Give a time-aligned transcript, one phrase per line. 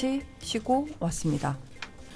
[0.00, 1.58] 잠시 쉬고 왔습니다.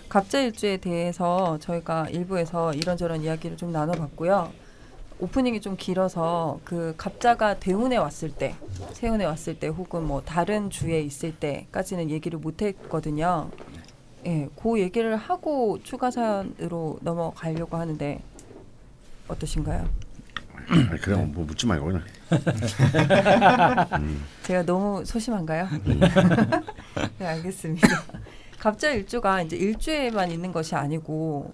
[0.09, 4.51] 갑자 일주에 대해서 저희가 일부에서 이런저런 이야기를 좀 나눠봤고요.
[5.21, 8.55] 오프닝이 좀 길어서 그 갑자가 대운에 왔을 때,
[8.95, 13.51] 세운에 왔을 때 혹은 뭐 다른 주에 있을 때까지는 얘기를 못 했거든요.
[14.25, 18.19] 예, 그 얘기를 하고 추가 사연으로 넘어가려고 하는데
[19.29, 19.87] 어떠신가요?
[20.69, 22.03] 아니, 그냥 뭐 묻지 말고 그냥.
[24.45, 25.69] 제가 너무 소심한가요?
[27.19, 27.89] 네, 알겠습니다.
[28.59, 31.53] 갑자 일주가 이제 일주에만 있는 것이 아니고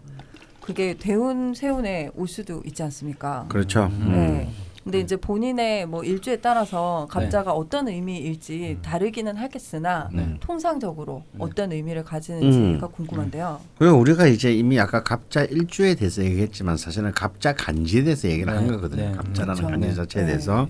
[0.60, 3.46] 그게 대운 세운에 올 수도 있지 않습니까?
[3.48, 3.86] 그렇죠.
[3.86, 4.12] 음.
[4.12, 4.50] 네.
[4.84, 10.36] 근데 이제 본인의 뭐 일주에 따라서 갑자가 어떤 의미일지 다르기는 하겠으나 네.
[10.40, 12.92] 통상적으로 어떤 의미를 가지는지가 음.
[12.92, 13.60] 궁금한데요.
[13.78, 18.66] 그리고 우리가 이제 이미 아까 갑자 일주에 대해서 얘기했지만 사실은 갑자 간지에 대해서 얘기를 한
[18.66, 18.72] 네.
[18.72, 19.10] 거거든요.
[19.10, 19.12] 네.
[19.12, 19.70] 갑자라는 그렇죠.
[19.70, 19.94] 간지 네.
[19.94, 20.28] 자체에 네.
[20.28, 20.68] 대해서.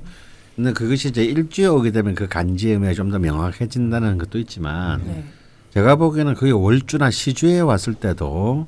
[0.57, 5.25] 근데 그것이 이제 일주에 오게 되면 그 간지의 의미가 좀 더 명확해진다는 것도 있지만 네.
[5.73, 8.67] 제가 보기에는 그게 월주나 시주에 왔을 때도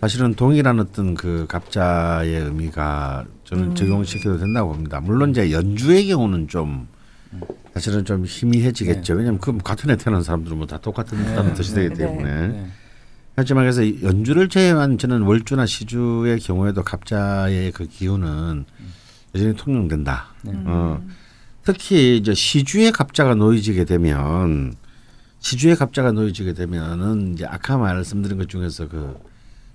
[0.00, 3.74] 사실은 동일한 어떤 그 갑자의 의미가 저는 음.
[3.74, 5.00] 적용시켜도 된다고 봅니다.
[5.00, 6.88] 물론 이제 연주의 경우는 좀
[7.74, 9.14] 사실은 좀 희미해지겠죠.
[9.14, 11.54] 왜냐하면 그 같은 해 태어난 사람들은 뭐 다 똑같은 네.
[11.54, 11.94] 뜻이 되기 네.
[11.94, 12.48] 때문에.
[12.48, 12.66] 네.
[13.36, 18.64] 하지만 그래서 이 연주를 제외한 저는 월주나 시주의 경우에도 갑자의 그 기운은
[19.34, 20.28] 여전히 통용된다.
[20.46, 20.64] 음.
[20.66, 21.02] 어,
[21.64, 24.74] 특히 이제 시주의 갑자가 놓여지게 되면
[25.40, 29.18] 시주의 갑자가 놓여지게 되면은 이제 아까 말씀드린 것 중에서 그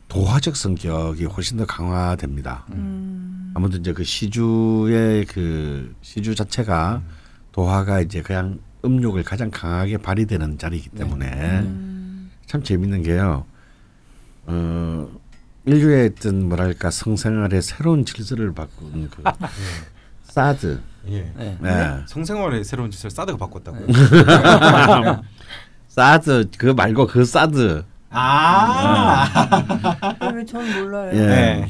[0.08, 2.66] 도화적 성격이 훨씬 더 강화됩니다.
[2.72, 3.52] 음.
[3.56, 7.02] 아무튼 이제 그 시주의 그 시주 자체가
[7.52, 12.32] 도화가 이제 그냥 음욕을 가장 강하게 발휘되는 자리이기 때문에 음.
[12.46, 13.46] 참 재밌는 게요.
[14.46, 15.10] 어,
[15.66, 19.24] 인류의 어떤 뭐랄까 성생활의 새로운 질서를 바꾼 그
[20.24, 20.80] 사드.
[21.10, 21.32] 예.
[21.38, 21.58] 네.
[21.60, 21.98] 네.
[22.08, 23.88] 성생활의 새로운 짓을 사드가 바꿨다고요.
[25.88, 27.84] 사드 그 말고 그 사드.
[28.18, 29.28] 아.
[30.34, 31.12] 왜전 몰라요?
[31.14, 31.18] 예.
[31.26, 31.68] 네.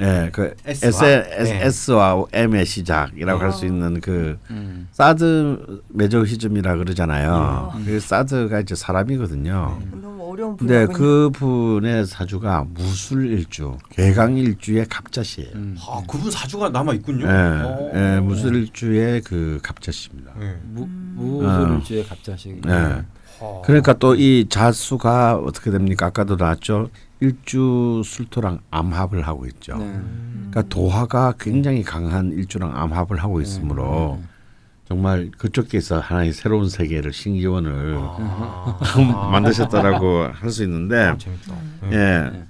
[0.00, 0.88] 예, 그 S와?
[0.90, 1.60] S, S, 네.
[1.66, 3.44] S와 M의 시작이라고 네.
[3.44, 4.88] 할수 있는 그 음.
[4.90, 7.72] 사드 메조히즘이라 그러잖아요.
[7.84, 9.80] 그 사드가 이제 사람이거든요.
[9.90, 9.95] 너무
[10.36, 10.98] 어려운 근데 분야군요.
[10.98, 15.50] 그 분의 사주가 무술일주, 괴강일주의 갑자시예요.
[15.54, 15.76] 음.
[15.88, 17.26] 아 그분 사주가 남아 있군요.
[17.26, 20.32] 예, 예, 무술일주의 그 갑자시입니다.
[20.42, 20.56] 예.
[20.64, 21.14] 무 음.
[21.16, 22.60] 무술주의 갑자식.
[22.66, 22.70] 예.
[22.70, 23.02] 하.
[23.64, 26.06] 그러니까 또 이 자수가 어떻게 됩니까?
[26.06, 26.90] 아까도 나왔죠.
[27.20, 29.76] 일주 술토랑 암합을 하고 있죠.
[29.78, 29.84] 네.
[30.50, 34.20] 그러니까 도화가 굉장히 강한 일주랑 암합을 하고 있으므로
[34.88, 38.88] 정말 그쪽에서 하나의 새로운 세계를 신기원을 아.
[39.32, 41.54] 만드셨다라고 할 수 있는데 아, 재밌다.
[41.92, 41.96] 예.
[41.96, 42.44] 예.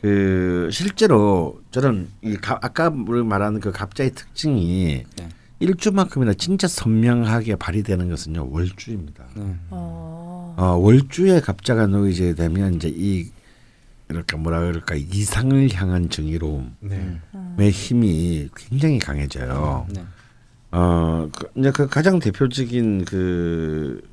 [0.00, 5.28] 그 실제로 저는 이 가, 아까 우리 말하는 그 갑자의 특징이 네.
[5.58, 9.24] 일주만큼이나 진짜 선명하게 발휘되는 것은요 월주입니다.
[9.34, 9.56] 네.
[9.70, 10.54] 어.
[10.56, 13.30] 어, 월주에 갑자가 놓이게 되면 이제 이
[14.08, 16.70] 이렇게 뭐라 그럴까 이상을 향한 정의로움의
[17.56, 17.70] 네.
[17.70, 19.86] 힘이 굉장히 강해져요.
[19.90, 20.04] 네.
[20.76, 24.06] 어 그, 이제 그 가장 대표적인 그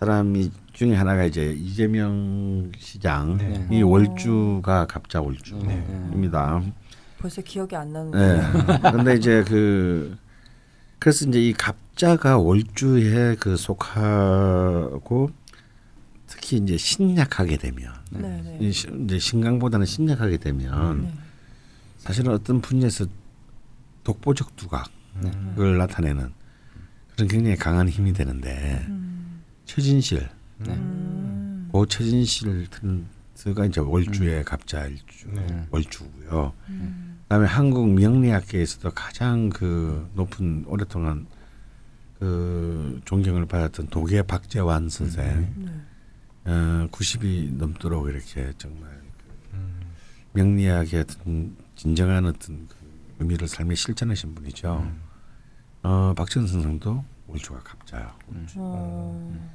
[0.00, 3.68] 사람이 중에 하나가 이제 이재명 시장 네.
[3.70, 6.62] 이 월주가 갑자 월주입니다.
[7.20, 8.42] 벌써 기억이 안 나는 네.
[8.90, 10.16] 근데 이제 그
[10.98, 15.30] 그래서 이제 이 갑자가 월주에 그 속하고
[16.26, 18.58] 특히 이제 신약하게 되면 네, 네.
[18.60, 21.14] 이 이제 신강보다는 신약하게 되면 네.
[21.98, 23.06] 사실은 어떤 분야에서
[24.02, 24.90] 독보적 두각
[25.58, 26.32] 을 나타내는
[27.14, 29.42] 그런 굉장히 강한 힘이 되는데 음.
[29.64, 30.28] 최진실
[30.58, 30.74] 네.
[30.74, 31.68] 음.
[31.70, 32.68] 고 최진실
[33.34, 35.66] 트가 이제 월주의 갑자 일주 네.
[35.70, 36.52] 월주고요.
[36.68, 37.20] 음.
[37.22, 41.26] 그다음에 한국 명리학계에서도 가장 그 높은 오랫동안
[42.18, 45.72] 그 존경을 받았던 도계 박재완 선생 네.
[46.44, 49.80] 어, 90이 넘도록 이렇게 정말 그 음.
[50.32, 52.76] 명리학의 어떤 진정한 어떤 그
[53.18, 54.88] 의미를 삶에 실천하신 분이죠.
[55.84, 55.88] 음.
[55.88, 58.08] 어, 박지원 선생도 월주가 갑자요.
[58.56, 59.48] 어.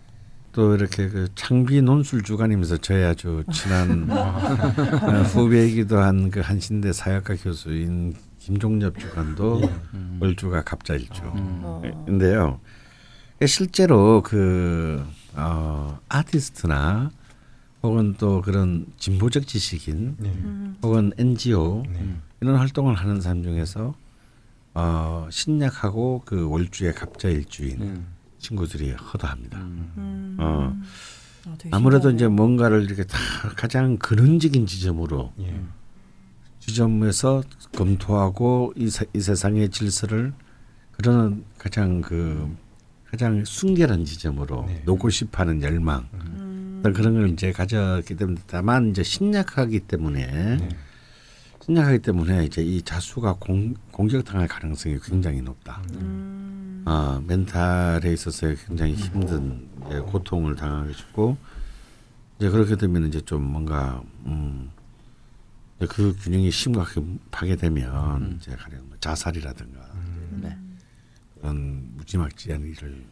[0.52, 7.36] 또 이렇게 그 창비 논술 주간이면서 저희 아주 친한 어, 후배이기도 한 그 한신대 사역과
[7.36, 9.62] 교수인 김종엽 주간도
[9.94, 10.18] 음.
[10.22, 11.22] 월주가 갑자일주.
[11.26, 11.82] 어.
[11.86, 12.60] 예, 근데요,
[13.46, 17.12] 실제로 그 어, 아티스트나
[17.84, 20.30] 혹은 또 그런 진보적 지식인 네.
[20.30, 20.76] 음.
[20.82, 22.16] 혹은 NGO 네.
[22.42, 23.94] 이런 활동을 하는 사람 중에서
[24.80, 28.02] 어, 신약하고 그 월주의 갑자일주인 네.
[28.38, 29.58] 친구들이 허다합니다.
[29.58, 29.94] 음.
[29.98, 30.38] 음.
[30.40, 30.78] 어.
[31.48, 32.28] 아, 되게 아무래도 이제.
[32.28, 33.18] 뭔가를 이렇게 다
[33.56, 35.60] 가장 근원적인 지점으로 예.
[36.60, 37.42] 지점에서
[37.76, 40.34] 검토하고 이, 세, 이 세상의 질서를
[40.92, 42.56] 그런 가장 그
[43.10, 44.84] 가장 순결한 지점으로 네.
[44.86, 46.84] 놓고 싶어하는 열망 음.
[46.84, 50.70] 그런 걸 이제 가졌기 때문에 다만 이제 신약하기 때문에 네.
[51.68, 55.81] 신약하기 때문에 이제 이 자수가 공, 공격당할 가능성이 굉장히 높다.
[55.96, 56.81] 음.
[56.86, 61.36] 아 멘탈에 있어서 굉장히 힘든 이제 고통을 당하게 싶고
[62.38, 64.72] 이제 그렇게 되면 이제 좀 뭔가 음
[65.75, 69.92] 이제 그 균형이 심각하게 파괴되면 이제 가령 뭐 자살이라든가
[70.42, 70.58] 네.
[71.36, 73.04] 그런 무지막지한 일을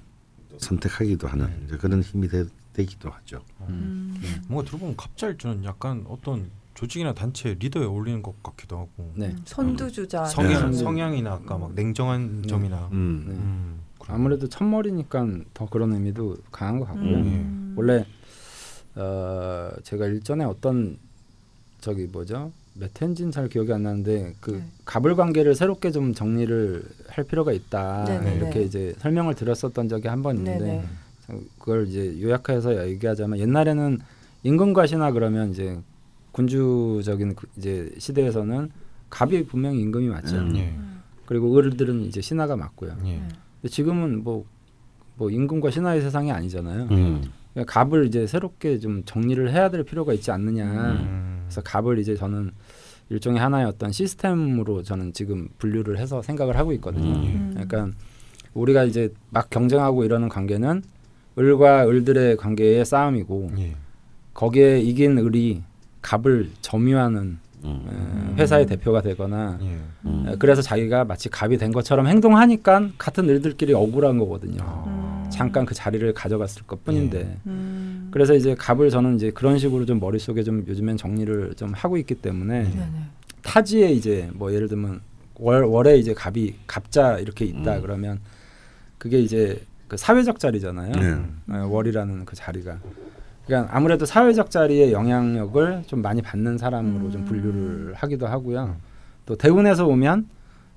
[0.60, 3.44] 선택하기도 하는 이제 그런 힘이 되, 되기도 하죠.
[3.68, 4.16] 음.
[4.48, 9.34] 뭔가 들어보면 갑자일주는 약간 어떤 조직이나 단체 리더에 어울리는 것 같기도 하고 네.
[9.46, 10.26] 선두주자.
[10.26, 10.78] 성향 네.
[10.78, 12.48] 성향이나 아까 막 냉정한 네.
[12.48, 13.26] 점이나 음.
[13.28, 13.34] 네.
[13.34, 17.16] 음, 그런- 아무래도 첫머리니까 더 그런 의미도 강한 것 같고요.
[17.16, 17.74] 음.
[17.78, 18.06] 원래
[18.96, 20.98] 어 제가 일전에 어떤
[21.82, 24.64] 저기 뭐죠 메텐진 잘 기억이 안 나는데 그 네.
[24.86, 28.36] 갑을 관계를 새롭게 좀 정리를 할 필요가 있다 네네네.
[28.36, 30.60] 이렇게 이제 설명을 드렸었던 적이 한 번 있는데
[31.30, 31.40] 네네.
[31.58, 34.00] 그걸 이제 요약해서 얘기하자면 옛날에는
[34.44, 35.80] 임금과 신하 그러면 이제
[36.36, 38.70] 군주적인 그 이제 시대에서는
[39.10, 40.36] 갑이 분명히 임금이 맞죠.
[40.36, 40.56] 음.
[40.58, 40.76] 예.
[41.26, 42.98] 그리고 을들은 이제 신하가 맞고요.
[43.06, 43.22] 예.
[43.62, 44.46] 근데 지금은 뭐,
[45.16, 46.88] 뭐 임금과 신하의 세상이 아니잖아요.
[46.92, 47.24] 음.
[47.54, 50.66] 그러니까 갑을 이제 새롭게 좀 정리를 해야 될 필요가 있지 않느냐.
[50.66, 51.46] 음.
[51.46, 52.52] 그래서 갑을 이제 저는
[53.10, 57.16] 일종의 하나의 어떤 시스템으로 저는 지금 분류를 해서 생각을 하고 있거든요.
[57.16, 57.52] 음.
[57.54, 57.98] 그러니까
[58.54, 60.84] 우리가 이제 막 경쟁하고 이러는 관계는
[61.40, 63.76] 을과 을들의 관계의 싸움이고 예.
[64.34, 65.64] 거기에 이긴 을이
[66.06, 68.36] 갑을 점유하는 음.
[68.38, 69.78] 에, 회사의 대표가 되거나 예.
[70.06, 70.26] 음.
[70.28, 74.60] 에, 그래서 자기가 마치 갑이 된 것처럼 행동하니까 같은 을들끼리 억울한 거거든요.
[74.62, 75.28] 아.
[75.32, 78.10] 잠깐 그 자리를 가져갔을 것뿐인데 음.
[78.12, 82.16] 그래서 이제 갑을 저는 이제 그런 식으로 좀 머릿속에 좀 요즘엔 정리를 좀 하고 있기
[82.16, 82.88] 때문에 네네.
[83.42, 85.02] 타지에 이제 뭐 예를 들면
[85.40, 87.82] 월 월에 이제 갑이 갑자 이렇게 있다 음.
[87.82, 88.20] 그러면
[89.00, 90.92] 그게 이제 그 사회적 자리잖아요.
[90.92, 91.56] 네.
[91.56, 92.80] 어, 월이라는 그 자리가.
[93.46, 97.26] 그러니까 아무래도 사회적 자리의 영향력을 좀 많이 받는 사람으로 좀 음.
[97.26, 98.76] 분류를 하기도 하고요.
[99.26, 100.28] 또 대운에서 오면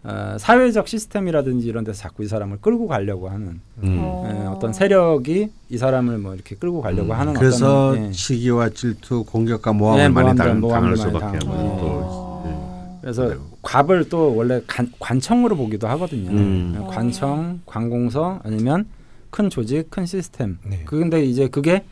[0.05, 3.99] 어, 사회적 시스템이라든지 이런 데서 자꾸 이 사람을 끌고 가려고 하는 음.
[4.01, 4.29] 어.
[4.31, 8.13] 예, 어떤 세력이 이 사람을 뭐 이렇게 끌고 가려고 하는 그래서 어떤 예.
[8.13, 11.47] 시기와 질투, 공격과 모함을 네, 많이 모함들, 당, 모함들 당할 많이 수밖에.
[11.47, 12.99] 없는 또 어.
[13.01, 16.31] 그래서 갑을 또 원래 관, 관청으로 보기도 하거든요.
[16.31, 16.79] 음.
[16.79, 18.87] 예, 관청, 관공서 아니면
[19.31, 20.59] 큰 조직, 큰 시스템.
[20.65, 20.83] 네.
[20.85, 21.85] 그 근데 이제 그게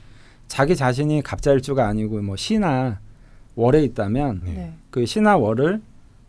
[0.49, 3.01] 자기 자신이 갑자일주가 아니고 뭐 시나
[3.55, 4.53] 월에 있다면 네.
[4.53, 4.73] 네.
[4.91, 5.81] 그 시나 월을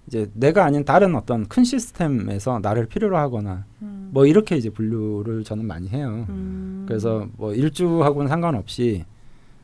[0.08, 4.10] 이제 내가 아닌 다른 어떤 큰 시스템에서 나를 필요로 하거나 음.
[4.12, 6.25] 뭐 이렇게 이제 분류를 저는 많이 해요.
[6.30, 6.86] 음.
[6.88, 9.04] 그래서 뭐 일주하고는 상관없이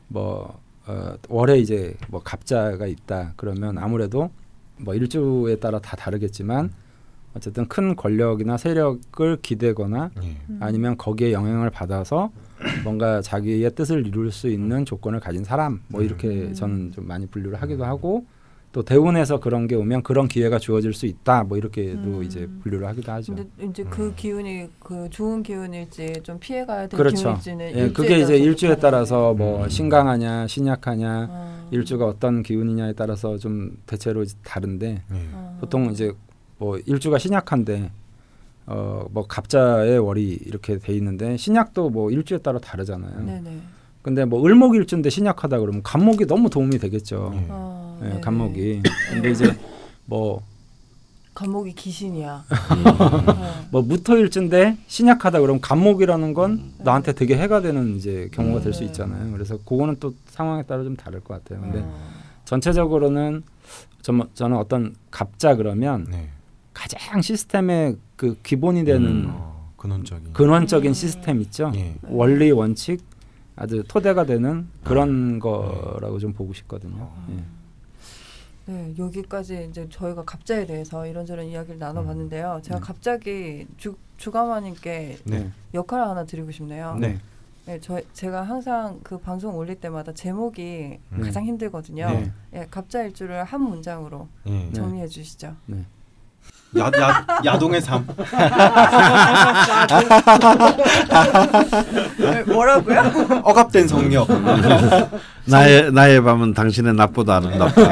[0.08, 4.30] 뭐 어, 월에 이제 뭐 갑자가 있다 그러면 아무래도
[4.76, 6.72] 뭐 일주에 따라 다 다르겠지만
[7.34, 10.36] 어쨌든 큰 권력이나 세력을 기대거나 예.
[10.50, 10.58] 음.
[10.60, 12.30] 아니면 거기에 영향을 받아서
[12.82, 16.54] 뭔가 자기의 뜻을 이룰 수 있는 조건을 가진 사람 뭐 이렇게 음.
[16.54, 18.24] 저는 좀 많이 분류를 하기도 하고
[18.72, 22.22] 또 대운에서 그런 게 오면 그런 기회가 주어질 수 있다 뭐 이렇게도 음.
[22.24, 23.34] 이제 분류를 하기도 하죠.
[23.34, 27.22] 근데 이제 그 기운이 그 좋은 기운일지 좀 피해가야 될 그렇죠.
[27.22, 29.68] 기운일지는 예, 그게 이제 일주에 좀 따라서 뭐 음.
[29.68, 31.54] 신강하냐 신약하냐.
[31.70, 35.02] 일주가 어떤 기운이냐에 따라서 좀 대체로 다른데 예.
[35.32, 35.56] 어.
[35.60, 36.12] 보통 이제
[36.58, 37.90] 뭐 일주가 신약한데
[38.66, 43.24] 어 뭐 갑자의 월이 이렇게 돼 있는데 신약도 뭐 일주에 따라 다르잖아요.
[43.24, 43.60] 네네.
[44.02, 47.32] 근데 뭐 을목 일주인데 신약하다 그러면 간목이 너무 도움이 되겠죠.
[47.34, 47.46] 예.
[47.48, 48.20] 어, 예, 네네.
[48.20, 48.82] 간목이.
[49.12, 49.56] 근데 이제
[50.04, 50.42] 뭐
[51.34, 52.44] 간목이 귀신이야.
[52.48, 53.66] 어.
[53.70, 56.74] 뭐 무토일주인데 신약하다 그러면 간목이라는 건 음.
[56.78, 58.86] 나한테 되게 해가 되는 이제 경우가 될수 네.
[58.86, 59.32] 있잖아요.
[59.32, 61.60] 그래서 그거는 또 상황에 따라 좀 다를 것 같아요.
[61.62, 61.94] 근데 어.
[62.44, 63.42] 전체적으로는
[64.02, 66.28] 저, 저는 어떤 갑자 그러면 네.
[66.72, 69.30] 가장 시스템의 그 기본이 되는 음.
[69.30, 70.32] 어, 근원적인.
[70.32, 70.94] 근원적인 음.
[70.94, 71.72] 시스템 있죠.
[71.74, 71.94] 예.
[72.02, 73.04] 원리 원칙
[73.56, 77.10] 아주 토대가 되는 그런 거라고 좀 보고 싶거든요.
[77.30, 77.44] 예.
[78.66, 82.60] 네, 여기까지 이제 저희가 갑자에 대해서 이런저런 이야기를 나눠봤는데요.
[82.62, 82.84] 제가 네.
[82.84, 85.50] 갑자기 주, 주가마님께 네.
[85.74, 86.96] 역할을 하나 드리고 싶네요.
[86.98, 87.18] 네.
[87.66, 91.20] 네, 저 제가 항상 그 방송 올릴 때마다 제목이 음.
[91.20, 92.06] 가장 힘들거든요.
[92.08, 92.32] 네.
[92.54, 94.50] 예, 갑자일주를 한 문장으로 예.
[94.50, 94.72] 네.
[94.72, 95.54] 정리해 주시죠.
[96.78, 98.06] 야, 야, 야동의 삶.
[102.18, 103.40] 네, 뭐라고요?
[103.44, 104.28] 억압된 성력.
[105.46, 107.82] 나의 나의 밤은 당신의 낮보다 아름답다.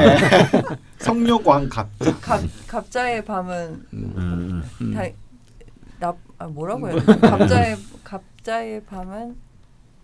[0.99, 1.87] 성욕왕 갑.
[2.21, 4.63] 갑 갑자의 밤은 음.
[4.81, 4.93] 음.
[4.93, 5.03] 다,
[5.99, 7.19] 나, 아, 뭐라고 해야 되나?
[7.37, 9.35] 갑자의 갑자의 밤은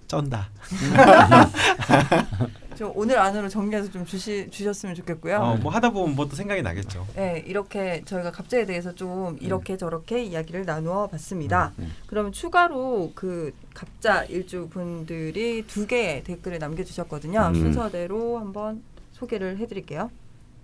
[0.08, 0.48] 쩐다.
[2.80, 5.36] 좀 오늘 안으로 정리해서 좀 주시 주셨으면 좋겠고요.
[5.36, 7.06] 어, 뭐 하다 보면 뭐 또 생각이 나겠죠.
[7.14, 11.74] 네, 이렇게 저희가 갑자에 대해서 좀 이렇게 저렇게 이야기를 나누어 봤습니다.
[11.80, 11.92] 음.
[12.08, 17.48] 그러면 추가로 그 갑자 일주 분들이 두 개의 댓글을 남겨주셨거든요.
[17.50, 17.54] 음.
[17.56, 18.82] 순서대로 한번
[19.12, 20.10] 소개를 해드릴게요.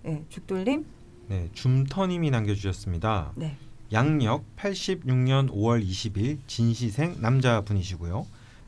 [0.04, 0.86] 네, 죽돌님,
[1.28, 3.32] 네, 줌터님이 남겨주셨습니다.
[3.34, 3.58] 네,
[3.92, 8.24] 양력 86년 5월 20일 진시생 남자분이시고요.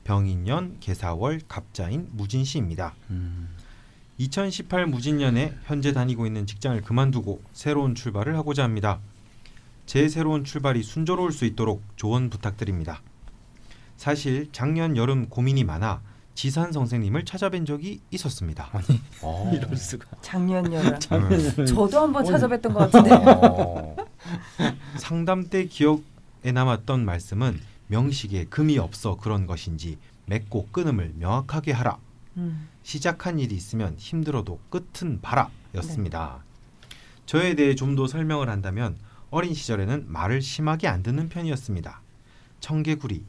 [0.08, 2.94] 병인년 개사월 갑자인 무진씨입니다.
[3.10, 3.50] 음.
[4.16, 9.00] 2018 무진년에 현재 다니고 있는 직장을 그만두고 새로운 출발을 하고자 합니다.
[9.84, 13.02] 제 새로운 출발이 순조로울 수 있도록 조언 부탁드립니다.
[13.98, 16.00] 사실 작년 여름 고민이 많아
[16.34, 18.70] 지산 선생님을 찾아뵌 적이 있었습니다.
[18.72, 19.52] 아니 어.
[19.54, 20.06] 이럴 수가.
[20.22, 20.96] 작년 여름.
[20.98, 22.24] 작년에는 저도 한번.
[22.24, 23.10] 찾아뵀던 것 같은데.
[23.12, 23.94] 어.
[24.96, 26.00] 상담 때 기억에
[26.54, 31.98] 남았던 말씀은 명식에 금이 없어 그런 것인지 맺고 끊음을 명확하게 하라.
[32.36, 36.44] 음, 시작한 일이 있으면 힘들어도 끝은 봐라 였습니다.
[37.26, 38.96] 저에 대해 좀 더 설명을 한다면
[39.30, 42.00] 어린 시절에는 말을 심하게 안 듣는 편이었습니다.
[42.60, 43.24] 청개구리,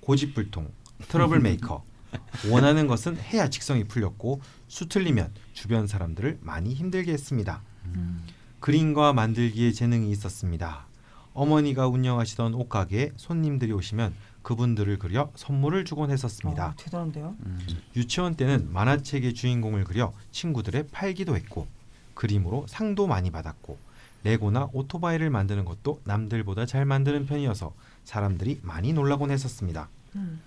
[0.00, 0.70] 고집불통,
[1.08, 1.84] trouble maker.
[2.50, 7.62] 원하는 것은 해야 직성이 풀렸고 수틀리면 주변 사람들을 많이 힘들게 했습니다.
[7.86, 8.22] 음.
[8.60, 10.86] 그림과 만들기에 재능이 있었습니다.
[11.34, 16.68] 어머니가 운영하시던 옷가게에 손님들이 오시면 그분들을 그려 선물을 주곤 했었습니다.
[16.68, 17.36] 어, 대단한데요.
[17.46, 17.58] 음.
[17.96, 21.66] 유치원 때는 만화책의 주인공을 그려 친구들에 팔기도 했고
[22.14, 23.78] 그림으로 상도 많이 받았고
[24.24, 27.72] 레고나 오토바이를 만드는 것도 남들보다 잘 만드는 편이어서
[28.04, 29.88] 사람들이 많이 놀라곤 했었습니다.
[30.16, 30.40] 음.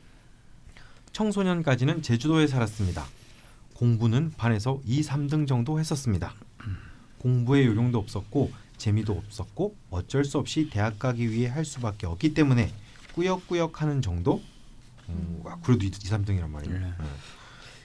[1.12, 3.06] 청소년까지는 제주도에 살았습니다.
[3.76, 6.34] 공부는 반에서 2, 3등 정도 했었습니다.
[7.20, 12.72] 공부에 요령도 없었고 재미도 없었고 어쩔 수 없이 대학 가기 위해 할 수밖에 없기 때문에
[13.14, 14.42] 꾸역꾸역 하는 정도?
[15.10, 16.80] 음, 아, 그래도 2, 3등이란 말이에요.
[16.80, 16.86] 네.
[16.86, 17.06] 네.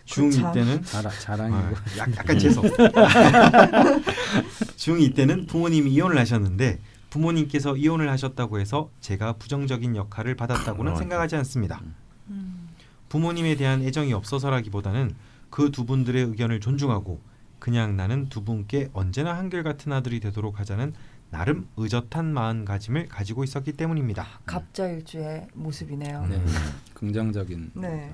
[0.07, 0.53] 중2 참.
[0.53, 1.57] 때는 자랑 자랑이고.
[1.59, 2.75] 아, 약, 약간 재수 없어.
[4.77, 6.81] 중2 때는 부모님이 이혼을 하셨는데
[7.11, 11.81] 부모님께서 이혼을 하셨다고 해서 제가 부정적인 역할을 받았다고는 어, 생각하지 않습니다.
[12.29, 12.69] 음.
[13.09, 15.15] 부모님에 대한 애정이 없어서라기보다는
[15.51, 17.21] 그 두 분들의 의견을 존중하고
[17.61, 20.95] 그냥 나는 두 분께 언제나 한결같은 아들이 되도록 하자는
[21.31, 24.27] 나름 의젓한 마음가짐을 가지고 있었기 때문입니다.
[24.47, 26.27] 갑자일주의 모습이네요.
[26.27, 26.45] 네.
[26.95, 27.71] 긍정적인.
[27.75, 28.13] 네.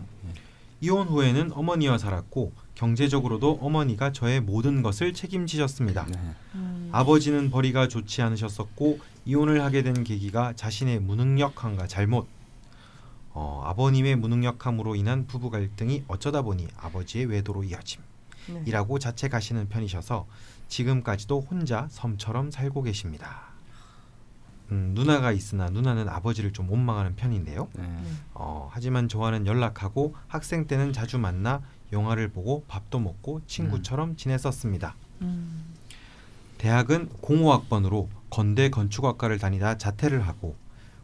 [0.83, 6.05] 이혼 후에는 어머니와 살았고 경제적으로도 어머니가 저의 모든 것을 책임지셨습니다.
[6.05, 6.19] 네.
[6.57, 6.91] 음.
[6.93, 12.29] 아버지는 벌이가 좋지 않으셨었고 이혼을 하게 된 계기가 자신의 무능력함과 잘못
[13.33, 18.03] 어, 아버님의 무능력함으로 인한 부부 갈등이 어쩌다 보니 아버지의 외도로 이어짐
[18.67, 19.05] 이라고 네.
[19.05, 20.27] 자책하시는 편이셔서
[20.69, 23.47] 지금까지도 혼자 섬처럼 살고 계십니다.
[24.73, 27.69] 음, 누나가 있으나 누나는 아버지를 좀 원망하는 편인데요.
[27.75, 27.85] 네.
[28.35, 31.63] 어, 하지만 저와는 연락하고 학생 때는 자주 만나
[31.93, 34.97] 영화를 보고 밥도 먹고 친구처럼 지냈었습니다.
[35.23, 35.75] 음.
[36.59, 40.57] 대학은 05학번으로 건대 건축학과를 다니다 자퇴를 하고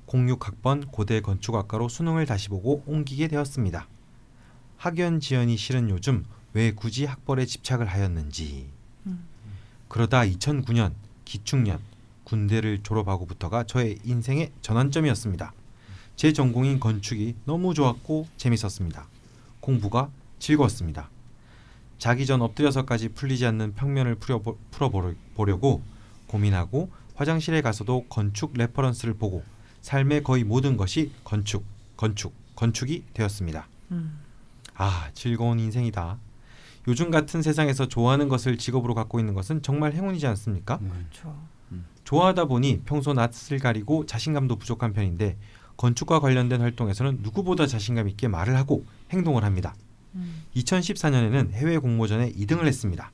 [0.07, 3.87] 06학번 고대 건축학과로 수능을 다시 보고 옮기게 되었습니다.
[4.77, 8.69] 학연 지연이 싫은 요즘 왜 굳이 학벌에 집착을 하였는지.
[9.07, 9.25] 음.
[9.89, 10.93] 그러다 2009년
[11.25, 11.79] 기축년
[12.25, 15.53] 군대를 졸업하고부터가 저의 인생의 전환점이었습니다.
[16.17, 19.07] 제 전공인 건축이 너무 좋았고 재밌었습니다.
[19.61, 21.09] 공부가 즐거웠습니다.
[21.99, 25.83] 자기 전 엎드려서까지 풀리지 않는 평면을 풀어보, 풀어보려고
[26.27, 29.45] 고민하고 화장실에 가서도 건축 reference를 보고
[29.83, 31.65] 삶의 거의 모든 것이 건축,
[31.97, 33.69] 건축, 건축이 되었습니다.
[33.93, 34.19] 음.
[34.75, 36.19] 아, 즐거운 인생이다.
[36.89, 40.79] 요즘 같은 세상에서 좋아하는 것을 직업으로 갖고 있는 것은 정말 행운이지 않습니까?
[40.81, 40.89] 네.
[40.89, 41.37] 그렇죠.
[42.05, 45.39] 좋아하다 보니 평소 낯을 가리고 자신감도 부족한 편인데
[45.77, 49.75] 건축과 관련된 활동에서는 누구보다 자신감 있게 말을 하고 행동을 합니다.
[50.15, 50.43] 음.
[50.57, 53.11] 2014년에는 해외 공모전에 2등을 했습니다.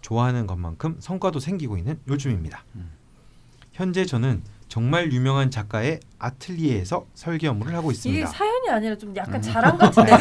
[0.00, 2.64] 좋아하는 것만큼 성과도 생기고 있는 요즘입니다.
[2.76, 2.90] 음.
[3.72, 8.26] 현재 저는 정말 유명한 작가의 아틀리에에서 설계 업무를 하고 이게 있습니다.
[8.26, 9.42] 사연이 아니라 좀 약간 음.
[9.42, 10.16] 자랑 같은데요.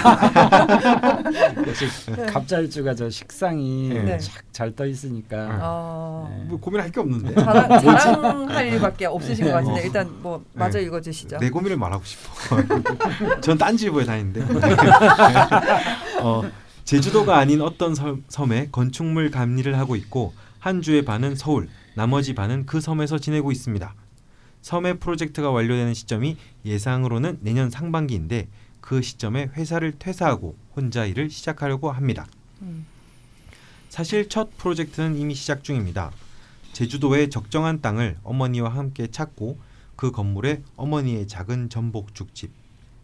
[2.16, 2.26] 네.
[2.26, 4.20] 갑자일주가 저 식상이 네.
[4.52, 5.60] 잘떠 있으니까.
[5.62, 6.36] 어.
[6.38, 6.44] 네.
[6.46, 9.84] 뭐 고민할 게 없는데 자랑, 자랑할 일밖에 없으신 것 같은데 어.
[9.84, 10.86] 일단 뭐 마저 네.
[10.86, 11.38] 읽어주시죠.
[11.38, 12.58] 내 고민을 말하고 싶어.
[13.42, 14.42] 전 딴지일보에 다니는데.
[16.22, 16.44] 어,
[16.84, 22.66] 제주도가 아닌 어떤 섬, 섬에 건축물 감리를 하고 있고 한 주의 반은 서울, 나머지 반은
[22.66, 23.94] 그 섬에서 지내고 있습니다.
[24.64, 28.48] 섬의 프로젝트가 완료되는 시점이 예상으로는 내년 상반기인데
[28.82, 32.26] 그 시점에 회사를 퇴사하고 혼자 일을 시작하려고 합니다.
[32.62, 32.86] 음.
[33.90, 36.12] 사실 첫 프로젝트는 이미 시작 중입니다.
[36.72, 39.60] 제주도의 적정한 땅을 어머니와 함께 찾고
[39.96, 42.52] 그 건물에 어머니의 작은 전복 죽집,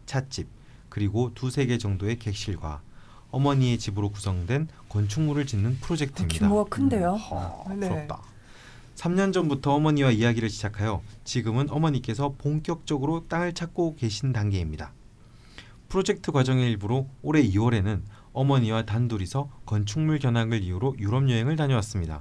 [0.06, 0.48] 찻집,
[0.88, 2.80] 그리고 두세 개 정도의 객실과
[3.30, 6.48] 어머니의 집으로 구성된 건축물을 짓는 프로젝트입니다.
[6.48, 7.16] 규모가 큰데요.
[7.30, 7.88] 아, 네.
[7.88, 8.29] 부럽다.
[9.00, 14.92] 3년 전부터 어머니와 이야기를 시작하여 지금은 어머니께서 본격적으로 땅을 찾고 계신 단계입니다.
[15.88, 18.02] 프로젝트 과정의 일부로 올해 2월에는
[18.34, 22.20] 어머니와 단둘이서 건축물 견학을 이유로 유럽 여행을 다녀왔습니다.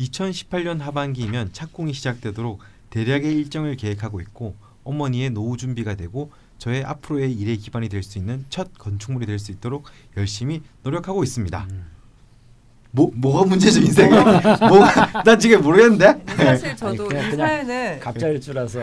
[0.00, 7.58] 2018년 하반기이면 착공이 시작되도록 대략의 일정을 계획하고 있고 어머니의 노후 준비가 되고 저의 앞으로의 일의
[7.58, 9.84] 기반이 될 수 있는 첫 건축물이 될 수 있도록
[10.16, 11.68] 열심히 노력하고 있습니다.
[12.96, 14.08] 뭐 뭐가 문제죠 인생에?
[14.70, 16.24] 뭐가 난 지금 모르겠는데.
[16.34, 18.80] 사실 저도 아니, 그냥- 이 그냥 사연을 갑자일 줄라서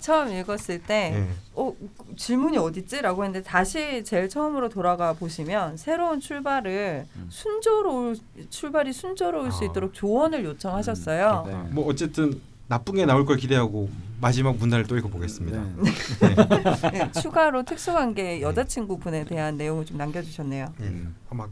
[0.00, 1.28] 처음 읽었을 때 네.
[1.54, 1.70] 어,
[2.16, 7.26] 질문이 어딨지라고 했는데 다시 제일 처음으로 돌아가 보시면 새로운 출발을 음.
[7.28, 8.16] 순조로울
[8.48, 9.66] 출발이 순조로울 수 아.
[9.66, 11.44] 있도록 조언을 요청하셨어요.
[11.46, 11.52] 네.
[11.72, 13.90] 뭐 어쨌든 나쁜 게 나올 걸 기대하고
[14.22, 15.60] 마지막 문단을 또 읽어보겠습니다.
[15.60, 16.90] 네.
[16.92, 20.72] 네, 추가로 특수관계 여자친구 분에 대한 내용을 좀 남겨주셨네요.
[20.80, 20.84] 예.
[20.84, 21.14] 음.
[21.28, 21.46] 아마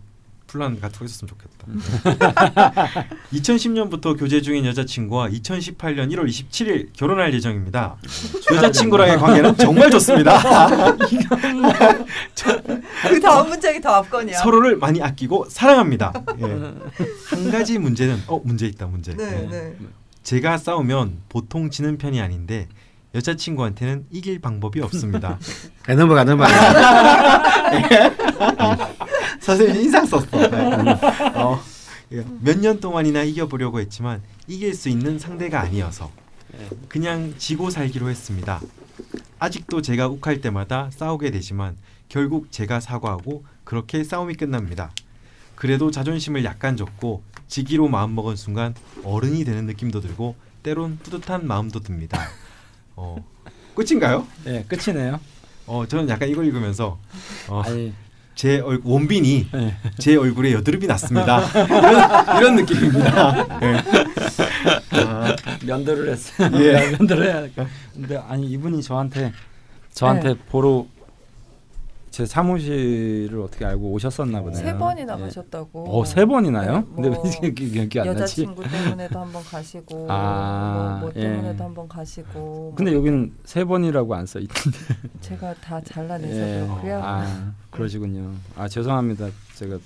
[0.56, 1.66] 플란 같은 거 있었으면 좋겠다.
[3.32, 7.96] 2010년부터 교제 중인 여자친구와 2018년 1월 27일 결혼할 예정입니다.
[8.52, 10.38] 여자친구랑의 관계는 정말 좋습니다.
[13.08, 14.38] 그 다음 문장이 더 앞건이야.
[14.38, 16.12] 서로를 많이 아끼고 사랑합니다.
[16.40, 16.44] 예.
[17.28, 19.14] 한 가지 문제는 어 문제 있다 문제.
[19.14, 19.48] 네, 예.
[19.48, 19.76] 네.
[20.22, 22.68] 제가 싸우면 보통 지는 편이 아닌데
[23.14, 25.38] 여자친구한테는 이길 방법이 없습니다.
[25.86, 26.48] 네, 넘어가 넘어가.
[29.46, 30.26] 선생님 인상 썼어.
[31.36, 31.62] 어,
[32.40, 36.10] 몇년 동안이나 이겨보려고 했지만 이길 수 있는 상대가 아니어서
[36.88, 38.60] 그냥 지고 살기로 했습니다.
[39.38, 41.76] 아직도 제가 욱할 때마다 싸우게 되지만
[42.08, 44.90] 결국 제가 사과하고 그렇게 싸움이 끝납니다.
[45.54, 48.74] 그래도 자존심을 약간 줬고 지기로 마음먹은 순간
[49.04, 50.34] 어른이 되는 느낌도 들고
[50.64, 52.18] 때론 뿌듯한 마음도 듭니다.
[52.96, 53.24] 어,
[53.76, 54.26] 끝인가요?
[54.44, 55.20] 네, 끝이네요.
[55.66, 56.98] 어, 저는 약간 이걸 읽으면서
[57.48, 57.92] 어, 아니,
[58.36, 59.74] 제 얼, 원빈이 네.
[59.98, 61.40] 제 얼굴에 여드름이 났습니다.
[61.56, 63.46] 이런, 이런 느낌입니다.
[63.62, 63.82] 예.
[65.00, 66.50] 아, 면도를 했어요.
[66.60, 66.90] 예.
[66.98, 67.66] 면도를 해야.
[67.94, 69.32] 근데 아니 이분이 저한테
[69.90, 70.38] 저한테 네.
[70.50, 70.84] 보러
[72.16, 74.58] 제 사무실을 어떻게 알고 오셨었나 보네요.
[74.58, 75.20] 세 번이나 예.
[75.20, 75.84] 가셨다고.
[76.00, 76.78] 어, 세 번이나요?
[76.78, 78.20] 네, 근데 뭐왜 이렇게 기억이 안 나지?
[78.22, 81.20] 여자친구 때문에도 한번 가시고 아, 뭐, 뭐 예.
[81.20, 84.78] 때문에도 한번 가시고 근데 뭐 여기는 세 번이라고 안 써 있던데.
[85.20, 86.66] 제가 다 잘라내서 예.
[86.80, 87.02] 그래요.
[87.04, 88.32] 아, 그러시군요.
[88.56, 89.28] 아, 죄송합니다.
[89.56, 89.76] 제가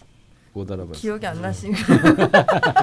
[0.52, 0.92] 못 알아봤어요.
[1.00, 1.74] 기억이 안 나시고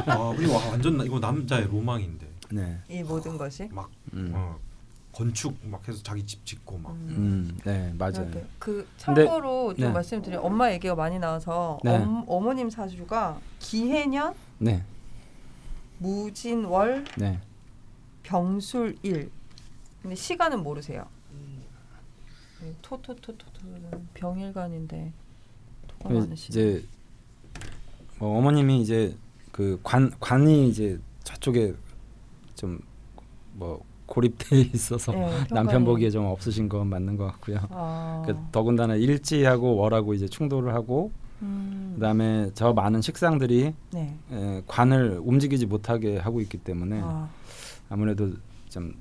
[0.07, 2.77] 아, 와, 완전 나- 이거 남자의 로망인데 네.
[2.89, 4.29] 이 모든 것이 막 음.
[4.35, 4.57] 어,
[5.21, 7.09] 건축 막 해서 자기 집 짓고 막 음.
[7.09, 8.29] 음, 네, 맞아요.
[8.59, 9.91] 그 근데- 참고로 좀 네.
[9.91, 11.95] 말씀드리면 엄마 얘기가 많이 나와서 네.
[11.95, 14.83] 엄, 어머 님 사주가 기해년 네.
[15.97, 17.39] 무진월 네.
[18.21, 19.31] 병술일
[20.03, 21.07] 근데 시간은 모르세요.
[22.61, 25.11] 네, 토토토토토는 병일간인데
[25.87, 26.51] 토가 그.
[26.51, 26.85] 이제
[28.19, 29.15] 뭐 어머님이 이제
[29.51, 31.73] 그 관 관이 이제 저쪽에
[32.55, 37.59] 좀뭐 고립돼 있어서 네, 남편 보기에 좀 없으신 건 맞는 것 같고요.
[37.69, 44.15] 아, 그 더군다나 일지하고 월하고 이제 충돌을 하고 음, 그다음에 저 많은 식상들이 네.
[44.31, 47.29] 에, 관을 움직이지 못하게 하고 있기 때문에 아,
[47.89, 48.31] 아무래도
[48.69, 48.95] 좀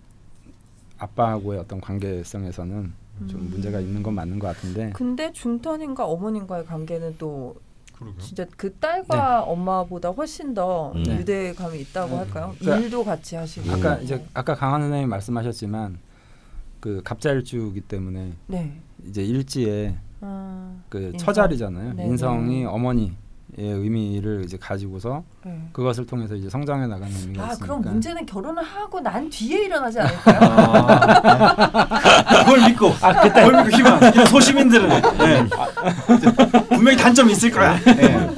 [0.99, 2.93] 아빠하고의 어떤 관계성에서는
[3.29, 3.49] 좀 음.
[3.51, 7.57] 문제가 있는 건 맞는 것 같은데 근데 준터님과 어머님과의 관계는 또
[7.99, 8.21] 그러게요.
[8.21, 11.03] 진짜 그 딸과 엄마보다 훨씬 더 음.
[11.03, 11.19] 네.
[11.19, 12.17] 유대감이 있다고 네.
[12.17, 12.55] 할까요?
[12.59, 13.71] 그러니까 일도 같이 하시고.
[13.71, 15.99] 아까 이제 아까 강한 선생님 말씀하셨지만
[16.81, 18.81] 그 갑자일주기 때문에 네.
[19.09, 21.19] 이제 일지에 아, 그 인성.
[21.19, 21.95] 처자리잖아요.
[21.95, 22.65] 네, 인성이 네.
[22.65, 23.13] 어머니
[23.59, 25.59] 의 의미를 이제 가지고서 네.
[25.73, 27.65] 그것을 통해서 이제 성장해 나가는 의미가 아 있으니까.
[27.67, 30.39] 그럼 문제는 결혼을 하고 난 뒤에 일어나지 않을까요?
[30.43, 35.49] 아, 그걸 믿고 그걸 믿고 희망 이런 소시민들은 네.
[36.69, 37.81] 분명히 단점이 있을 거야.
[37.81, 38.29] 네.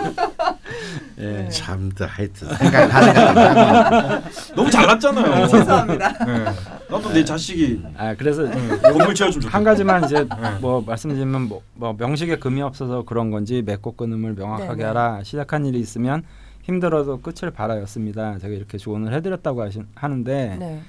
[1.20, 1.48] 예.
[1.48, 4.22] 참더 하여튼 생각하는 거
[4.54, 5.48] 너무 잘났잖아요.
[5.48, 6.24] 죄송합니다.
[6.24, 6.44] 네.
[6.88, 8.44] 나도 내 자식이 아 그래서
[8.82, 9.56] 건물 지어주면 좋겠다.
[9.56, 10.58] 한 가지만 이제 네.
[10.60, 14.84] 뭐 말씀드리면 뭐, 뭐 명식에 금이 없어서 그런 건지 맺고 끊음을 명확하게 네네.
[14.84, 16.22] 하라 시작한 일이 있으면
[16.62, 18.38] 힘들어도 끝을 바라였습니다.
[18.38, 20.82] 제가 이렇게 조언을 해드렸다고 하신, 하는데 네.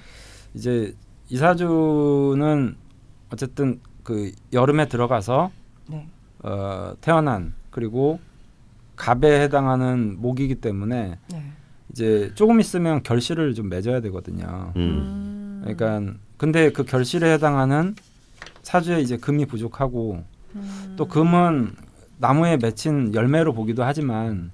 [0.54, 0.94] 이제
[1.30, 2.76] 이사주는
[3.32, 5.52] 어쨌든 그 여름에 들어가서
[5.88, 6.08] 네.
[6.44, 8.20] 어, 태어난 그리고
[9.00, 11.44] 갑에 해당하는 목이기 때문에 네.
[11.90, 14.74] 이제 조금 있으면 결실을 좀 맺어야 되거든요.
[14.76, 15.62] 음.
[15.64, 17.96] 그러니까 근데 그 결실에 해당하는
[18.62, 20.24] 사주에 이제 금이 부족하고
[20.56, 20.94] 음.
[20.98, 21.72] 또 금은
[22.18, 24.52] 나무에 맺힌 열매로 보기도 하지만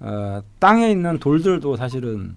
[0.00, 2.34] 어, 땅에 있는 돌들도 사실은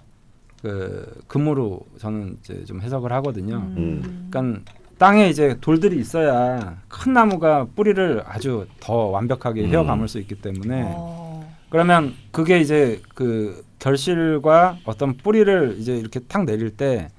[0.62, 3.56] 그 금으로 저는 이제 좀 해석을 하거든요.
[3.56, 4.28] 음.
[4.30, 4.62] 그러니까
[5.00, 9.70] 땅에 이제 돌들이 있어야 큰 나무가 뿌리를 아주 더 완벽하게 음.
[9.70, 11.31] 헤어 감을 수 있기 때문에 어.
[11.72, 17.10] 그러면 그게 이제 그 결실과 어떤 뿌리를 이제 이렇게 탁 내릴 때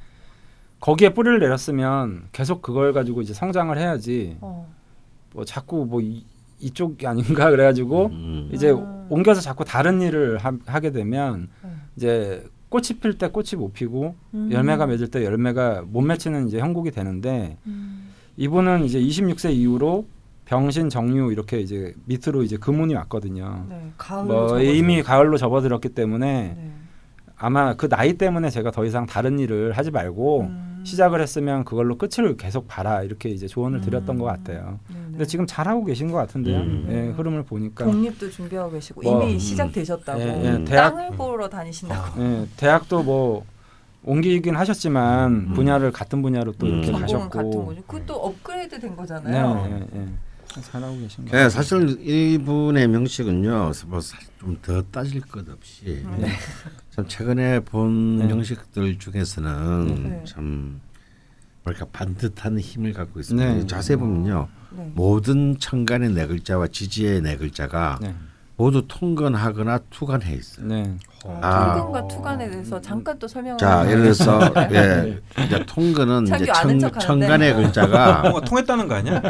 [0.78, 4.70] 거기에 뿌리를 내렸으면 계속 그걸 가지고 이제 성장을 해야지 어.
[5.32, 6.24] 뭐 자꾸 뭐 이,
[6.60, 8.50] 이쪽이 아닌가 그래가지고 음.
[8.52, 9.06] 이제 음.
[9.08, 11.82] 옮겨서 자꾸 다른 일을 하, 게 되면 음.
[11.96, 14.50] 이제 꽃이 필 때 꽃이 못 피고 음.
[14.52, 18.10] 열매가 맺을 때 열매가 못 맺히는 이제 형국이 되는데 음.
[18.36, 20.06] 이분은 이제 26세 이후로
[20.52, 23.64] 병신 정유 이렇게 이제 밑으로 이제 금운이 왔거든요.
[23.70, 26.72] 네, 가을 뭐 이미 가을로 접어들었기 때문에 네.
[27.38, 30.82] 아마 그 나이 때문에 제가 더 이상 다른 일을 하지 말고 음.
[30.84, 34.18] 시작을 했으면 그걸로 끝을 계속 봐라 이렇게 이제 조언을 드렸던 음.
[34.20, 34.78] 것 같아요.
[34.90, 35.04] 네, 네.
[35.12, 36.60] 근데 지금 잘하고 계신 것 같은데요.
[36.60, 36.86] 음.
[36.90, 37.86] 예, 흐름을 보니까.
[37.86, 39.38] 독립도 준비하고 계시고 뭐, 이미 음.
[39.38, 40.26] 시작되셨다고 예,
[40.60, 43.46] 예, 대학- 땅을 보러 다니신다고 예, 대학도 뭐
[44.04, 45.52] 옮기긴 하셨지만 음.
[45.54, 46.72] 분야를 같은 분야로 또 음.
[46.82, 47.28] 이렇게 가셨고.
[47.30, 47.82] 거죠.
[47.86, 49.66] 그것도 업그레이드 된 네, 거잖아요.
[49.94, 50.06] 예, 예.
[50.60, 51.48] 잘하고 계신 것 네, 같아요.
[51.50, 56.28] 사실 이분의 명식은요, 뭐좀더 따질 것 없이 네.
[56.90, 58.26] 참 최근에 본 네.
[58.26, 60.24] 명식들 중에서는 네.
[60.26, 60.80] 참
[61.64, 63.54] 뭐랄까 반듯한 힘을 갖고 있습니다.
[63.54, 63.66] 네.
[63.66, 64.92] 자세히 보면요, 네.
[64.94, 68.14] 모든 천간의 네 글자와 지지의 네 글자가 네.
[68.56, 70.66] 모두 통근하거나 투간해 있어요.
[70.66, 70.96] 네.
[71.40, 71.74] 아.
[71.74, 73.84] 통근과 투간에 대해서 잠깐 또 설명을 자.
[73.88, 74.40] 예를 들어서
[74.72, 76.98] 예, 이제 통근은 자기 이제 척 하는데.
[77.00, 79.20] 천간의 글자가 뭔가 통했다는 거 아니야?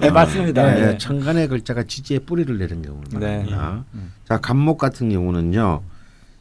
[0.00, 0.78] 네, 맞습니다.
[0.78, 0.98] 예, 네.
[0.98, 3.18] 천간의 글자가 지지에 뿌리를 내는 경우를 네.
[3.18, 3.84] 말합니다.
[3.94, 4.12] 음.
[4.28, 5.82] 자, 간목 같은 경우는요.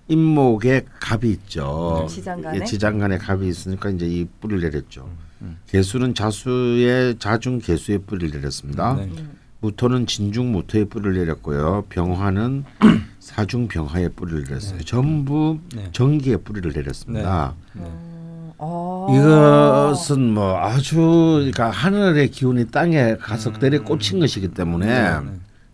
[0.08, 2.00] 임목에 갑이 있죠.
[2.02, 2.60] 네, 지장간에?
[2.60, 5.10] 예, 지장간에 갑이 있으니까 이제 이 뿌리를 내렸죠.
[5.42, 5.58] 음.
[5.68, 8.96] 개수는 자수의 자중 개수의 뿌리를 내렸습니다.
[8.96, 9.04] 네.
[9.04, 9.41] 음.
[9.62, 11.86] 무토는 진중 무토의 뿌리를 내렸고요.
[11.90, 12.66] 병화는
[13.20, 14.80] 사중 병화의 뿌리를 내렸어요.
[14.82, 15.88] 전부 네.
[15.92, 17.54] 정기의 뿌리를 내렸습니다.
[17.74, 17.82] 네.
[17.84, 19.08] 음, 아.
[19.12, 25.32] 이것은 뭐 아주 그러니까 하늘의 기운이 땅에 가서 그대로 꽂힌 것이기 때문에 네, 네.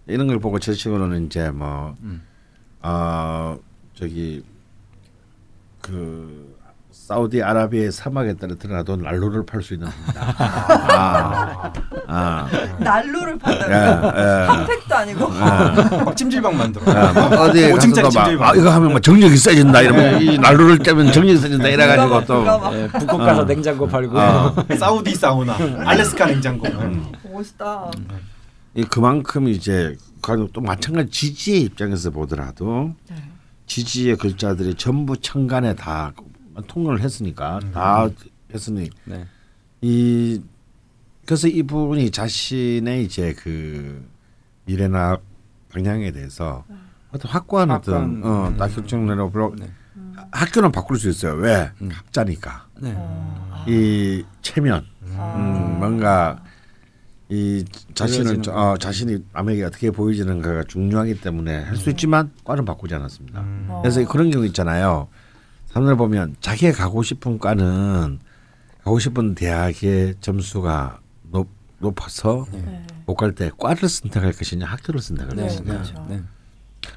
[0.08, 2.22] 이런 걸 보고 제 식으로는 이제 뭐 음.
[2.82, 3.58] 어,
[3.94, 4.44] 저기
[5.82, 6.57] 그
[7.08, 10.36] 사우디아라비아의 사막에 떨어뜨려도 난로를 팔 수 있는 겁니다.
[10.38, 11.72] 아,
[12.06, 12.48] 아,
[12.80, 13.72] 난로를 예, 판다고.
[14.20, 14.22] 예.
[14.48, 15.30] 핫팩도 아니고.
[15.30, 16.84] 막 찜질방 만들어.
[17.44, 18.50] 어디에 오층짜리 가서도 막 찜질방.
[18.50, 22.74] 아, 이거 하면 뭐 정력이 세진다 이러면 이 난로를 떼면 정력이 세진다 이래가지고 또 막-
[22.74, 24.20] 예, 북극 가서 냉장고 팔고.
[24.20, 24.56] 어.
[24.78, 26.68] 사우디 사우나, 알래스카 냉장고.
[27.32, 27.90] 멋있다.
[28.76, 33.16] 이 그만큼 이제 그또 마찬가지 지지의 입장에서 보더라도 네.
[33.66, 36.12] 지지의 글자들이 전부 천간에 다
[36.68, 38.10] 통을 했으니까 다
[38.54, 39.26] 했으니 네.
[39.82, 40.42] 이
[41.26, 44.08] 그래서 이분이 자신의 이제 그
[44.66, 45.18] 미래나
[45.70, 46.64] 방향에 대해서
[47.12, 48.58] 어떤 확고한 어떤 어, 음.
[48.58, 49.70] 딱 결정내로 물론 네.
[50.32, 51.34] 학교는 바꿀 수 있어요.
[51.34, 51.70] 왜?
[51.82, 51.90] 음.
[51.90, 52.94] 갑자니까 네.
[52.96, 53.66] 어.
[53.68, 55.36] 이 체면 아.
[55.38, 56.42] 음, 뭔가
[57.30, 63.42] 이 자신을 어, 자신이 남에게 어떻게 보이지는가가 중요하기 때문에 할 수 있지만 과는 바꾸지 않았습니다.
[63.44, 63.80] 어.
[63.84, 65.10] 그래서 그런 경우 있잖아요.
[65.78, 68.20] 사람들 보면 자기가 가고 싶은 과는
[68.84, 71.00] 가고 싶은 대학의 점수가
[71.32, 71.48] 높,
[71.80, 72.84] 높아서 네.
[73.06, 75.64] 못갈 때 과를 선택할 것이냐 학교를 선택할 네, 것이냐.
[75.66, 76.06] 그렇죠.
[76.10, 76.22] 네.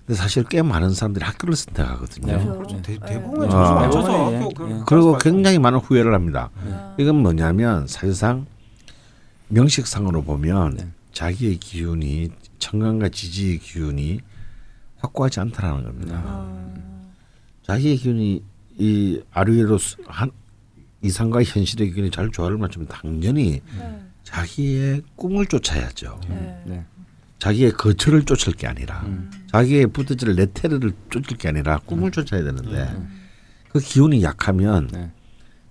[0.07, 2.27] 근데 사실 꽤 많은 사람들이 학교를 선택하거든요.
[2.39, 2.45] 네.
[2.45, 2.83] 그렇죠.
[2.83, 3.07] 대, 네.
[3.07, 3.51] 대부분의 아.
[3.51, 4.49] 점수 맞춰서 학교 예.
[4.57, 4.83] 그- 예.
[4.87, 6.49] 그리고 굉장히 많은 후회를 합니다.
[6.65, 6.95] 아.
[6.99, 8.47] 이건 뭐냐면 사실상
[9.49, 10.89] 명식상으로 보면 네.
[11.13, 14.21] 자기의 기운이 청간과 지지의 기운이
[15.01, 16.23] 확고하지 않다라는 겁니다.
[16.25, 16.67] 아.
[17.65, 18.43] 자기의 기운이
[18.81, 20.31] 이 아류에로 수- 한
[21.03, 24.01] 이상과 현실의 기운이 잘 조화를 맞추면 당연히 네.
[24.25, 26.19] 자기의 꿈을 쫓아야죠.
[26.29, 26.63] 네.
[26.67, 26.85] 네.
[27.39, 29.31] 자기의 거처를 쫓을 게 아니라 음.
[29.51, 33.21] 자기의 부대질 레테르를 쫓을 게 아니라 꿈을 쫓아야 되는데 음.
[33.71, 35.11] 그 기운이 약하면 네.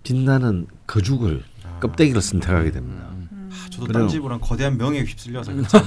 [0.03, 1.43] 빛나는 거죽을
[1.79, 3.07] 껍데기를 선택하게 됩니다.
[3.69, 3.71] 음.
[3.71, 4.03] 아, 저도 그래요.
[4.03, 5.77] 딴지보란 거대한 명예에 휩쓸려서 그렇죠.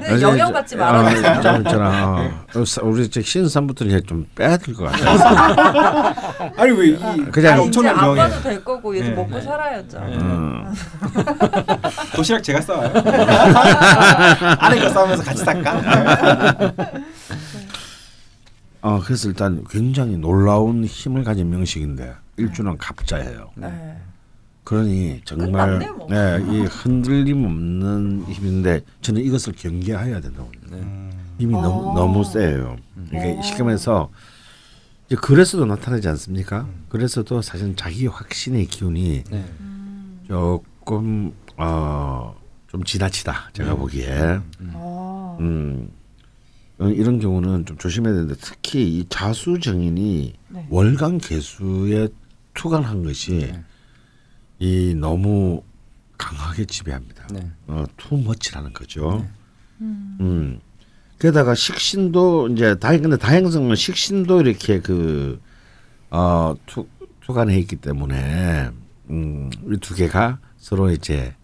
[0.00, 0.22] 네.
[0.22, 0.76] 영향받지.
[0.76, 2.30] 어, 좀 있잖아.
[2.54, 6.14] 어, 사- 우리 저 신선부터 이제 좀 빼야 될 것 같아.
[6.56, 6.96] 아니 왜 이
[7.30, 8.20] 그냥 아니, 이제 엄청난 안 명예.
[8.20, 9.14] 봐도 될 거고 얘도 네.
[9.14, 9.98] 먹고 살아야죠.
[9.98, 10.74] 음.
[12.16, 12.92] 도시락 제가 싸와요.
[14.58, 16.72] 아내가 싸우면서 같이 살까?
[18.82, 23.50] 어, 그래서 일단 굉장히 놀라운 힘을 가진 명식인데 일주는 갑자예요.
[23.56, 23.96] 네.
[24.66, 26.08] 그러니 정말 뭐.
[26.10, 30.76] 네, 이 흔들림 없는 힘인데 저는 이것을 경계해야 된다고 봅니다.
[30.76, 30.82] 네.
[30.82, 31.12] 음.
[31.38, 31.62] 힘이 아.
[31.62, 32.76] 너무 너무 세요.
[33.08, 33.42] 그러니까 어.
[33.42, 34.10] 시점에서
[35.06, 36.66] 이제 그래서도 나타나지 않습니까?
[36.88, 39.44] 그래서도 사실 자기 확신의 기운이 네.
[39.60, 40.20] 음.
[40.26, 43.78] 조금 어좀 지나치다 제가 음.
[43.78, 44.40] 보기에
[44.74, 45.36] 아.
[45.38, 45.90] 음
[46.78, 50.66] 어, 이런 경우는 좀 조심해야 되는데 특히 이 자수 정인이 네.
[50.70, 52.08] 월간 개수에
[52.54, 53.64] 투간한 것이 네.
[54.58, 55.62] 이 너무
[56.18, 57.26] 강하게 지배합니다.
[57.32, 57.50] 네.
[57.66, 59.18] 어, 투머치라는 거죠.
[59.22, 59.30] 네.
[59.80, 60.60] 음.
[61.18, 65.40] 게다가 식신도 이제 다행 근데 다행성은 식신도 이렇게 그
[66.10, 66.86] 어, 투
[67.20, 68.70] 투간해 있기 때문에
[69.10, 71.34] 음, 우리 두 개가 서로 이제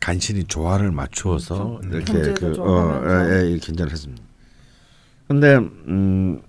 [0.00, 3.34] 간신히 조화를 맞추어서 이렇게 견제도 그좀 어, 하면서.
[3.34, 4.22] 예, 예, 견제를 했습니다.
[5.26, 6.40] 근데 음,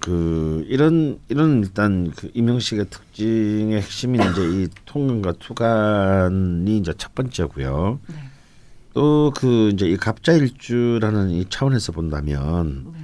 [0.00, 8.00] 그 이런 이런 일단 그 이명식의 특징의 핵심이 이제 이 통근과 투간이 이제 첫 번째고요.
[8.08, 8.14] 네.
[8.94, 12.98] 또그 이제 이 갑자일주라는 이 차원에서 본다면 네.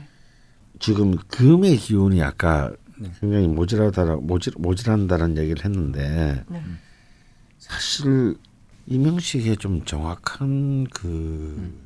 [0.78, 3.10] 지금 금의 기운이 아까 네.
[3.20, 6.62] 굉장히 모질하다 모질 모질한다는 얘기를 했는데 네.
[7.58, 8.36] 사실
[8.86, 11.81] 이명식의 좀 정확한 그 음.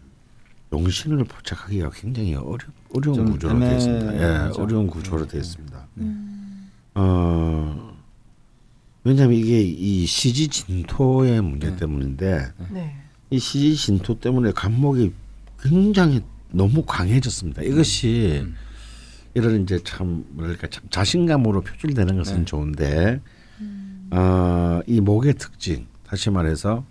[0.72, 2.58] 용신을 포착하기가 굉장히 어려
[2.94, 4.14] 어려운 좀 구조로 되어 있습니다.
[4.14, 4.50] 예.
[4.56, 5.28] 어려운 구조로 네.
[5.28, 5.88] 되어 있습니다.
[5.98, 6.70] 음.
[6.94, 7.96] 어
[9.04, 11.76] 왜냐하면 이게 이 시지 진토의 문제 네.
[11.76, 12.96] 때문인데 네.
[13.30, 15.12] 이 시지 진토 때문에 간목이
[15.60, 17.62] 굉장히 너무 강해졌습니다.
[17.62, 18.56] 이것이 음.
[19.34, 22.44] 이런 이제 참 뭐랄까 참 자신감으로 표출되는 것은 네.
[22.44, 23.20] 좋은데
[24.10, 26.84] 어, 이 목의 특징 다시 말해서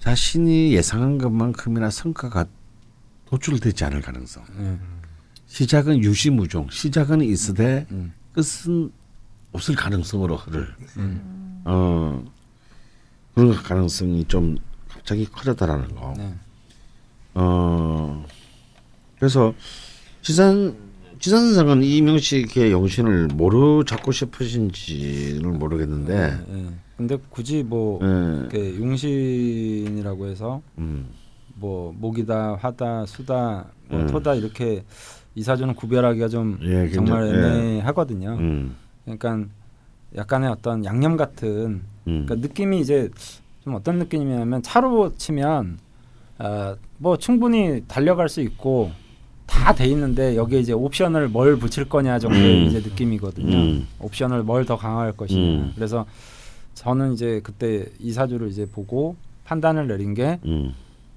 [0.00, 2.46] 자신이 예상한 것만큼이나 성과가
[3.28, 4.42] 도출되지 않을 가능성.
[4.56, 4.78] 네.
[5.46, 8.12] 시작은 유시무종, 시작은 있으되 음.
[8.32, 8.90] 끝은
[9.52, 10.66] 없을 가능성으로 흐를.
[10.96, 11.62] 음.
[11.64, 12.24] 어
[13.34, 14.56] 그런 가능성이 좀
[14.88, 16.14] 갑자기 커졌다라는 거.
[16.16, 16.34] 네.
[17.34, 18.26] 어
[19.18, 19.52] 그래서
[20.22, 20.74] 지산
[21.18, 26.14] 지산 선생은 이명식의 영신을 뭐로 잡고 싶으신지는 모르겠는데.
[26.14, 26.68] 예, 예.
[26.96, 28.40] 근데 굳이 뭐 예.
[28.40, 31.08] 이렇게 용신이라고 해서 음.
[31.58, 34.06] 뭐 목이다, 화다, 수다, 뭐 음.
[34.06, 34.84] 토다 이렇게
[35.34, 37.32] 이사주는 구별하기가 좀 예, 정말 예.
[37.32, 38.36] 애매하거든요.
[38.38, 38.76] 음.
[39.04, 39.48] 그러니까
[40.16, 42.24] 약간의 어떤 양념 같은 음.
[42.26, 43.08] 그러니까 느낌이 이제
[43.62, 45.78] 좀 어떤 느낌이냐면 차로 치면
[46.38, 48.90] 아, 뭐 충분히 달려갈 수 있고
[49.46, 52.66] 다 돼 있는데 여기에 이제 옵션을 뭘 붙일 거냐 정도의 음.
[52.68, 53.56] 이제 느낌이거든요.
[53.56, 53.88] 음.
[53.98, 55.40] 옵션을 뭘 더 강화할 것이냐.
[55.40, 55.72] 음.
[55.74, 56.06] 그래서
[56.74, 60.38] 저는 이제 그때 이사주를 이제 보고 판단을 내린 게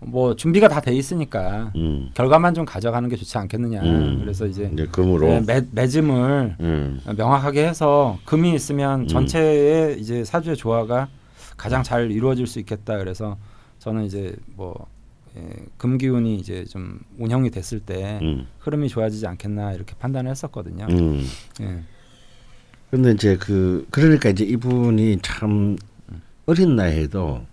[0.04, 0.36] 뭐 음.
[0.36, 2.10] 준비가 다 돼 있으니까 음.
[2.14, 3.82] 결과만 좀 가져가는 게 좋지 않겠느냐.
[3.84, 4.20] 음.
[4.22, 5.28] 그래서 이제 이제 금으로.
[5.28, 7.02] 네, 매, 매짐을 음.
[7.16, 9.08] 명확하게 해서 금이 있으면 음.
[9.08, 11.08] 전체의 이제 사주의 조화가
[11.56, 12.98] 가장 잘 이루어질 수 있겠다.
[12.98, 13.38] 그래서
[13.80, 14.88] 저는 이제 뭐
[15.38, 15.42] 예,
[15.78, 18.48] 금 기운이 이제 좀 운영이 됐을 때 음.
[18.60, 20.88] 흐름이 좋아지지 않겠나 이렇게 판단을 했었거든요.
[20.90, 21.24] 음.
[21.62, 21.80] 예.
[22.90, 25.78] 근데 이제 그 그러니까 이제 이분이 참
[26.48, 27.44] 어린 나이에도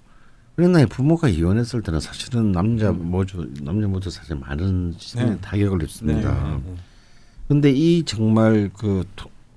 [0.67, 5.39] 나이 부모가 이혼했을 때는 사실은 남자 모두 남자 모두 사실 많은 네.
[5.41, 6.51] 타격을 네, 입습니다.
[6.51, 6.75] 네, 네.
[7.47, 9.05] 근데 이 정말 그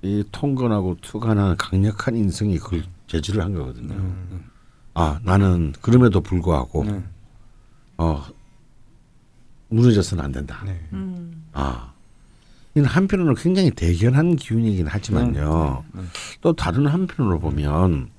[0.02, 3.94] 이 통건하고 투간한 강력한 인성이 그걸 제지를 한 거거든요.
[3.94, 4.50] 음,
[4.94, 7.02] 아 나는 그럼에도 불구하고 네.
[7.98, 8.24] 어
[9.68, 10.60] 무너져서는 안 된다.
[10.66, 10.80] 네.
[10.92, 11.44] 음.
[11.52, 11.92] 아
[12.74, 15.84] 이는 한편으로 굉장히 대견한 기운이긴 하지만요.
[15.92, 16.06] 네, 네.
[16.40, 18.10] 또 다른 한편으로 보면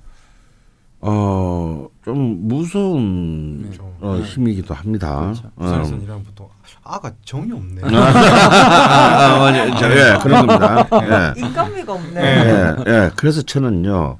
[1.06, 3.78] 어 좀 무서운 네.
[4.00, 5.32] 어, 힘이기도 합니다.
[5.56, 5.94] 그렇죠.
[5.96, 5.98] 어.
[6.02, 6.48] 이랑 보통
[6.82, 7.80] 아가 정이 없네.
[7.82, 10.86] 아, 아, 아, 저, 예, 그런 겁니다.
[11.02, 11.40] 예.
[11.40, 12.20] 인간미가 없네.
[12.20, 13.10] 예, 예.
[13.16, 14.18] 그래서 저는요,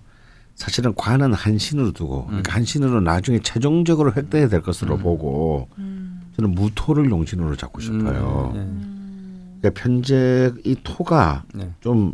[0.55, 2.27] 사실은 관은 한신으로 두고, 음.
[2.29, 6.23] 그러니까 한신으로 나중에 최종적으로 획득해야 될 것으로 보고, 음.
[6.37, 8.53] 저는 무토를 용신으로 잡고 싶어요.
[8.55, 9.59] 음, 음.
[9.61, 11.70] 그러니까 편제 이 토가 네.
[11.81, 12.12] 좀이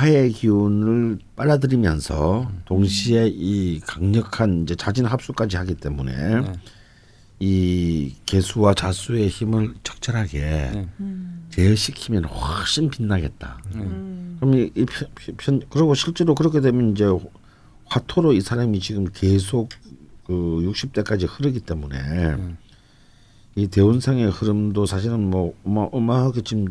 [0.00, 6.52] 화의 기운을 빨아들이면서 동시에 이 강력한 이제 자진 합수까지 하기 때문에 네.
[7.38, 10.88] 이 개수와 자수의 힘을 적절하게 네.
[11.00, 11.46] 음.
[11.50, 13.60] 제어시키면 훨씬 빛나겠다.
[13.74, 13.80] 네.
[13.82, 14.36] 음.
[14.40, 17.04] 그럼 이, 이 편, 편 그리고 실제로 그렇게 되면 이제
[17.84, 19.68] 화토로 이 사람이 지금 계속
[20.24, 22.56] 그 60대까지 흐르기 때문에 음.
[23.54, 26.68] 이 대운상의 흐름도 사실은 뭐 어마, 어마하게 지금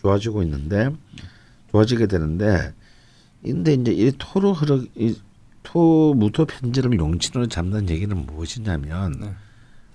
[0.00, 0.90] 좋아지고 있는데
[1.70, 2.74] 좋아지게 되는데
[3.42, 9.32] 근데 이제 이 토로 흐르 이토 무토 편지를 용친으로 잡는 얘기는 무엇이냐면 네.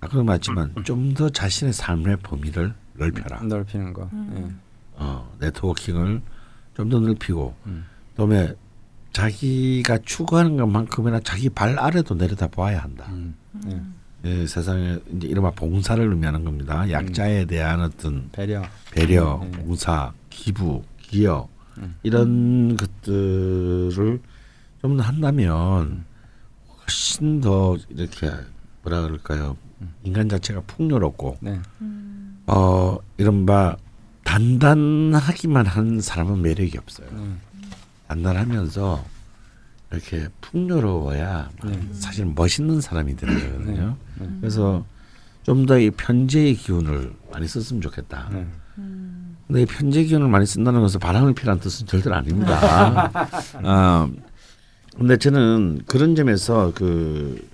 [0.01, 3.41] 아까 말했지만 좀더 자신의 삶의 범위를 넓혀라.
[3.43, 4.09] 넓히는 거.
[4.13, 4.59] 음.
[4.93, 6.21] 어, 네트워킹을
[6.75, 7.85] 좀 더 넓히고 음.
[8.11, 8.53] 그다음에
[9.13, 13.05] 자기가 추구하는 것만큼이나 자기 발 아래도 내려다 봐야 한다.
[13.09, 13.13] 예.
[13.13, 13.35] 음.
[13.63, 13.81] 네.
[14.25, 16.89] 예, 세상에 이제 이른바 봉사를 의미하는 겁니다.
[16.89, 18.63] 약자에 대한 어떤 배려.
[18.91, 19.51] 배려, 네.
[19.51, 21.54] 봉사, 기부, 기여 음.
[22.03, 24.19] 이런 것들을
[24.81, 26.05] 좀더 한다면
[26.81, 28.31] 훨씬 더 이렇게
[28.83, 29.57] 뭐라 그럴까요?
[30.03, 31.59] 인간 자체가 풍요롭고 네.
[31.81, 32.41] 음.
[32.47, 33.75] 어 이른바
[34.23, 37.07] 단단하기만 한 사람은 매력이 없어요.
[37.11, 37.35] 네.
[38.07, 39.05] 단단하면서
[39.91, 41.89] 이렇게 풍요로워야 네.
[41.93, 43.97] 사실 멋있는 사람이 되는 거거든요.
[44.19, 44.27] 네.
[44.41, 44.85] 그래서
[45.43, 48.29] 좀 더 이 편재의 기운을 많이 썼으면 좋겠다.
[49.47, 49.53] 네.
[49.53, 53.11] 근데 이 편재 기운을 많이 쓴다는 것은 바람을 피라는 뜻은 절대로 아닙니다.
[53.63, 54.09] 아,
[54.97, 57.47] 근데 저는 그런 점에서 그,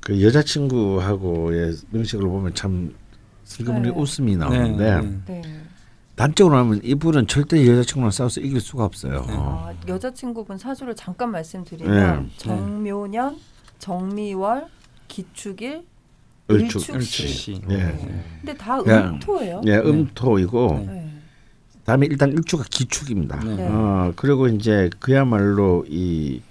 [0.00, 2.94] 그 여자친구하고의 명식을 보면 참
[3.44, 3.94] 슬그머니 네.
[3.94, 5.20] 웃음이 나오는데 네.
[5.26, 5.42] 네.
[6.16, 9.24] 단적으로 하면 이분은 절대 여자친구랑 싸워서 이길 수가 없어요.
[9.28, 12.30] 아, 여자친구분 사주를 잠깐 말씀드리면 네.
[12.36, 13.38] 정묘년,
[13.78, 14.66] 정미월,
[15.06, 15.84] 기축일,
[16.50, 16.88] 을축.
[16.94, 17.28] 을축시.
[17.28, 17.60] 시.
[17.70, 17.76] 예.
[17.76, 18.24] 네.
[18.40, 18.90] 근데 다 예.
[18.92, 19.60] 음토예요.
[19.66, 21.12] 예, 음토이고 네.
[21.84, 23.38] 다음에 일단 일주가 기축입니다.
[23.44, 23.66] 네.
[23.68, 26.42] 어, 그리고 이제 그야말로 이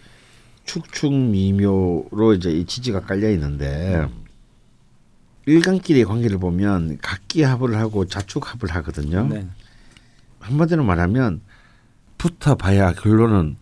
[0.65, 4.07] 축축미묘로 이제 이 지지가 깔려 있는데
[5.45, 9.27] 일간끼리의 관계를 보면 각기 합을 하고 자축합을 하거든요.
[9.27, 9.47] 네.
[10.39, 11.41] 한마디로 말하면
[12.17, 13.55] 붙어봐야 결론은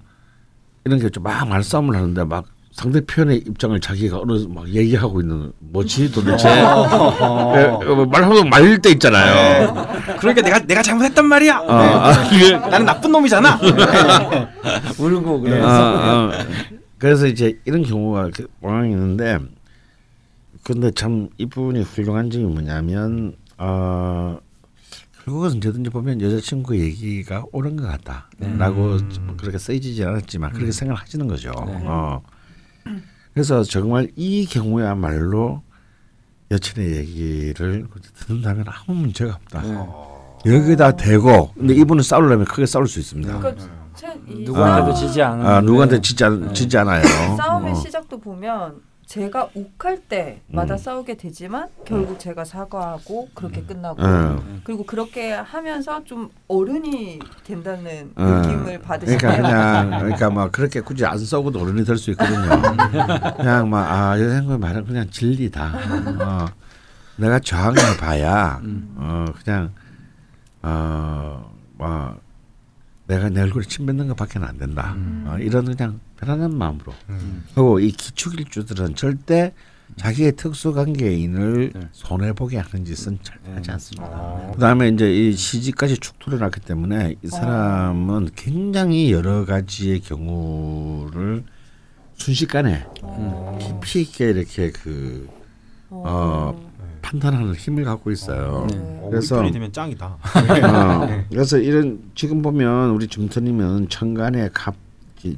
[0.86, 2.46] 이런 게 좀 막 말싸움을 하는데 막
[2.76, 9.74] 상대편의 입장을 자기가 어느 막 얘기하고 있는 뭐지 도대체 예, 어, 말하면 말릴 때 있잖아요.
[10.20, 11.60] 그러니까 내가 내가 잘못했단 말이야.
[11.60, 13.62] 어, 아, 이게 나는 나쁜 놈이잖아.
[15.00, 16.32] 울고 어, 그래서 어.
[16.98, 19.40] 그래서 이제 이런 경우가 그 왕왕 있는데
[20.64, 24.38] 근데 참 이분이 훌륭한 점이 뭐냐면 어
[25.24, 31.52] 결국은 언제든지 보면 여자친구 얘기가 옳은 것 같다라고 좀 그렇게 쓰이지 않았지만 그렇게 생각하시는 거죠.
[31.66, 31.84] 네.
[31.86, 32.22] 어.
[33.34, 35.62] 그래서 정말 이 경우야말로
[36.52, 37.88] 여친의 얘기를
[38.26, 39.64] 듣는다면 아무 문제가 없다.
[40.46, 43.40] 여기다 대고 근데 이분은 싸우려면 크게 싸울 수 있습니다.
[43.40, 47.04] 그러니까 제, 이 누구한테도 싸움- 지지 않은 아, 누구한테 지지, 않, 지지 않아요.
[47.38, 47.76] 싸움의 어.
[47.76, 50.78] 시작도 보면 제가 욱할 때마다 음.
[50.78, 54.44] 싸우게 되지만 결국 제가 사과하고 그렇게 끝나고 어.
[54.64, 58.24] 그리고 그렇게 하면서 좀 어른이 된다는 어.
[58.24, 59.18] 느낌을 받으시나요?
[59.20, 62.50] 그러니까 그냥 그러니까 막 그렇게 굳이 안 싸우고도 어른이 될 수 있거든요.
[63.38, 65.72] 그냥 막아 여자친구 말은 그냥 진리다.
[66.22, 66.46] 어,
[67.18, 68.60] 내가 저항해 봐야
[68.98, 69.72] 어 그냥
[70.62, 72.20] 어뭐
[73.08, 74.96] 내가 내 얼굴에 침 뱉는 것밖에 안 된다.
[75.26, 76.94] 어, 이런 그냥 편안한 마음으로.
[77.54, 79.54] 그리고 이 기축일주들은 절대
[79.98, 81.82] 자기의 특수관계인을 네.
[81.92, 84.52] 손해 보게 하는 짓은 절대 하지 않습니다.
[84.54, 91.44] 그다음에 이제 이 시집까지 축토를 났기 때문에 이 사람은 굉장히 여러 가지의 경우를
[92.16, 92.86] 순식간에
[93.60, 95.30] 깊이 있게 이렇게 그
[95.90, 98.66] 어, 판단하는 힘을 갖고 있어요.
[98.70, 98.76] 네.
[99.10, 100.06] 그래서 그래서 되면 짱이다.
[100.08, 104.85] 어, 그래서 이런 지금 보면 우리 중터님은 천간에 갑이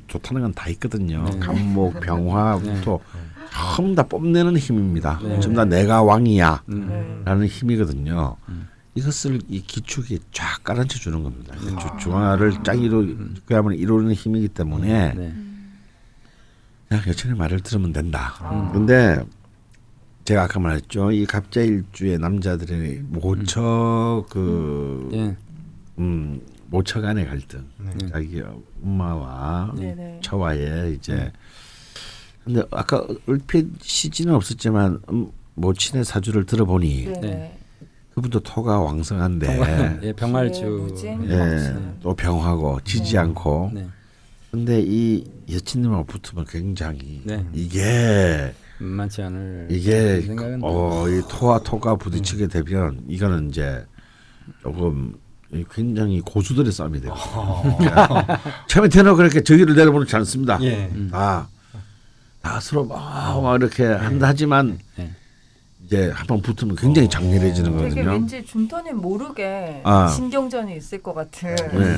[0.08, 1.24] 좋다는 건 다 있거든요.
[1.24, 1.40] 네.
[1.40, 2.82] 갑목, 병화, 네.
[2.82, 3.00] 또
[3.76, 5.20] 전부 다 뽐내는 힘입니다.
[5.24, 5.40] 네.
[5.40, 6.64] 전부 다 내가 왕이야.
[6.70, 6.88] 음.
[6.88, 7.22] 네.
[7.26, 8.36] 라는 힘이거든요.
[8.50, 8.68] 음.
[8.96, 11.54] 이것을 이 기축이 쫙 깔아쳐 주는 겁니다.
[11.60, 15.34] 그 주- 중화를 쫙 이루 그야말로 이루는 힘이기 때문에 네.
[16.90, 18.34] 그냥 여친의 말을 들으면 된다.
[18.52, 18.72] 음.
[18.72, 19.20] 근데
[20.26, 21.12] 제가 아까 말했죠.
[21.12, 25.36] 이 갑자일주의 남자들의 모처 그 예.
[26.00, 28.08] 음, 모처 간의 갈등, 네.
[28.12, 28.42] 자기
[28.84, 30.20] 엄마와 네네.
[30.24, 31.32] 처와의 이제
[32.44, 37.58] 근데 아까 얼핏 시지는 없었지만 음, 모친의 사주를 들어보니 네네.
[38.14, 40.96] 그분도 토가 왕성한데 예, 병활주.
[41.30, 43.20] 예, 또 병하고 지지 네.
[43.20, 43.88] 않고 네.
[44.50, 47.46] 근데 이 여친님하고 붙으면 굉장히 네.
[47.54, 53.86] 이게 만만치 않을 이게 생각은 어, 이 토와 토가 부딪히게 되면 이거는 이제
[54.62, 55.27] 조금 이
[55.74, 57.16] 굉장히 고수들의 싸움이 되고
[58.68, 60.60] 처음에 대놓고 그렇게 저기를 내려보지 않습니다.
[60.62, 60.92] 예.
[61.12, 61.48] 다,
[62.42, 65.12] 다 서로 막, 막 이렇게 한다 하지만 네.
[65.86, 68.12] 이제 한번 붙으면 굉장히 장렬해지는 되게 거거든요.
[68.12, 70.08] 왠지 준터님 모르게 아.
[70.10, 71.56] 신경전이 있을 것 같은.
[71.56, 71.98] 네.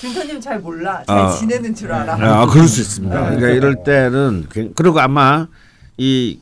[0.00, 1.04] 준터님 잘 몰라.
[1.06, 1.30] 잘 아.
[1.30, 2.14] 지내는 줄 알아.
[2.14, 3.14] 아, 그럴 수 있습니다.
[3.20, 5.46] 그러니까 이럴 때는 굉- 그리고 아마
[5.98, 6.40] 이,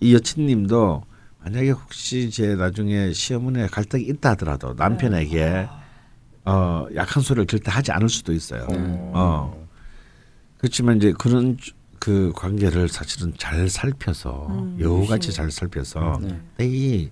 [0.00, 1.02] 이 여친님도
[1.44, 5.66] 만약에 혹시 제 나중에 시어머니에 갈등이 있다 하더라도 남편에게
[6.44, 8.66] 어, 약한 소리를 절대 하지 않을 수도 있어요.
[8.70, 9.66] 어.
[10.58, 15.34] 그렇지만 이제 그런 주- 그 관계를 사실은 잘 살펴서 음, 여우같이 열심히.
[15.36, 16.66] 잘 살펴서 네.
[16.66, 17.10] 이, 이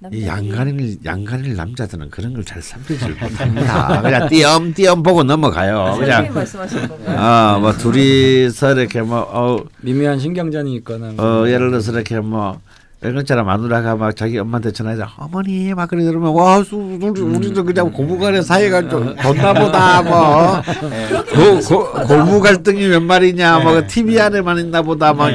[0.00, 0.26] 남자들이.
[0.26, 4.00] 양간일 양간일 남자들은 그런 걸잘 살피질 못합니다.
[4.00, 5.86] 그냥 띄엄띄엄 보고 넘어가요.
[5.96, 7.18] 선생님 그냥 말씀하시는 건가요?
[7.18, 12.58] 아, 뭐 둘이서 이렇게 뭐 어, 미묘한 신경전이 있거나 뭐 어 예를 들어서 이렇게 뭐
[13.06, 17.90] 이런처럼 마누라가 막 자기 엄마한테 전화해서 어머니 막 그래 그러면 와 수- 우리 우리도 그냥
[17.92, 20.62] 고부간의 사이가 좀 좋나 보다 뭐.
[20.62, 25.30] 고, 고, 고부 갈등이 몇 말이냐 뭐 TV 안에만 있나 보다 막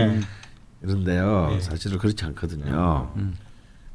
[0.83, 1.57] 이런데요.
[1.61, 3.11] 사실은 그렇지 않거든요.
[3.17, 3.35] 음.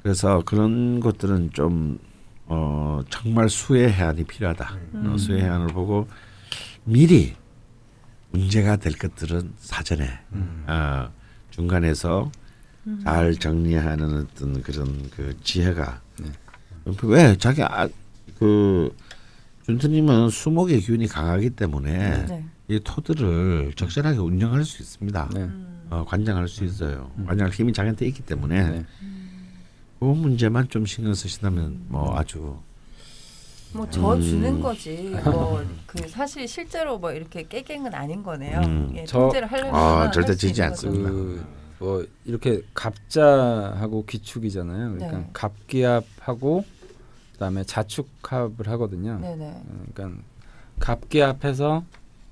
[0.02, 1.98] 그래서 그런 것들은 좀
[2.46, 4.70] 어, 정말 수의 해안이 필요하다.
[4.94, 6.06] 어, 수의 해안을 보고
[6.84, 7.34] 미리
[8.30, 10.64] 문제가 될 것들은 사전에 음.
[10.68, 11.08] 어,
[11.50, 12.30] 중간에서
[12.86, 13.00] 음.
[13.02, 16.30] 잘 정리하는 어떤 그런 그 지혜가 네.
[17.02, 17.88] 왜 자기 아,
[18.38, 18.94] 그
[19.64, 22.44] 준트님은 수목의 기운이 강하기 때문에 네.
[22.68, 25.30] 이 토들을 적절하게 운영할 수 있습니다.
[25.34, 25.40] 네.
[25.40, 25.86] 음.
[25.90, 27.10] 어, 관장할 수 있어요.
[27.18, 27.26] 음.
[27.26, 28.84] 관장할 힘이 자기한테 있기 때문에 네.
[29.98, 32.56] 그 문제만 좀 신경 쓰신다면 뭐 아주
[33.72, 34.60] 뭐저 주는 음.
[34.62, 35.12] 거지.
[35.24, 38.60] 뭐 그 사실 실제로 뭐 이렇게 깨갱은 아닌 거네요.
[38.60, 38.92] 음.
[38.96, 41.10] 예, 저- 통제를 하려면 아, 절대 지지 않습니다.
[41.10, 41.44] 그
[41.78, 44.94] 뭐 이렇게 갑자하고 귀축이잖아요.
[44.94, 45.30] 그러니까 네.
[45.32, 46.64] 갑기합하고
[47.34, 49.18] 그다음에 자축합을 하거든요.
[49.20, 49.46] 네네.
[49.46, 50.22] 어, 그러니까
[50.80, 51.84] 갑기합해서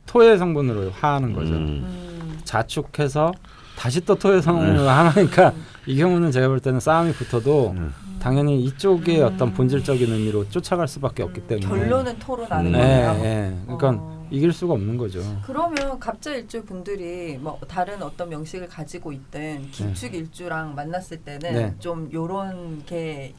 [0.07, 1.53] 토의 성분으로 화하는 거죠.
[1.55, 1.84] 음.
[1.84, 2.40] 음.
[2.45, 3.32] 자축해서
[3.76, 5.53] 다시 또 토의 성분으로 하니까
[5.86, 7.92] 이 경우는 제가 볼 때는 싸움이 붙어도 음.
[8.20, 9.26] 당연히 이쪽의 음.
[9.26, 12.78] 어떤 본질적인 의미로 쫓아갈 수밖에 없기 때문에 결론은 토로 나는 음.
[12.78, 13.24] 예, 거예요.
[13.24, 13.57] 예.
[13.64, 14.14] 그러니까 어.
[14.35, 15.20] 이길 수가 없는 거죠.
[15.47, 21.74] 그러면 갑자 일주 분들이 뭐 다른 어떤 명식을 가지고 있든 기축 일주랑 만났을 때는 네.
[21.78, 23.35] 좀 요런 게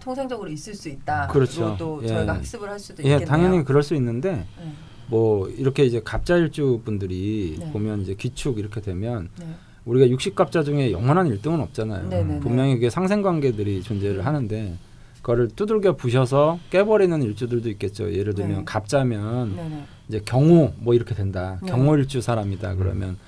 [0.00, 1.26] 통상적으로 있을 수 있다.
[1.28, 1.76] 그렇죠.
[1.78, 2.08] 또 예.
[2.08, 3.28] 저희가 학습을 할 수도 예, 있겠네요.
[3.28, 4.72] 당연히 그럴 수 있는데 네.
[5.08, 7.70] 뭐 이렇게 이제 갑자일주 분들이 네.
[7.72, 9.46] 보면 이제 귀축 이렇게 되면 네.
[9.84, 12.40] 우리가 육식갑자 중에 영원한 1등은 없잖아요.
[12.40, 14.89] 분명히 이게 상생관계들이 존재를 하는데 그
[15.22, 18.12] 거를 두들겨 부셔서 깨버리는 일주들도 있겠죠.
[18.12, 18.64] 예를 들면 네.
[18.64, 19.84] 갑자면 네네.
[20.08, 21.58] 이제 경호 뭐 이렇게 된다.
[21.62, 21.70] 네.
[21.70, 22.74] 경호 일주 사람이다.
[22.76, 23.18] 그러면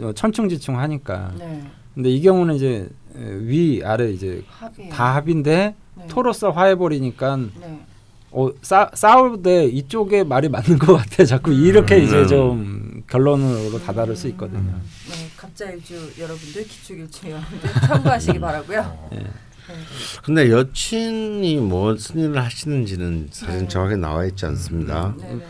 [0.00, 1.32] 어, 천충지충 하니까.
[1.38, 1.64] 네.
[1.94, 4.90] 근데 이 경우는 이제 에, 위 아래 이제 합이에요.
[4.90, 6.06] 다 합인데 네.
[6.06, 7.80] 토로서 화해버리니까 네.
[8.30, 11.24] 어, 싸, 싸울 때 이쪽에 말이 맞는 것 같아.
[11.24, 12.02] 자꾸 이렇게 음.
[12.04, 14.60] 이제 좀 결론으로 다다를 수 있거든요.
[14.60, 19.08] 네, 갑자일주 여러분들, 기축일주 여러분들 참고하시기 바라고요.
[19.12, 19.16] 예.
[19.16, 19.24] 네.
[20.24, 23.68] 근데 여친이 무슨 일을 하시는지는 사실 네.
[23.68, 25.14] 정확하게 나와 있지 않습니다.
[25.18, 25.46] 네, 네.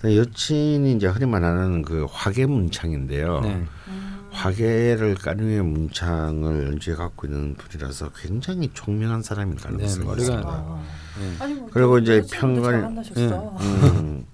[0.00, 3.40] 근데 여친이 이제 흔히 말하는 그 화계 문창인데요.
[3.40, 3.66] 네.
[3.88, 4.28] 음.
[4.32, 10.48] 화계를 까누의 문창을 연주해 갖고 있는 분이라서 굉장히 총명한 사람일 가능성이 네, 머리가- 있습니다.
[10.48, 10.82] 아.
[11.20, 11.42] 예.
[11.44, 13.56] 아니, 뭐 그리고 이제 평관이- 잘 만나셨어.
[13.60, 14.24] 음,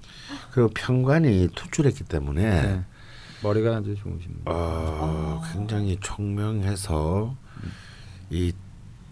[0.52, 2.84] 그리고 평관이 투출했기 때문에 네.
[3.42, 4.42] 머리가 아주 좋으십니다.
[4.52, 5.52] 어, 아.
[5.52, 7.34] 굉장히 총명해서
[8.30, 8.52] 이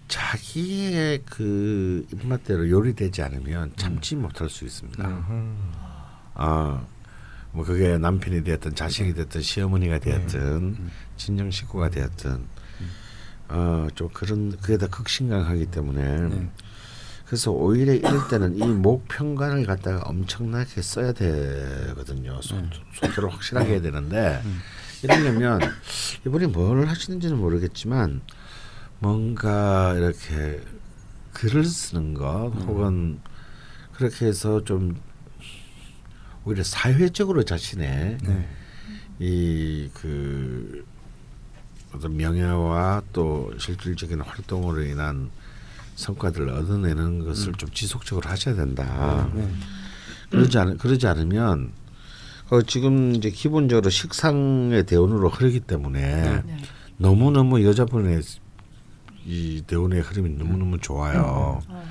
[0.09, 5.07] 자기의 그 입맛대로 요리되지 않으면 참지 못할 수 있습니다.
[5.07, 5.73] 음.
[6.35, 6.85] 아,
[7.53, 10.91] 뭐 그게 남편이 되었든 자식이 되었든 시어머니가 되었든 음.
[11.17, 12.45] 친정 식구가 되었든
[13.49, 16.51] 어, 좀 그런 그게 다 극신강하기 때문에 네.
[17.27, 22.41] 그래서 오히려 이럴 때는 이 목평관을 갖다가 엄청나게 써야 되거든요.
[22.43, 22.69] 소, 네.
[23.01, 24.61] 확실하게 해야 되는데 음.
[25.03, 25.61] 이러려면
[26.27, 28.23] 이분이 뭘 하시는지는 모르겠지만
[28.99, 30.61] 뭔가 이렇게
[31.33, 32.63] 글을 쓰는 것 음.
[32.63, 33.21] 혹은
[33.93, 34.97] 그렇게 해서 좀
[36.45, 38.49] 오히려 사회적으로 자신의 네.
[39.19, 40.85] 이그
[41.95, 45.31] 어떤 명예와 또 실질적인 활동으로 인한
[45.95, 49.31] 성과들을 얻어내는 것을 좀 지속적으로 하셔야 된다.
[49.35, 49.49] 네.
[50.31, 51.73] 그러지 않 그러지 않으면
[52.51, 56.57] 어, 지금 이제 기본적으로 식상의 대운으로 흐르기 때문에 네.
[56.99, 58.23] 너무 너무 여자분의
[59.25, 61.61] 이 대운의 흐름이 너무 너무 좋아요.
[61.69, 61.85] 어.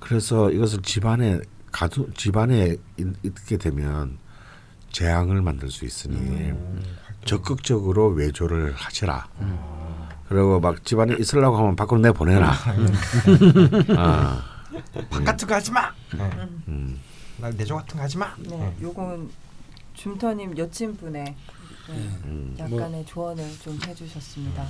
[0.00, 1.40] 그래서 이것을 집안에
[1.70, 4.18] 가두 집안에 있- 있게 되면
[4.90, 6.52] 재앙을 만들 수 있으니
[7.24, 9.26] 적극적으로 외조를 하시라.
[10.28, 12.52] 그리고 막 집안에 있으려고 하면 밖으로 내 보내라.
[13.96, 14.42] 아,
[15.10, 15.90] 바깥으로 가지 마.
[16.14, 16.30] 네.
[16.68, 17.00] 음.
[17.38, 18.34] 날 내조 같은 거 하지 마.
[18.38, 19.30] 네, 요건
[19.94, 21.94] 줌터님 여친분의 네,
[22.24, 22.54] 음.
[22.58, 24.64] 약간의 조언을 좀 해주셨습니다.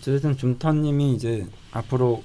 [0.00, 2.22] 어쨌든 줌터님이 이제 앞으로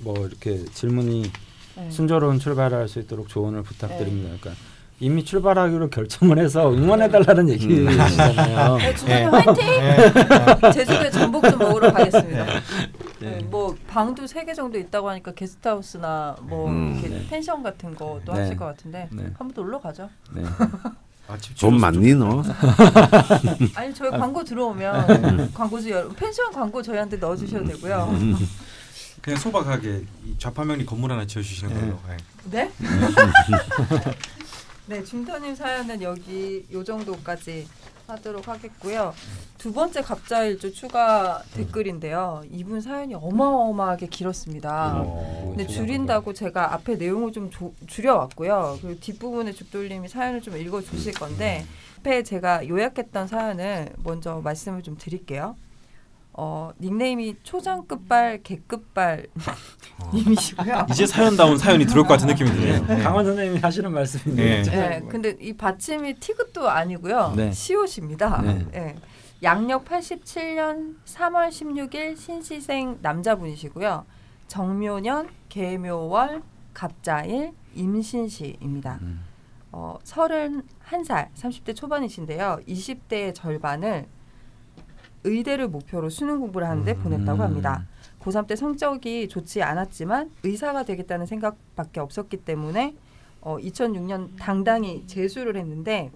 [0.00, 1.30] 뭐 이렇게 질문이
[1.76, 1.90] 네.
[1.90, 4.36] 순조로운 출발을 할수 있도록 조언을 부탁드립니다.
[4.40, 4.50] 그러니까
[5.00, 8.76] 이미 출발하기로 결정을 해서 응원해달라는 얘기잖아요.
[8.78, 9.54] 네, 줌터님 화이팅!
[9.54, 10.72] 네.
[10.72, 12.44] 제주도에 전복 좀 먹으러 가겠습니다.
[12.44, 12.60] 네.
[13.20, 16.94] 네, 뭐 방도 세 개 정도 있다고 하니까 게스트하우스나 뭐 음.
[17.00, 17.26] 이렇게 네.
[17.30, 18.40] 펜션 같은 것도 네.
[18.40, 19.22] 하실 것 같은데 네.
[19.38, 20.08] 한번 놀러 가죠.
[21.28, 21.34] 네.
[21.34, 22.42] 아, 집돈 많니 너?
[23.74, 28.08] 아니 저희 광고 들어오면 광고주 여러분 펜션 광고 저희한테 넣어주셔도 되고요.
[28.12, 28.36] 음.
[29.20, 31.98] 그냥 소박하게 이 좌파명리 건물 하나 지어주시는 걸로.
[32.08, 32.16] 네.
[32.50, 32.72] 네?
[34.86, 37.68] 네, 중터님 사연은 여기 요 정도까지
[38.08, 39.12] 하도록 하겠고요.
[39.58, 42.42] 두 번째 갑자일주 추가 댓글인데요.
[42.50, 45.02] 이분 사연이 어마어마하게 길었습니다.
[45.04, 48.78] 어, 근데 줄인다고 제가 앞에 내용을 좀 조- 줄여왔고요.
[48.80, 51.66] 그리고 뒷부분에 죽돌림이 사연을 좀 읽어주실 건데
[51.98, 55.56] 앞에 제가 요약했던 사연을 먼저 말씀을 좀 드릴게요.
[56.40, 59.26] 어, 닉네임이 초장끝발 개끝발
[60.14, 60.86] 님이시고요.
[60.88, 62.86] 이제 사연다운 사연이 들어올 것 같은 느낌이 드네요.
[62.86, 63.02] 네.
[63.02, 64.62] 강원 선생님이 하시는 말씀인데.
[64.62, 64.70] 네.
[64.70, 67.32] 네, 근데 이 받침이 티귿도 아니고요.
[67.34, 67.50] 네.
[67.50, 68.40] 시옷입니다.
[68.42, 68.66] 네.
[68.70, 68.96] 네.
[69.42, 74.06] 양력 87년 3월 16일 신시생 남자분이시고요.
[74.46, 79.00] 정묘년 계묘월 갑자일 임신시입니다.
[79.02, 79.24] 음.
[79.72, 82.60] 어, 31살, 30대 초반이신데요.
[82.68, 84.06] 20대의 절반을
[85.24, 87.02] 의대를 목표로 수능 공부를 하는데 음.
[87.02, 87.86] 보냈다고 합니다.
[88.20, 92.94] 고3 때 성적이 좋지 않았지만 의사가 되겠다는 생각밖에 없었기 때문에
[93.40, 96.10] 어, 2006년 당당히 재수를 했는데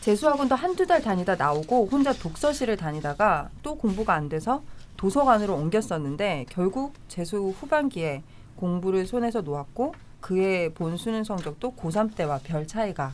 [0.00, 4.62] 재수학원도 한두 달 다니다 나오고 혼자 독서실을 다니다가 또 공부가 안 돼서
[4.96, 8.22] 도서관으로 옮겼었는데 결국 재수 후반기에
[8.56, 13.12] 공부를 손에서 놓았고 그의 본 수능 성적도 고3 때와 별 차이가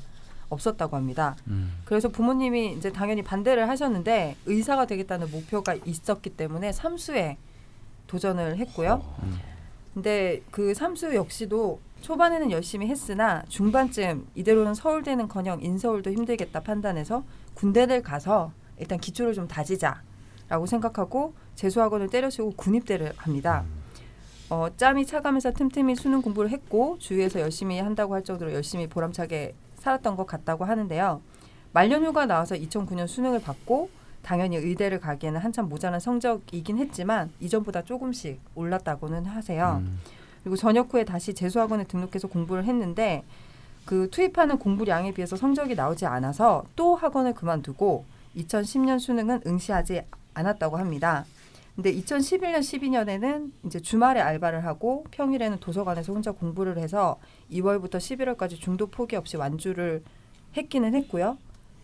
[0.55, 1.37] 없었다고 합니다.
[1.47, 1.73] 음.
[1.85, 7.37] 그래서 부모님이 이제 당연히 반대를 하셨는데 의사가 되겠다는 목표가 있었기 때문에 삼수에
[8.07, 9.03] 도전을 했고요.
[9.23, 9.39] 음.
[9.93, 17.25] 근데 그 삼수 역시도 초반에는 열심히 했으나 중반쯤 이대로는 서울대는커녕 인서울도 힘들겠다 판단해서
[17.55, 23.65] 군대를 가서 일단 기초를 좀 다지자라고 생각하고 재수학원을 때려치고 군입대를 합니다.
[24.51, 30.17] 어, 짬이 차가면서 틈틈이 수능 공부를 했고 주위에서 열심히 한다고 할 정도로 열심히 보람차게 살았던
[30.17, 31.21] 것 같다고 하는데요.
[31.73, 33.91] 말년휴가 나와서 2009년 수능을 받고
[34.23, 39.83] 당연히 의대를 가기에는 한참 모자란 성적이긴 했지만 이전보다 조금씩 올랐다고는 하세요.
[39.85, 40.01] 음.
[40.43, 43.23] 그리고 전역 후에 다시 재수학원에 등록해서 공부를 했는데
[43.85, 48.07] 그 투입하는 공부량에 비해서 성적이 나오지 않아서 또 학원을 그만두고
[48.37, 51.25] 2010년 수능은 응시하지 않았다고 합니다.
[51.75, 57.19] 근데 2011년 12년에는 이제 주말에 알바를 하고 평일에는 도서관에서 혼자 공부를 해서
[57.51, 60.05] 2월부터 11월까지 중도 포기 없이 완주를
[60.57, 61.37] 했기는 했고요.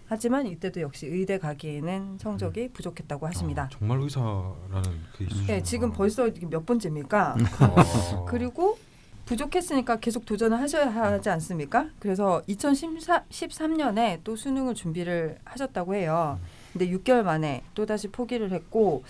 [0.07, 3.65] 하지만 이때도 역시 의대 가기에는 성적이 부족했다고 하십니다.
[3.65, 5.47] 아, 정말 의사라는 그 수준.
[5.47, 7.37] 네, 지금 벌써 몇 번째입니까?
[7.61, 8.25] 어.
[8.27, 8.77] 그리고
[9.27, 11.89] 부족했으니까 계속 도전을 하셔야 하지 않습니까?
[12.01, 16.41] 그래서 2013년에 또 수능을 준비를 하셨다고 해요.
[16.73, 19.05] 근데 6개월 만에 또 다시 포기를 했고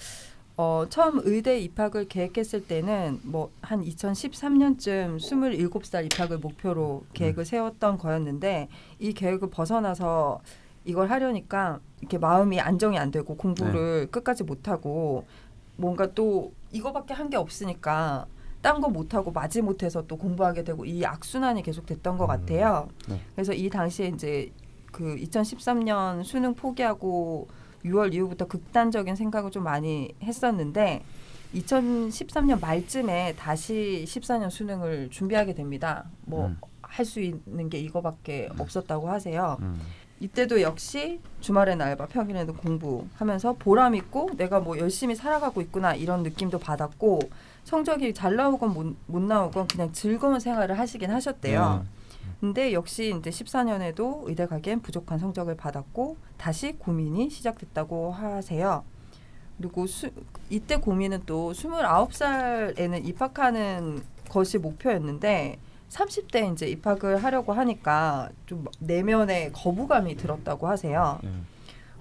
[0.62, 8.68] 어, 처음 의대 입학을 계획했을 때는 뭐 한 2013년쯤 27살 입학을 목표로 계획을 세웠던 거였는데
[8.98, 10.40] 이 계획을 벗어나서
[10.84, 15.24] 이걸 하려니까 이렇게 마음이 안정이 안 되고 공부를 끝까지 못 하고
[15.76, 18.26] 뭔가 또 이거밖에 한 게 없으니까
[18.60, 22.88] 딴 거 못하고 마지 못해서 또 공부하게 되고 이 악순환이 계속 됐던 것 같아요.
[23.08, 23.18] 네.
[23.34, 24.52] 그래서 이 당시에 이제
[24.92, 27.48] 그 2013년 수능 포기하고
[27.84, 31.02] 6월 이후부터 극단적인 생각을 좀 많이 했었는데
[31.54, 36.04] 2013년 말쯤에 다시 14년 수능을 준비하게 됩니다.
[36.22, 36.56] 뭐 음.
[36.82, 39.56] 할수 있는 게 이거밖에 없었다고 하세요.
[39.60, 39.80] 음.
[40.20, 46.58] 이때도 역시 주말에는 알바, 평일에는 공부하면서 보람 있고 내가 뭐 열심히 살아가고 있구나 이런 느낌도
[46.58, 47.20] 받았고
[47.64, 51.86] 성적이 잘 나오건 못, 못 나오건 그냥 즐거운 생활을 하시긴 하셨대요.
[52.40, 58.84] 근데 역시 이제 14년에도 의대 가기엔 부족한 성적을 받았고 다시 고민이 시작됐다고 하세요.
[59.58, 60.10] 그리고 수,
[60.48, 65.58] 이때 고민은 또 29살에는 입학하는 것이 목표였는데
[65.90, 71.18] 30대 이제 입학을 하려고 하니까 좀 내면에 거부감이 들었다고 하세요.
[71.24, 71.46] 음.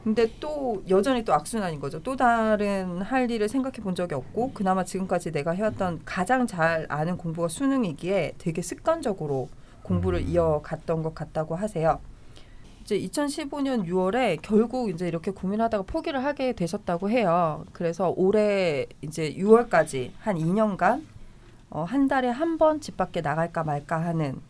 [0.04, 2.02] 근데 또 여전히 또 악순환인 거죠.
[2.02, 7.18] 또 다른 할 일을 생각해 본 적이 없고 그나마 지금까지 내가 해왔던 가장 잘 아는
[7.18, 9.50] 공부가 수능이기에 되게 습관적으로
[9.90, 10.28] 공부를 음.
[10.30, 12.00] 이어갔던 것 같다고 하세요.
[12.84, 17.66] 이제 2015년 6월에 결국 이제 이렇게 고민하다가 포기를 하게 되셨다고 해요.
[17.74, 21.04] 그래서 올해 이제 6월까지 한 2년간
[21.72, 24.42] 어, 한 달에 한 번 집 밖에 나갈까 말까 하는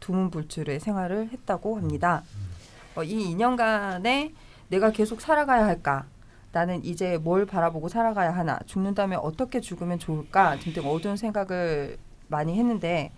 [0.00, 2.22] 두문불출의 생활을 했다고 합니다.
[2.96, 4.32] 어, 이 2년간에
[4.68, 6.06] 내가 계속 살아가야 할까?
[6.52, 8.58] 나는 이제 뭘 바라보고 살아가야 하나?
[8.66, 10.56] 죽는다면 어떻게 죽으면 좋을까?
[10.58, 13.12] 등등 어두운 생각을 많이 했는데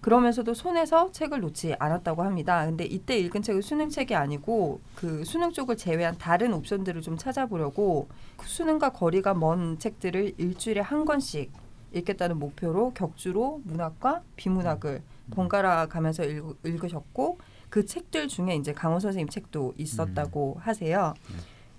[0.00, 2.64] 그러면서도 손에서 책을 놓지 않았다고 합니다.
[2.64, 8.08] 근데 이때 읽은 책은 수능 책이 아니고 그 수능 쪽을 제외한 다른 옵션들을 좀 찾아보려고
[8.36, 11.52] 그 수능과 거리가 먼 책들을 일주일에 한 권씩
[11.92, 17.38] 읽겠다는 목표로 격주로 문학과 비문학을 번갈아 가면서 읽, 읽으셨고
[17.68, 21.14] 그 책들 중에 이제 강원 선생님 책도 있었다고 하세요.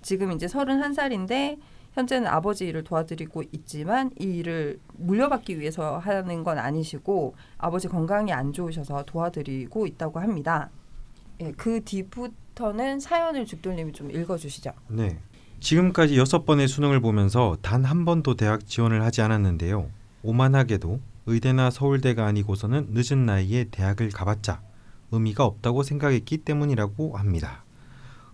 [0.00, 1.58] 지금 이제 31살인데
[1.94, 8.52] 현재는 아버지 일을 도와드리고 있지만 이 일을 물려받기 위해서 하는 건 아니시고 아버지 건강이 안
[8.52, 10.70] 좋으셔서 도와드리고 있다고 합니다.
[11.40, 14.72] 예, 그 뒤부터는 사연을 죽돌님이 좀 읽어주시죠.
[14.88, 15.18] 네.
[15.60, 19.88] 지금까지 여섯 번의 수능을 보면서 단 한 번도 대학 지원을 하지 않았는데요.
[20.22, 24.60] 오만하게도 의대나 서울대가 아니고서는 늦은 나이에 대학을 가봤자
[25.12, 27.64] 의미가 없다고 생각했기 때문이라고 합니다.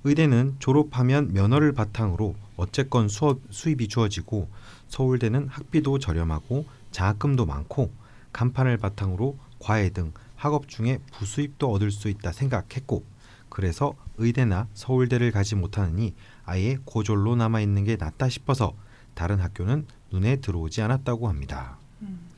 [0.05, 4.49] 의대는 졸업하면 면허를 바탕으로 어쨌건 수업 수입이 주어지고
[4.89, 7.91] 서울대는 학비도 저렴하고 장학금도 많고
[8.33, 13.05] 간판을 바탕으로 과외 등 학업 중에 부수입도 얻을 수 있다 생각했고
[13.49, 18.75] 그래서 의대나 서울대를 가지 못하느니 아예 고졸로 남아 있는 게 낫다 싶어서
[19.15, 21.79] 다른 학교는 눈에 들어오지 않았다고 합니다.
[22.03, 22.29] 음.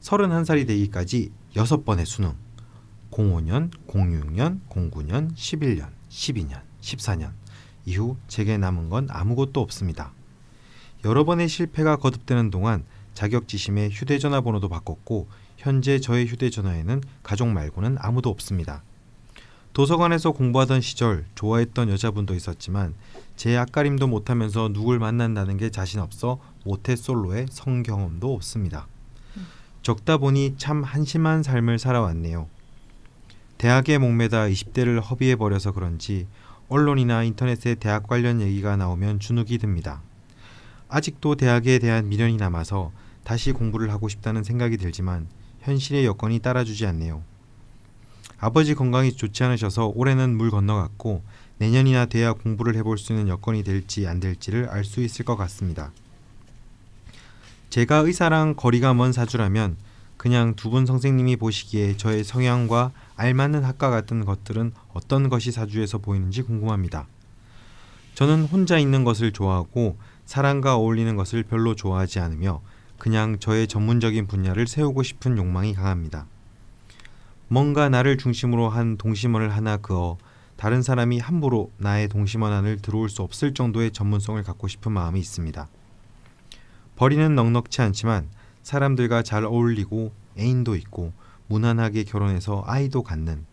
[0.00, 2.34] 31살이 되기까지 6번의 수능
[3.10, 7.32] 05년, 06년, 09년, 11년, 12년, 14년
[7.86, 10.12] 이후 제게 남은 건 아무것도 없습니다.
[11.04, 18.30] 여러 번의 실패가 거듭되는 동안 자격지심에 휴대전화 번호도 바꿨고 현재 저의 휴대전화에는 가족 말고는 아무도
[18.30, 18.82] 없습니다.
[19.72, 22.94] 도서관에서 공부하던 시절 좋아했던 여자분도 있었지만
[23.36, 28.86] 제 앞가림도 못하면서 누굴 만난다는 게 자신 없어 모태솔로의 성경험도 없습니다.
[29.82, 32.48] 적다 보니 참 한심한 삶을 살아왔네요.
[33.58, 36.26] 대학에 목매다 20대를 허비해 버려서 그런지
[36.74, 40.02] 언론이나 인터넷에 대학 관련 얘기가 나오면 주눅이 듭니다.
[40.88, 42.90] 아직도 대학에 대한 미련이 남아서
[43.22, 45.28] 다시 공부를 하고 싶다는 생각이 들지만
[45.60, 47.22] 현실의 여건이 따라주지 않네요.
[48.40, 51.22] 아버지 건강이 좋지 않으셔서 올해는 물 건너갔고
[51.58, 55.92] 내년이나 돼야 공부를 해볼 수 있는 여건이 될지 안 될지를 알 수 있을 것 같습니다.
[57.70, 59.76] 제가 의사랑 거리가 먼 사주라면
[60.24, 66.40] 그냥 두 분 선생님이 보시기에 저의 성향과 알맞는 학과 같은 것들은 어떤 것이 사주에서 보이는지
[66.40, 67.06] 궁금합니다.
[68.14, 72.62] 저는 혼자 있는 것을 좋아하고 사람과 어울리는 것을 별로 좋아하지 않으며
[72.96, 76.26] 그냥 저의 전문적인 분야를 세우고 싶은 욕망이 강합니다.
[77.48, 80.16] 뭔가 나를 중심으로 한 동심원을 하나 그어
[80.56, 85.68] 다른 사람이 함부로 나의 동심원 안을 들어올 수 없을 정도의 전문성을 갖고 싶은 마음이 있습니다.
[86.96, 88.30] 벌이는 넉넉치 않지만
[88.64, 91.12] 사람들과 잘 어울리고 애인도 있고
[91.46, 93.46] 무난하게 결혼해서 아이도 갖는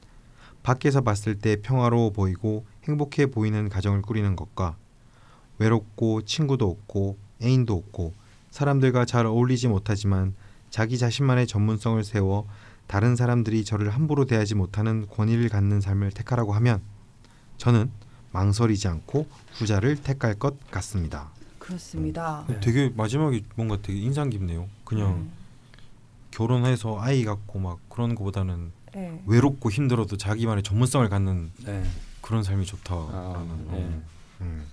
[0.63, 4.77] 밖에서 봤을 때 평화로워 보이고 행복해 보이는 가정을 꾸리는 것과
[5.59, 8.13] 외롭고 친구도 없고 애인도 없고
[8.49, 10.33] 사람들과 잘 어울리지 못하지만
[10.69, 12.47] 자기 자신만의 전문성을 세워
[12.87, 16.81] 다른 사람들이 저를 함부로 대하지 못하는 권위를 갖는 삶을 택하라고 하면
[17.57, 17.91] 저는
[18.31, 21.31] 망설이지 않고 후자를 택할 것 같습니다.
[21.71, 22.45] 그렇습니다.
[22.47, 22.59] 네.
[22.59, 24.67] 되게 마지막에 뭔가 되게 인상 깊네요.
[24.83, 25.31] 그냥 음.
[26.31, 29.21] 결혼해서 아이 갖고 막 그런 거보다는 네.
[29.25, 31.83] 외롭고 힘들어도 자기만의 전문성을 갖는 네.
[32.21, 32.93] 그런 삶이 좋다.
[32.93, 34.01] 아, 네.
[34.41, 34.65] 음.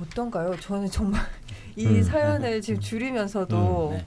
[0.00, 0.58] 어떤가요?
[0.60, 1.22] 저는 정말
[1.76, 2.02] 이 음.
[2.02, 4.06] 사연을 지금 줄이면서도 네.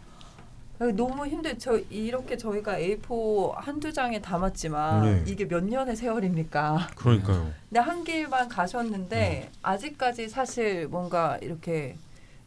[0.89, 1.57] 너무 힘들.
[1.59, 5.23] 저 이렇게 저희가 A4 한두 장에 담았지만 네.
[5.27, 6.89] 이게 몇 년의 세월입니까?
[6.95, 7.51] 그러니까요.
[7.69, 9.57] 근데 한 길만 가셨는데 음.
[9.61, 11.95] 아직까지 사실 뭔가 이렇게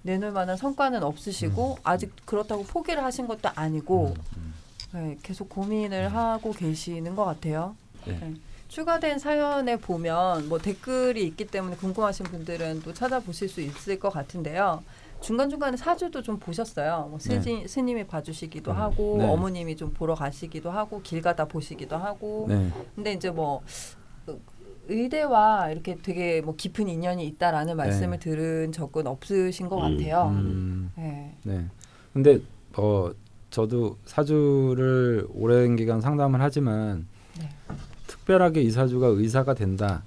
[0.02, 4.54] 내놓을 만한 성과는 없으시고 아직 그렇다고 포기를 하신 것도 아니고 음.
[4.92, 7.76] 네, 계속 고민을 하고 계시는 것 같아요.
[8.04, 8.18] 네.
[8.20, 8.34] 네.
[8.68, 14.82] 추가된 사연에 보면 뭐 댓글이 있기 때문에 궁금하신 분들은 또 찾아보실 수 있을 것 같은데요.
[15.24, 17.06] 중간 중간에 사주도 좀 보셨어요.
[17.08, 18.76] 뭐 스님, 스님이 봐주시기도 음.
[18.76, 19.26] 하고 네.
[19.26, 22.44] 어머님이 좀 보러 가시기도 하고 길 가다 보시기도 하고.
[22.46, 22.70] 네.
[22.94, 23.62] 근데 이제 뭐
[24.86, 29.96] 의대와 이렇게 되게 뭐 깊은 인연이 있다라는 말씀을 들은 적은 없으신 것 음.
[29.96, 30.28] 같아요.
[30.28, 30.90] 음.
[30.94, 31.34] 네.
[31.42, 31.64] 네.
[32.12, 32.40] 근데
[32.76, 33.10] 어
[33.48, 37.06] 저도 사주를 오랜 기간 상담을 하지만
[37.40, 37.48] 네.
[38.06, 40.02] 특별하게 이 사주가 의사가 된다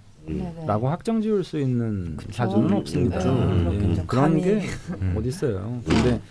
[0.65, 0.89] 라고 네네.
[0.89, 2.32] 확정 지을 수 있는 그쵸.
[2.34, 3.19] 사주는 없습니다.
[3.19, 4.03] 네, 음.
[4.07, 4.38] 그런.
[4.41, 4.61] 게
[5.01, 5.15] 음.
[5.17, 5.82] 어디 있어요.
[5.86, 6.21] 근데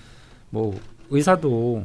[0.50, 0.78] 뭐
[1.10, 1.82] 의사도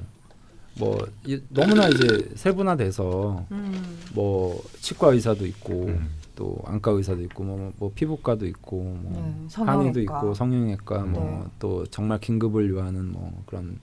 [0.79, 3.97] 뭐 이- 너무나 이제 세분화돼서 음.
[4.13, 6.09] 뭐 치과 의사도 있고 음.
[6.35, 10.17] 또 안과 의사도 있고 뭐, 뭐 피부과도 있고 뭐 네, 한의도 성형외과.
[10.17, 11.09] 있고 성형외과 네.
[11.09, 13.77] 뭐또 정말 긴급을 요하는 뭐 그런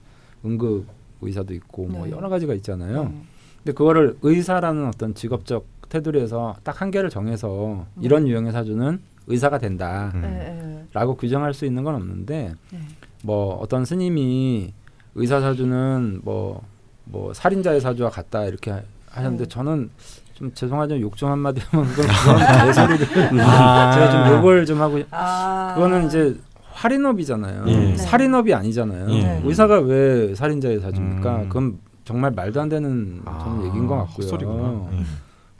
[0.45, 0.85] 응급
[1.21, 2.11] 의사도 있고 뭐 네.
[2.11, 3.05] 여러 가지가 있잖아요.
[3.05, 3.21] 네.
[3.57, 8.01] 근데 그거를 의사라는 어떤 직업적 테두리에서 딱 한계를 정해서 음.
[8.01, 10.21] 이런 유형의 사주는 의사가 된다라고 음.
[10.21, 11.15] 네, 네.
[11.19, 12.79] 규정할 수 있는 건 없는데 네.
[13.23, 14.73] 뭐 어떤 스님이
[15.15, 19.49] 의사 사주는 뭐뭐 살인자의 사주와 같다 이렇게 하- 하셨는데 음.
[19.49, 19.89] 저는
[20.35, 22.05] 좀 죄송하지만 욕 좀 한마디 하면 그건
[22.65, 23.91] 내 소리를 아.
[23.93, 25.73] 제가 좀 욕을 좀 하고 아.
[25.75, 26.35] 그거는 이제
[26.71, 27.65] 할인업이잖아요.
[27.67, 27.75] 예.
[27.77, 27.97] 네.
[27.97, 29.09] 살인업이 아니잖아요.
[29.11, 29.41] 예.
[29.43, 31.35] 의사가 왜 살인자의 사주입니까?
[31.37, 31.49] 음.
[31.49, 34.25] 그건 정말 말도 안 되는 저는 얘기인 것 같고요.
[34.25, 34.87] 헛소리구나.
[34.93, 34.99] 예.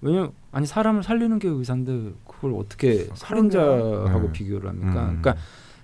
[0.01, 4.31] 왜냐 아니 사람을 살리는 게 의사인데 그걸 어떻게 살인자하고 음.
[4.31, 5.09] 비교를 합니까?
[5.09, 5.19] 음.
[5.21, 5.35] 그러니까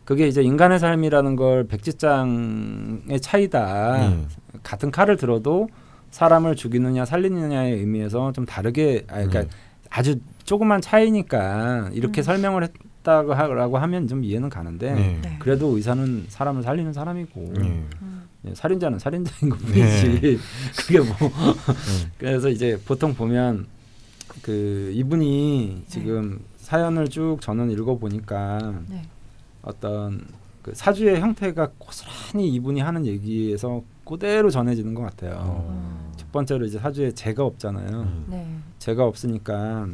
[0.05, 4.11] 그게 이제 인간의 삶이라는 걸 백지장의 차이다.
[4.11, 4.27] 예.
[4.63, 5.67] 같은 칼을 들어도
[6.11, 9.47] 사람을 죽이느냐 살리느냐의 의미에서 좀 다르게 아 그러니까 음.
[9.89, 12.23] 아주 조그만 차이니까 이렇게 음.
[12.23, 15.19] 설명을 했다고 하라고 하면 좀 이해는 가는데 네.
[15.21, 15.35] 네.
[15.39, 17.61] 그래도 의사는 사람을 살리는 사람이고 예.
[17.61, 17.89] 음.
[18.47, 20.39] 예, 살인자는 살인자인 것뿐이지
[20.77, 22.05] 그게 뭐 네.
[22.17, 23.65] 그래서 이제 보통 보면
[24.41, 29.03] 그 이분이 지금 사연을 쭉 저는 읽어 보니까 네.
[29.61, 30.25] 어떤
[30.61, 35.35] 그 사주의 형태가 고스란히 이분이 하는 얘기에서 그대로 전해지는 것 같아요.
[35.39, 36.11] 어.
[36.15, 38.01] 첫 번째로 이제 사주에 재가 없잖아요.
[38.01, 38.25] 음.
[38.29, 38.47] 네.
[38.79, 39.87] 재가 없으니까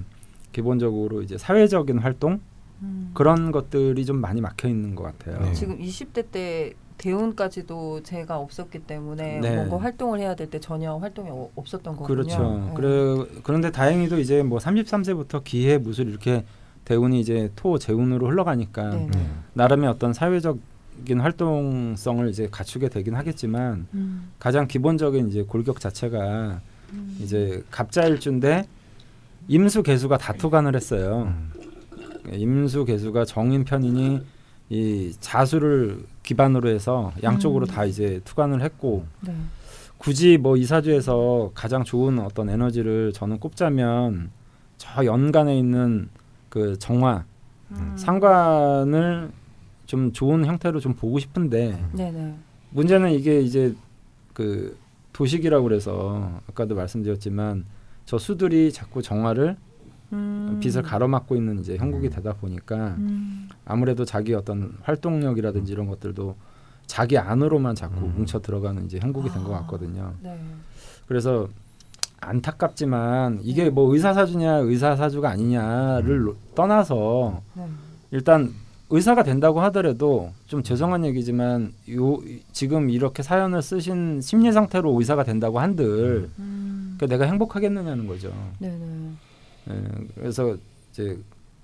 [0.52, 2.40] 기본적으로 이제 사회적인 활동
[2.82, 3.12] 음.
[3.14, 5.40] 그런 것들이 좀 많이 막혀 있는 것 같아요.
[5.42, 5.54] 네.
[5.54, 9.56] 지금 20대 때 대운까지도 제가 없었기 때문에 네.
[9.56, 12.08] 뭔가 활동을 해야 될 때 전혀 활동이 어- 없었던 거군요.
[12.08, 12.64] 그렇죠.
[12.68, 12.74] 네.
[12.76, 16.45] 그래 그런데 다행히도 이제 뭐 33세부터 기해 무술 이렇게
[16.86, 19.08] 대운이 이제 토 재운으로 흘러가니까 네.
[19.12, 19.26] 네.
[19.54, 24.32] 나름의 어떤 사회적인 활동성을 이제 갖추게 되긴 하겠지만 음.
[24.39, 26.60] 가장 기본적인 이제 골격 자체가
[26.93, 27.18] 음.
[27.22, 28.68] 이제 갑자일주인데
[29.47, 31.34] 임수 개수가 다 투간을 했어요.
[31.34, 31.52] 음.
[32.34, 34.22] 임수 개수가 정인 편이니
[34.70, 37.68] 이 자수를 기반으로 해서 양쪽으로 음.
[37.68, 39.36] 다 이제 투간을 했고 네.
[39.98, 44.32] 굳이 뭐 이사주에서 가장 좋은 어떤 에너지를 저는 꼽자면
[44.78, 46.10] 저 연간에 있는
[46.50, 47.26] 그 정화
[47.72, 47.94] 음.
[47.98, 49.32] 상관을
[49.86, 52.36] 좀 좋은 형태로 좀 보고 싶은데 네네.
[52.70, 53.76] 문제는 이게 이제
[54.34, 54.78] 그
[55.12, 57.66] 도식이라고 그래서 아까도 말씀드렸지만
[58.06, 59.58] 저 수들이 자꾸 정화를
[60.14, 60.59] 음.
[60.62, 63.47] 빛을 가로막고 있는 이제 형국이 되다 보니까 음.
[63.66, 66.36] 아무래도 자기 어떤 활동력이라든지 이런 것들도
[66.88, 68.14] 자기 안으로만 자꾸 음.
[68.18, 69.59] 뭉쳐 들어가는 이제 형국이 된것 아.
[69.62, 70.14] 같거든요.
[70.22, 70.38] 네.
[71.07, 71.47] 그래서
[72.20, 76.26] 안타깝지만 이게 뭐 의사 사주냐 의사 사주가 아니냐를 음.
[76.26, 77.66] 노- 떠나서 네.
[78.12, 78.51] 일단
[78.89, 82.20] 의사가 된다고 하더라도 좀 죄송한 얘기지만 요
[82.51, 86.97] 지금 이렇게 사연을 쓰신 심리 상태로 의사가 된다고 한들 음.
[86.99, 88.34] 그 내가 행복하겠느냐는 거죠.
[88.59, 88.78] 네네.
[89.70, 89.84] 예,
[90.16, 90.57] 그래서
[90.91, 91.20] 이제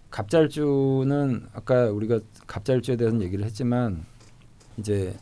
[0.09, 4.05] 갑잘주는 아까 우리가 갑잘주에 대해서 얘기를 했지만
[4.77, 5.15] 이제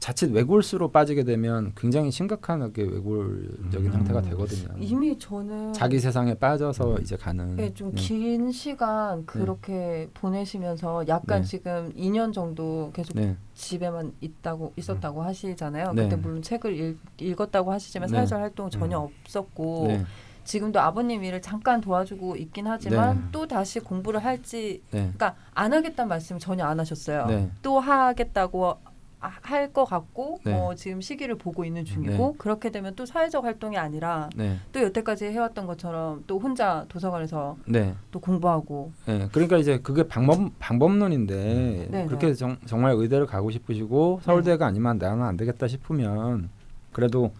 [0.00, 3.92] 자칫 외골수로 빠지게 되면 굉장히 심각하게 외골적인 음.
[3.92, 4.74] 형태가 되거든요.
[4.78, 7.54] 이미 저는 자기 세상에 빠져서 이제 가는.
[7.54, 8.00] 네, 좀 네.
[8.00, 11.46] 긴 시간 그렇게 보내시면서 약간 네.
[11.46, 15.92] 지금 2년 정도 계속 네, 집에만 있다고 있었다고 하시잖아요.
[15.92, 16.04] 네.
[16.04, 18.16] 그때 물론 책을 읽, 읽었다고 하시지만 네.
[18.16, 19.04] 사회적 활동 전혀 음.
[19.04, 20.04] 없었고 네,
[20.44, 23.22] 지금도 아버님 일을 잠깐 도와주고 있긴 하지만 네.
[23.32, 27.26] 또 다시 공부를 할지 네, 그러니까 안 하겠다는 말씀 전혀 안 하셨어요.
[27.26, 27.50] 네.
[27.62, 28.78] 또 하겠다고
[29.20, 30.54] 할 것 같고 네.
[30.54, 35.26] 어, 지금 시기를 보고 있는 중이고 그렇게 되면 또 사회적 활동이 아니라 네, 또 여태까지
[35.26, 37.94] 해왔던 것처럼 또 혼자 도서관에서 네.
[38.10, 42.34] 또 공부하고 네, 그러니까 이제 그게 방법 방법론인데 네, 그렇게 네.
[42.34, 46.48] 정, 정말 의대를 가고 싶으시고 서울대가 아니면 나는 안 되겠다 싶으면
[46.92, 47.32] 그래도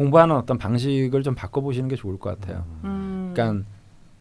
[0.00, 2.64] 공부하는 어떤 방식을 좀 바꿔보시는 게 좋을 것 같아요.
[2.84, 3.66] 음, 그러니까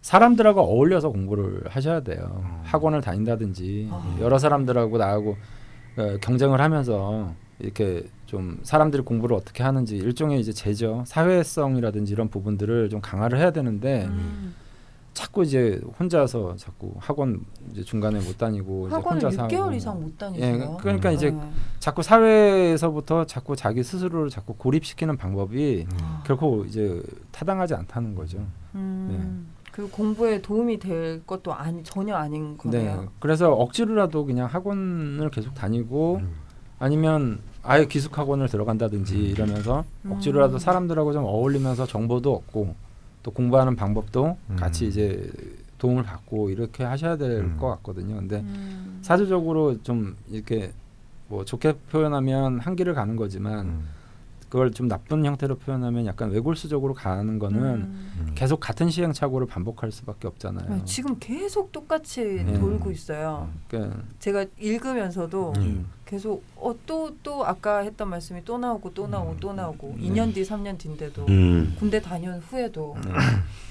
[0.02, 2.44] 사람들하고 어울려서 공부를 하셔야 돼요.
[2.44, 2.60] 음.
[2.66, 4.18] 학원을 다닌다든지 아.
[4.20, 5.38] 여러 사람들하고 나하고
[5.98, 12.90] 어, 경쟁을 하면서 이렇게 좀 사람들이 공부를 어떻게 하는지 일종의 이제 제죠 사회성이라든지 이런 부분들을
[12.90, 14.56] 좀 강화를 해야 되는데 음,
[15.14, 17.42] 자꾸 이제 혼자서 자꾸 학원
[17.72, 19.72] 이제 중간에 못 다니고 이제 학원을 혼자서 6개월 하고.
[19.74, 20.78] 이상 못 예, 다니세요.
[20.80, 21.52] 그러니까 이제 네.
[21.80, 26.24] 자꾸 사회에서부터 자꾸 자기 스스로를 자꾸 고립시키는 방법이 아.
[26.26, 27.02] 결코 이제
[27.32, 28.40] 타당하지 않다는 거죠.
[28.76, 33.02] 음, 그 공부에 도움이 될 것도 아니 전혀 아닌 거네요.
[33.02, 33.08] 네.
[33.20, 36.32] 그래서 억지로라도 그냥 학원을 계속 다니고 음.
[36.80, 40.14] 아니면 아예 기숙 학원을 들어간다든지 이러면서 음.
[40.14, 42.74] 억지로라도 사람들하고 좀 어울리면서 정보도 얻고
[43.24, 44.56] 또 공부하는 방법도 음.
[44.56, 45.30] 같이 이제
[45.78, 47.58] 도움을 받고 이렇게 하셔야 될 음.
[47.58, 48.16] 것 같거든요.
[48.16, 49.00] 근데 음.
[49.02, 50.72] 사주적으로 좀 이렇게
[51.28, 53.88] 뭐 좋게 표현하면 한 길을 가는 거지만 음.
[54.50, 58.14] 그걸 좀 나쁜 형태로 표현하면 약간 외골수적으로 가는 거는 음.
[58.20, 58.32] 음.
[58.34, 60.76] 계속 같은 시행착오를 반복할 수밖에 없잖아요.
[60.76, 62.60] 네, 지금 계속 똑같이 네.
[62.60, 63.48] 돌고 있어요.
[63.68, 65.86] 그러니까 제가 읽으면서도 음.
[66.06, 70.10] 계속 어또또 아까 했던 말씀이 또 나오고 또 나오고 또 나오고 네.
[70.10, 71.76] 2년 뒤 3년 뒤인데도 음.
[71.78, 73.12] 군대 다녀온 후에도 네.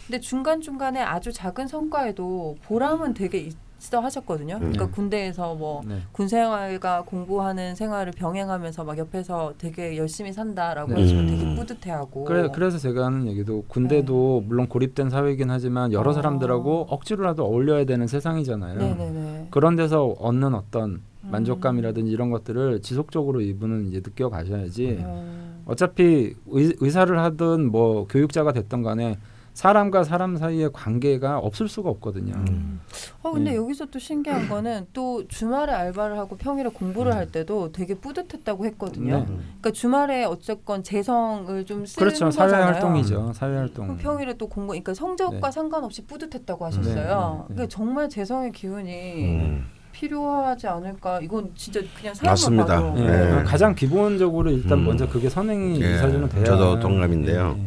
[0.06, 4.58] 근데 중간 중간에 아주 작은 성과에도 보람은 되게 있 어 하셨거든요.
[4.58, 4.90] 그러니까 네.
[4.90, 6.00] 군대에서 뭐 네.
[6.12, 11.02] 군생활과 공부하는 생활을 병행하면서 막 옆에서 되게 열심히 산다라고 네.
[11.02, 11.28] 하시면 음.
[11.28, 16.12] 되게 뿌듯해하고 그래, 그래서 제가 하는 얘기도 군대도 물론 고립된 사회이긴 하지만 여러 어.
[16.12, 18.78] 사람들하고 억지로라도 어울려야 되는 세상이잖아요.
[18.78, 19.46] 네네네.
[19.50, 20.90] 그런 데서 얻는 어떤
[21.24, 21.30] 음.
[21.30, 24.98] 만족감이라든지 이런 것들을 지속적으로 이분은 이제 느껴 가셔야지.
[25.00, 25.62] 음.
[25.66, 29.18] 어차피 의, 의사를 하든 뭐 교육자가 됐던 간에
[29.62, 32.32] 사람과 사람 사이의 관계가 없을 수가 없거든요.
[32.32, 32.80] 음.
[33.24, 33.56] 어 근데 네.
[33.56, 39.18] 여기서 또 신기한 거는 또 주말에 알바를 하고 평일에 공부를 할 때도 되게 뿌듯했다고 했거든요.
[39.18, 39.26] 네.
[39.26, 42.30] 그러니까 주말에 어쨌건 재성을 좀 쓰는 그렇죠.
[42.30, 42.66] 사회 거잖아요.
[42.72, 43.32] 활동이죠.
[43.34, 43.96] 사회 활동.
[43.96, 45.50] 평일에 또 공부, 그러니까 성적과 네.
[45.50, 46.94] 상관없이 뿌듯했다고 하셨어요.
[46.94, 47.44] 네, 네, 네.
[47.48, 49.66] 그러니까 정말 재성의 기운이 음.
[49.90, 51.18] 필요하지 않을까.
[51.20, 52.80] 이건 진짜 그냥 사람만 맞습니다.
[52.80, 53.44] 봐도.
[53.44, 54.84] 가장 기본적으로 일단 음.
[54.84, 56.44] 먼저 그게 선행이 예, 이사주는 돼야.
[56.44, 57.58] 저도 동감인데요.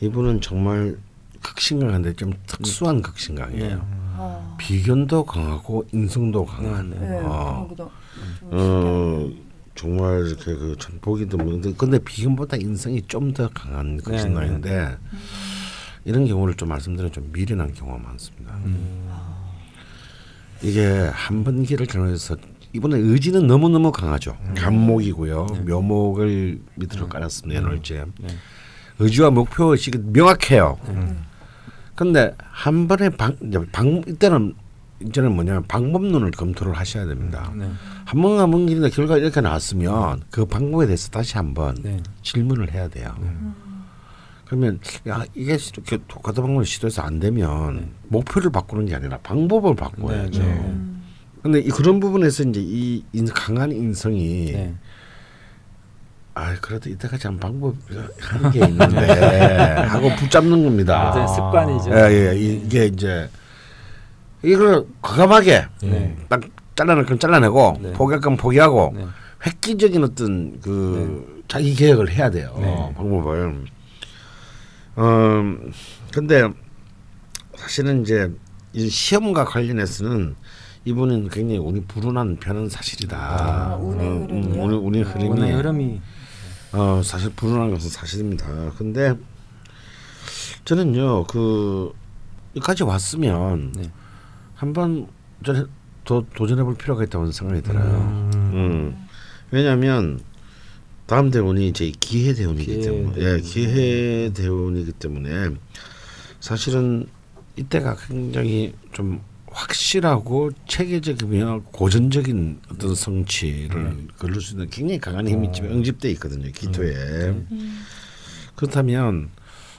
[0.00, 0.96] 이분은 정말
[1.42, 3.86] 극신강인데 좀 특수한 극신강이에요.
[4.16, 4.56] 아.
[4.58, 6.90] 비견도 강하고 인성도 강한.
[6.90, 7.20] 네, 네.
[7.22, 7.68] 어.
[8.50, 9.30] 좀어
[9.74, 14.96] 정말 이렇게 그전 보기도 드문데 근데 비견보다 인성이 좀 더 강한 극신강인데
[16.04, 18.56] 이런 경우를 좀 말씀드리면 좀 미련한 경우가 많습니다.
[20.62, 22.36] 이게 한번 길을 전해서
[22.72, 24.36] 이번에 의지는 너무 너무 강하죠.
[24.56, 25.46] 간목이고요.
[25.66, 27.60] 묘목을 밑으로 깔았습니다.
[27.62, 28.04] 연월제.
[28.20, 28.28] 네.
[28.98, 30.78] 의지와 목표 의식이 명확해요.
[31.94, 34.54] 근데 한 번에 방, 이제 방 이때는
[35.00, 37.52] 이제는 뭐냐면 방법론을 검토를 하셔야 됩니다.
[37.54, 37.68] 네.
[38.04, 42.02] 한번 한번 길인데 결과 이렇게 나왔으면 그 방법에 대해서 다시 한번 네.
[42.22, 43.14] 질문을 해야 돼요.
[44.46, 44.78] 그러면
[45.08, 50.42] 야 이게 이렇게 똑같은 방법을 시도해서 안 되면 목표를 바꾸는 게 아니라 방법을 바꿔야죠.
[50.42, 50.76] 네, 네.
[51.42, 54.74] 근데 이 그런 부분에서 이제 이 인, 강한 인성이 네.
[56.34, 57.76] 아 그래도 이때까지 한 방법
[58.20, 58.96] 하는 게 있는데
[59.86, 61.04] 하고 붙잡는 겁니다.
[61.04, 61.90] 완전 습관이죠.
[61.92, 63.28] 예, 예, 이게 이제
[64.42, 66.16] 이걸 과감하게 네.
[66.28, 66.40] 딱
[66.74, 67.92] 잘라낼 건 잘라내고 네.
[67.92, 69.06] 포기할 건 포기하고 네.
[69.46, 72.52] 획기적인 어떤 그 자기 계획을 해야 돼요.
[72.58, 72.94] 네.
[72.96, 73.64] 방법을.
[74.96, 75.56] 어
[76.12, 76.48] 근데
[77.54, 78.30] 사실은 이제
[78.72, 80.34] 이 시험과 관련해서는
[80.84, 83.16] 이분은 굉장히 운이 불운한 편은 사실이다.
[83.16, 84.62] 아, 운의 어, 흐름이요?
[84.62, 86.00] 운의, 운의 흐름이 오늘 흐름이
[86.74, 88.72] 어 사실 불운한 것은 사실입니다.
[88.76, 89.14] 근데
[90.64, 91.92] 저는요 그
[92.56, 93.90] 여기까지 왔으면 네.
[94.54, 95.06] 한번
[95.44, 97.84] 전더 도전해볼 필요가 있다고 생각이 들어요.
[97.84, 98.50] 음.
[98.54, 99.06] 음.
[99.52, 100.20] 왜냐하면
[101.06, 103.40] 다음 대운이 이제 기해 대운이기 때문에 예.
[103.40, 105.50] 기해 대운이기 때문에
[106.40, 107.06] 사실은
[107.56, 109.20] 이때가 굉장히 좀
[109.54, 117.34] 확실하고 체계적이며 고전적인 어떤 성취를 거둘 수 있는 굉장히 강한 힘이 지금 응집돼 있거든요 기토에.
[118.56, 119.30] 그렇다면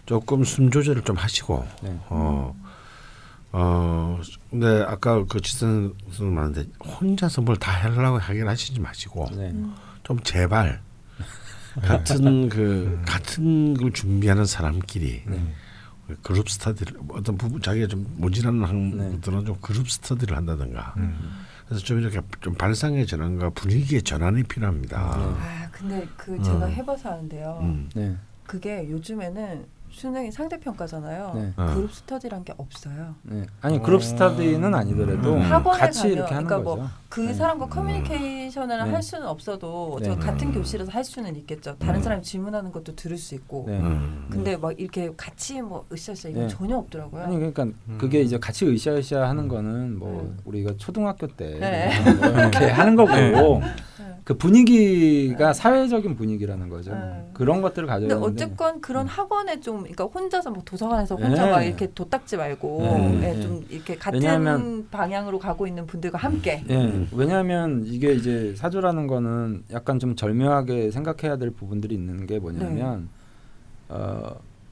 [0.06, 1.98] 조금 숨 조절을 좀 하시고 네.
[2.10, 2.56] 어,
[3.52, 9.54] 어, 근데 아까 그 지선 선생 말한데 혼자서 뭘 다 하려고 하긴 하시지 마시고 네.
[10.04, 10.82] 좀 제발
[11.82, 15.54] 같은 그 같은 걸 준비하는 사람끼리 네.
[16.22, 19.12] 그룹 스터디를 어떤 부분 자기가 좀 모질하는 네.
[19.12, 21.18] 것들은 좀 그룹 스터디를 한다든가 음.
[21.68, 25.00] 그래서 좀 이렇게 좀 발상의 전환과 분위기의 전환이 필요합니다.
[25.00, 27.60] 아 근데 그 제가 해봐서 아는데요.
[27.62, 27.90] 음.
[27.96, 28.16] 네.
[28.46, 29.66] 그게 요즘에는
[29.96, 31.32] 수능이 상대평가잖아요.
[31.36, 31.54] 네.
[31.56, 31.74] 어.
[31.74, 33.16] 그룹 스터디란 게 없어요.
[33.24, 33.46] 네.
[33.62, 35.42] 아니 그룹 스타디는 아니더라도 음.
[35.42, 36.90] 학원에 같이 가면, 이렇게 하는 그러니까 거죠.
[37.10, 37.34] 뭐그 네.
[37.34, 38.92] 사람과 커뮤니케이션을 네.
[38.92, 40.18] 할 수는 없어도 저 네.
[40.18, 40.54] 같은 음.
[40.54, 41.78] 교실에서 할 수는 있겠죠.
[41.80, 43.64] 다른 사람이 질문하는 것도 들을 수 있고.
[43.68, 43.80] 네.
[43.80, 44.28] 음.
[44.30, 46.48] 근데 막 이렇게 같이 뭐 으쌰으쌰 이건 네.
[46.50, 47.24] 전혀 없더라고요.
[47.24, 47.68] 아니 그러니까
[47.98, 50.38] 그게 이제 같이 으쌰으쌰 하는 거는 뭐 음.
[50.44, 51.92] 우리가 초등학교 때 네.
[52.04, 53.32] 뭐 이렇게 하는 거고 네.
[54.26, 56.92] 그 분위기가 사회적인 분위기라는 거죠.
[56.96, 57.30] 네.
[57.34, 61.28] 그런 것들을 가져야 근데 되는데 어쨌건 그런 학원에 좀 그러니까 혼자서 뭐 도서관에서 네.
[61.28, 63.20] 혼자 막 이렇게 도딱지 말고 네.
[63.22, 63.42] 예, 네.
[63.42, 69.64] 좀 이렇게 같은 왜냐하면- 방향으로 가고 있는 분들과 함께 예, 왜냐하면 이게 이제 사주라는 거는
[69.72, 73.10] 약간 좀 절묘하게 생각해야 될 부분들이 있는 게 뭐냐면
[73.90, 74.32] 어,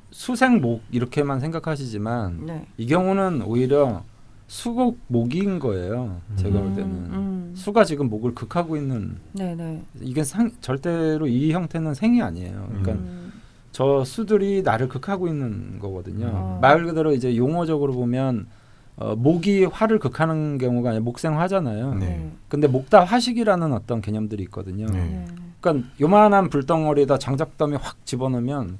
[0.09, 2.65] 수생목 이렇게만 생각하시지만 네.
[2.77, 4.03] 이 경우는 오히려
[4.47, 6.21] 수국 목인 거예요.
[6.35, 9.83] 제가 볼 때는 음, 수가 지금 목을 극하고 있는 네네.
[10.01, 12.65] 이게 상, 절대로 이 형태는 생이 아니에요.
[12.69, 13.33] 그러니까 음,
[13.71, 16.27] 저 수들이 나를 극하고 있는 거거든요.
[16.27, 16.61] 음.
[16.61, 18.47] 말 그대로 이제 용어적으로 보면
[18.95, 21.95] 어, 목이 화를 극하는 경우가 아니라 목생화잖아요.
[21.95, 22.31] 네.
[22.47, 24.85] 근데 목다 화식이라는 어떤 개념들이 있거든요.
[24.87, 24.99] 네.
[24.99, 25.25] 네.
[25.59, 28.77] 그러니까 요만한 불덩어리에다 장작더미 확 집어넣으면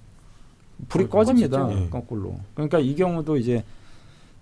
[0.89, 1.69] 불이 어, 꺼집니다.
[1.71, 1.89] 예.
[1.89, 2.35] 거꾸로.
[2.53, 3.63] 그러니까 이 경우도 이제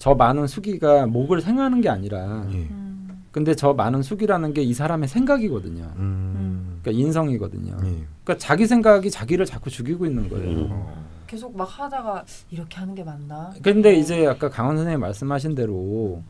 [0.01, 2.55] 저 많은 수기가 목을 생하는 게 아니라 예.
[2.71, 5.83] 음, 근데 저 많은 수기라는 게 이 사람의 생각이거든요.
[5.95, 6.79] 음.
[6.81, 7.77] 그러니까 인성이거든요.
[7.83, 8.03] 예.
[8.23, 10.57] 그러니까 자기 생각이 자기를 자꾸 죽이고 있는 거예요.
[10.57, 10.83] 음.
[11.27, 13.51] 계속 막 하다가 이렇게 하는 게 맞나?
[13.61, 16.23] 근데 이제 아까 강원 선생님 말씀하신 대로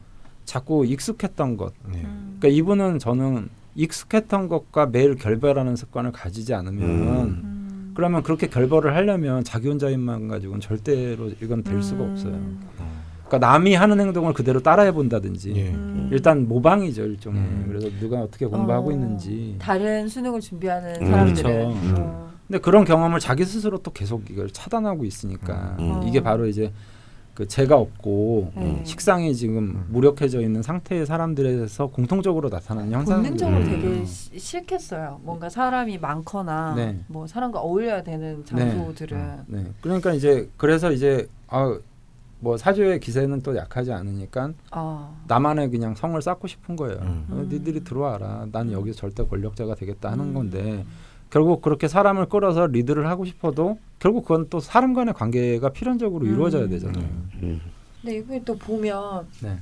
[0.44, 1.74] 자꾸 익숙했던 것.
[1.90, 2.02] 네.
[2.04, 7.92] 음, 그러니까 이분은 저는 익숙했던 것과 매일 결별하는 습관을 가지지 않으면 음.
[7.96, 12.12] 그러면 그렇게 결별을 하려면 자기 혼자인만 가지고는 절대로 이건 될 수가 음.
[12.12, 12.34] 없어요.
[12.80, 13.01] 어.
[13.32, 15.70] 그러니까 남이 하는 행동을 그대로 따라해 본다든지 예.
[15.70, 16.10] 음.
[16.12, 17.40] 일단 모방이죠 일종의.
[17.40, 17.64] 음.
[17.70, 19.56] 그래서 누가 어떻게 공부하고 어, 있는지.
[19.58, 21.08] 다른 수능을 준비하는 음.
[21.10, 22.02] 사람들은 그렇죠.
[22.02, 26.04] 어, 근데 그런 경험을 자기 스스로 또 계속 이걸 차단하고 있으니까 음.
[26.06, 26.74] 이게 바로 이제
[27.34, 28.82] 그 죄가 없고 네.
[28.84, 33.64] 식상이 지금 무력해져 있는 상태의 사람들에서 공통적으로 나타나는 현상이 본능적으로 음.
[33.64, 35.22] 되게 시- 싫겠어요.
[35.24, 37.00] 뭔가 사람이 많거나 네.
[37.08, 39.64] 뭐 사람과 어울려야 되는 장소들은 네.
[39.80, 41.80] 그러니까 이제 그래서 이제 아
[42.42, 46.98] 뭐 사주의 기세는 또 약하지 않으니까 아, 나만의 그냥 성을 쌓고 싶은 거예요.
[47.02, 47.26] 음.
[47.30, 48.48] 어, 니들이 들어와라.
[48.52, 50.34] 난 여기서 절대 권력자가 되겠다 하는 음.
[50.34, 50.84] 건데
[51.30, 56.34] 결국 그렇게 사람을 끌어서 리드를 하고 싶어도 결국 그건 또 사람 간의 관계가 필연적으로 음.
[56.34, 57.06] 이루어져야 되잖아요.
[57.44, 57.62] 음.
[58.02, 59.58] 근데 이분이 또 보면 네.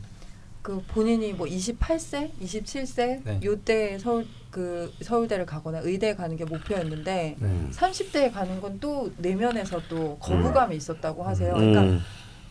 [0.62, 3.40] 그 본인이 뭐 28세, 27세 네.
[3.44, 7.68] 요때 서울 그 서울대를 가거나 의대 가는 게 목표였는데 네.
[7.72, 11.54] 30대에 가는 건 또 내면에서 또 거부감이 있었다고 하세요.
[11.56, 11.72] 음.
[11.74, 12.04] 그러니까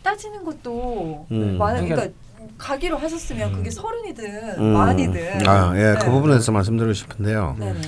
[0.03, 1.57] 따지는 것도 음.
[1.57, 2.19] 많은 그러니까- 그러니까
[2.57, 3.55] 가기로 하셨으면 음.
[3.57, 4.25] 그게 서른이든
[4.59, 4.73] 음.
[4.73, 5.99] 만이든 아, 예, 네.
[6.01, 7.55] 그 부분에서 말씀드리고 싶은데요.
[7.59, 7.81] 네네.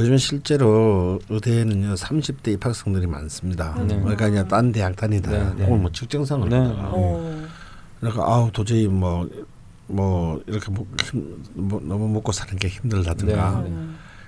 [0.00, 3.74] 요즘 실제로 의대에는요 30대 입학생들이 많습니다.
[3.86, 3.96] 네.
[4.00, 5.64] 그러니까 그냥 딴 대학 다니다 네, 네.
[5.64, 6.56] 혹은 뭐 직장생활 네.
[6.56, 7.42] 하다가 어.
[8.00, 13.70] 그러니까 아우 도저히 뭐뭐 이렇게 뭐, 힘, 뭐 너무 먹고 사는 게 힘들다든가 네.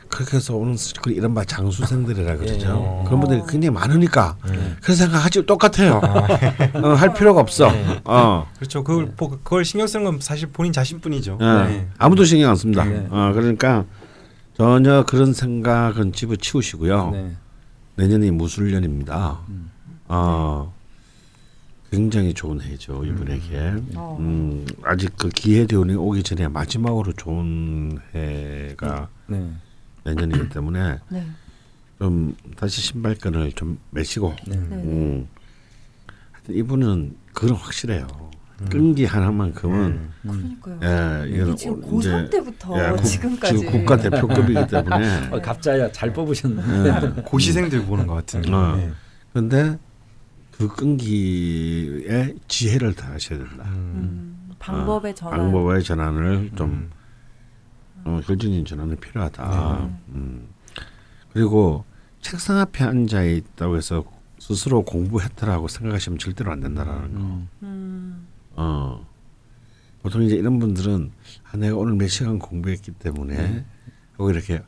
[0.06, 0.08] 음.
[0.08, 3.00] 그렇게 해서 오는 그 이른바 장수생들이라 그러죠.
[3.02, 3.04] 예.
[3.06, 3.46] 그런 분들이 어.
[3.46, 4.74] 굉장히 많으니까 네.
[4.80, 6.00] 그런 생각하지 똑같아요.
[6.82, 7.70] 어, 할 필요가 없어.
[7.70, 8.00] 네.
[8.04, 8.46] 어.
[8.56, 8.82] 그렇죠.
[8.84, 11.38] 그걸 보- 그걸 신경 쓰는 건 사실 본인 자신뿐이죠.
[11.40, 11.44] 예.
[11.44, 11.88] 네.
[11.98, 12.84] 아무도 신경 안 씁니다.
[12.84, 13.06] 네.
[13.10, 13.84] 어, 그러니까
[14.56, 17.10] 전혀 그런 생각은 집어치우시고요.
[17.10, 17.36] 네.
[17.96, 19.40] 내년이 무술년입니다.
[19.48, 19.70] 음.
[20.08, 20.72] 어,
[21.90, 23.74] 굉장히 좋은 해죠 이분에게.
[23.94, 24.16] 어.
[24.20, 29.50] 음, 아직 그 기회 대운이 오기 전에 마지막으로 좋은 해가 네.
[30.06, 31.26] 내년이기 때문에 네.
[31.98, 34.34] 좀 다시 신발끈을 좀 매시고.
[34.46, 34.56] 네.
[34.56, 34.76] 네.
[34.76, 35.26] 음.
[36.32, 38.06] 하여튼 이분은 그건 확실해요.
[38.70, 40.56] 끈기 하나만큼은 음.
[40.62, 40.80] 그러니까요.
[40.82, 45.28] 예, 이게 이건 지금 오- 고3 이제 때부터 예, 국- 지금까지 지금 국가 대표급이기 때문에.
[45.30, 46.62] 어, 갑자야 잘 뽑으셨네.
[47.18, 47.22] 예.
[47.26, 48.54] 고시생들 보는 것 같은.
[48.54, 48.76] 어.
[48.76, 48.90] 네.
[49.32, 49.78] 그런데
[50.52, 53.64] 그 끈기에 지혜를 다하셔야 된다.
[53.66, 53.92] 음.
[53.94, 55.38] 음, 방법의 전환.
[55.38, 56.90] 방법의 전환을 좀 음.
[58.06, 59.78] 어, 결정적인 전환이 필요하다.
[59.80, 60.14] 네.
[60.14, 60.48] 음.
[61.32, 61.84] 그리고
[62.20, 64.04] 책상 앞에 앉아 있다고 해서
[64.38, 67.18] 스스로 공부했다라고 생각하시면 절대로 안 된다라는 거.
[67.18, 67.48] 음.
[67.62, 68.26] 음.
[68.54, 69.04] 어.
[70.02, 71.10] 보통 이제 이런 분들은
[71.50, 73.64] 아, 내가 오늘 몇 시간 공부했기 때문에
[74.12, 74.62] 하고 이렇게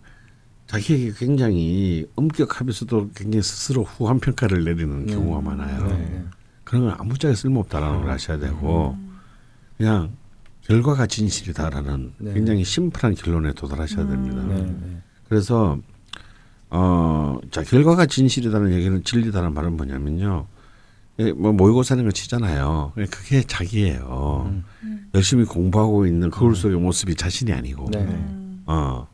[0.67, 5.15] 자기에게 굉장히 엄격하면서도 굉장히 스스로 후한 평가를 내리는 네.
[5.15, 5.87] 경우가 많아요.
[5.87, 6.25] 네.
[6.65, 8.99] 그런 건 아무짝에 쓸모없다라는 걸 아셔야 되고
[9.77, 10.17] 그냥
[10.69, 12.35] 결과가 진실이다라는 네.
[12.35, 14.43] 굉장히 심플한 결론에 도달하셔야 됩니다.
[14.43, 14.63] 네.
[14.63, 15.03] 네.
[15.27, 15.79] 그래서
[16.69, 20.47] 어, 자 결과가 진실이다는 얘기는 진리다는 말은 뭐냐면요.
[21.21, 22.93] 예, 뭐 모의고사는 거 치잖아요.
[22.99, 24.53] 예, 그게 자기예요.
[24.83, 25.09] 음.
[25.15, 27.89] 열심히 공부하고 있는 거울 속의 모습이 자신이 아니고.
[27.91, 28.01] 네.
[28.01, 28.63] 음.
[28.67, 29.09] 어.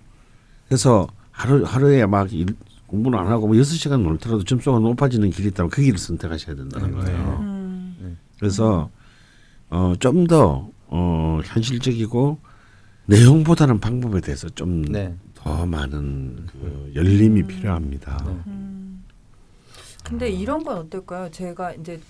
[0.66, 2.46] 그래서 하루 하루에 막 일,
[2.88, 6.90] 공부는 안 하고 뭐 여섯 시간 놀더라도 점수가 높아지는 길이 있다면 그 길을 선택하셔야 된다는
[6.90, 6.96] 네.
[6.96, 7.38] 거예요.
[7.42, 8.18] 음.
[8.40, 8.90] 그래서
[9.70, 12.38] 어, 좀 더 어, 현실적이고
[13.06, 15.16] 내용보다는 방법에 대해서 좀더 네.
[15.66, 17.46] 많은 그 열림이 음.
[17.48, 18.22] 필요합니다.
[18.24, 18.32] 네.
[18.46, 19.04] 음.
[20.04, 21.30] 근데 이런 건 어떨까요?
[21.32, 22.00] 제가 이제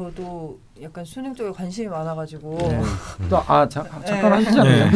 [0.00, 2.82] 저도 약간 수능 쪽에 관심이 많아가지고 네.
[3.30, 4.12] 또아 잠깐 네.
[4.20, 4.90] 하시잖아요.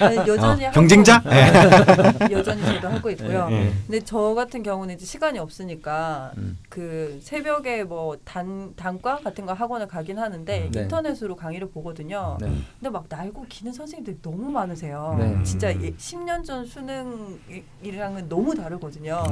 [0.00, 1.20] 아니, 여전히 어, 하고- 경쟁자?
[1.24, 1.52] 네.
[2.32, 3.50] 여전히 저도 하고 있고요.
[3.50, 3.70] 네.
[3.86, 6.56] 근데 저 같은 경우는 이제 시간이 없으니까 음.
[6.70, 10.80] 그 새벽에 뭐 단 단과 같은 거 학원을 가긴 하는데 네.
[10.80, 12.38] 인터넷으로 강의를 보거든요.
[12.40, 12.46] 네.
[12.80, 15.16] 근데 막 날고 기는 선생님들이 너무 많으세요.
[15.18, 15.42] 네.
[15.42, 19.22] 진짜 예- 10년 전 수능이랑은 너무 다르거든요.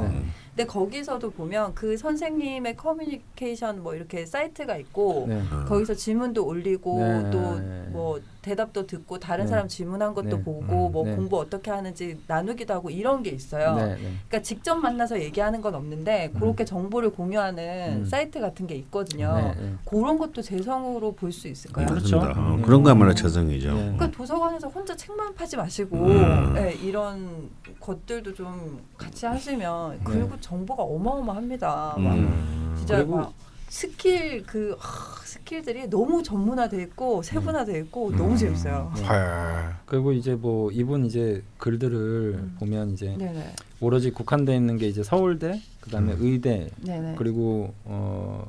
[0.55, 0.63] 네.
[0.63, 5.41] 근데 거기서도 보면 그 선생님의 커뮤니케이션 뭐 이렇게 사이트가 있고 네.
[5.51, 5.65] 어.
[5.65, 7.31] 거기서 질문도 올리고 네.
[7.31, 9.49] 또뭐 대답도 듣고 다른 네.
[9.49, 10.43] 사람 질문한 것도 네.
[10.43, 10.91] 보고 음.
[10.91, 11.15] 뭐 네.
[11.15, 13.75] 공부 어떻게 하는지 나누기도 하고 이런 게 있어요.
[13.75, 13.85] 네.
[13.89, 13.97] 네.
[14.27, 18.05] 그러니까 직접 만나서 얘기하는 건 없는데 그렇게 정보를 공유하는 음.
[18.05, 19.35] 사이트 같은 게 있거든요.
[19.35, 19.53] 네.
[19.55, 19.73] 네.
[19.85, 21.85] 그런 것도 재성으로 볼 수 있을까요?
[21.85, 22.17] 그렇죠.
[22.19, 22.61] 어, 네.
[22.63, 23.69] 그런 거야말로 재성이죠.
[23.73, 23.79] 네.
[23.79, 26.53] 그러니까 도서관에서 혼자 책만 파지 마시고 음.
[26.55, 31.95] 네, 이런 것들도 좀 같이 하시면 그리고 정보가 어마어마합니다.
[31.97, 32.73] 막 음.
[32.77, 33.33] 진짜 그리고- 막
[33.71, 38.17] 스킬 그 하, 스킬들이 너무 전문화돼 있고 세분화돼 있고 음.
[38.17, 38.91] 너무 재밌어요.
[38.97, 39.03] 네.
[39.03, 39.75] 헐.
[39.85, 42.55] 그리고 이제 뭐 이분 이제 글들을 음.
[42.59, 43.53] 보면 이제 네네.
[43.79, 46.17] 오로지 국한돼 있는 게 이제 서울대, 그다음에 음.
[46.19, 47.15] 의대, 네네.
[47.17, 48.45] 그리고 어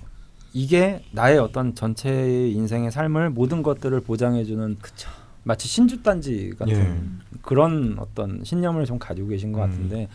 [0.52, 5.08] 이게 나의 어떤 전체의 인생의 삶을 모든 것들을 보장해주는 그쵸.
[5.44, 7.38] 마치 신주단지 같은 예.
[7.42, 9.70] 그런 어떤 신념을 좀 가지고 계신 것 음.
[9.70, 10.08] 같은데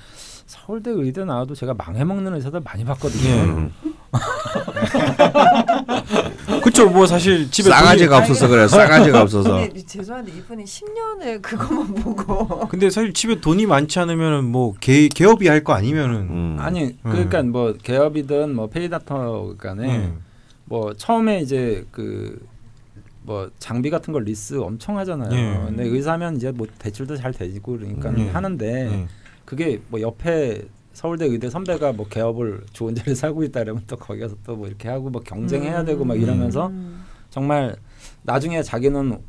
[0.46, 3.70] 서울대 의대 나와도 제가 망해먹는 의사들 많이 봤거든요.
[4.14, 4.20] 예.
[6.54, 6.62] 음.
[6.62, 6.90] 그렇죠.
[6.90, 8.68] 뭐 사실 집에 싸가지가 돈이- 없어서 그래.
[8.68, 9.52] 싸가지가 없어서.
[9.60, 15.48] 근데 죄송한데 이분이 10년을 그것만 보고 근데 사실 집에 돈이 많지 않으면은 뭐 개, 개업이
[15.48, 16.58] 할 거 아니면은 음.
[16.60, 20.20] 아니 그러니까 뭐 개업이든 뭐 페이다터 간에 음.
[20.66, 22.40] 뭐 처음에 이제 그
[23.24, 25.30] 뭐 장비 같은 걸 리스 엄청 하잖아요.
[25.38, 25.66] 예.
[25.66, 28.30] 근데 의사면 이제 뭐 대출도 잘 되고 그러니까 예.
[28.30, 29.08] 하는데 예.
[29.44, 30.62] 그게 뭐 옆에
[30.98, 34.68] 서울대 의대 선배가 뭐 개업을 좋은 자리에 살고 있다 그러면 또 거기 가서 또 뭐
[34.68, 37.04] 이렇게 하고 뭐 경쟁해야 되고 막 이러면서 음.
[37.30, 37.76] 정말
[38.24, 39.20] 나중에 자기는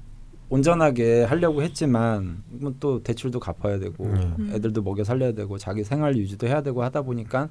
[0.48, 4.50] 온전하게 하려고 했지만 뭐또 대출도 갚아야 되고 음.
[4.54, 7.50] 애들도 먹여 살려야 되고 자기 생활 유지도 해야 되고 하다 보니까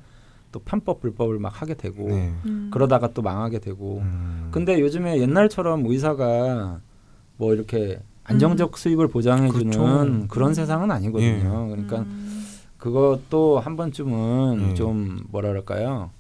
[0.52, 2.34] 또 편법 불법을 막 하게 되고 네.
[2.48, 2.72] 음.
[2.74, 4.48] 그러다가 또 망하게 되고 음.
[4.50, 6.82] 근데 요즘에 옛날처럼 의사가
[7.38, 10.28] 뭐 이렇게 안정적 수입을 보장해주는 그렇죠.
[10.28, 11.68] 그런 세상은 아니거든요.
[11.70, 12.37] 그러니까 음.
[12.78, 14.74] 그것도 한 번쯤은 네.
[14.76, 16.12] 좀 뭐랄까요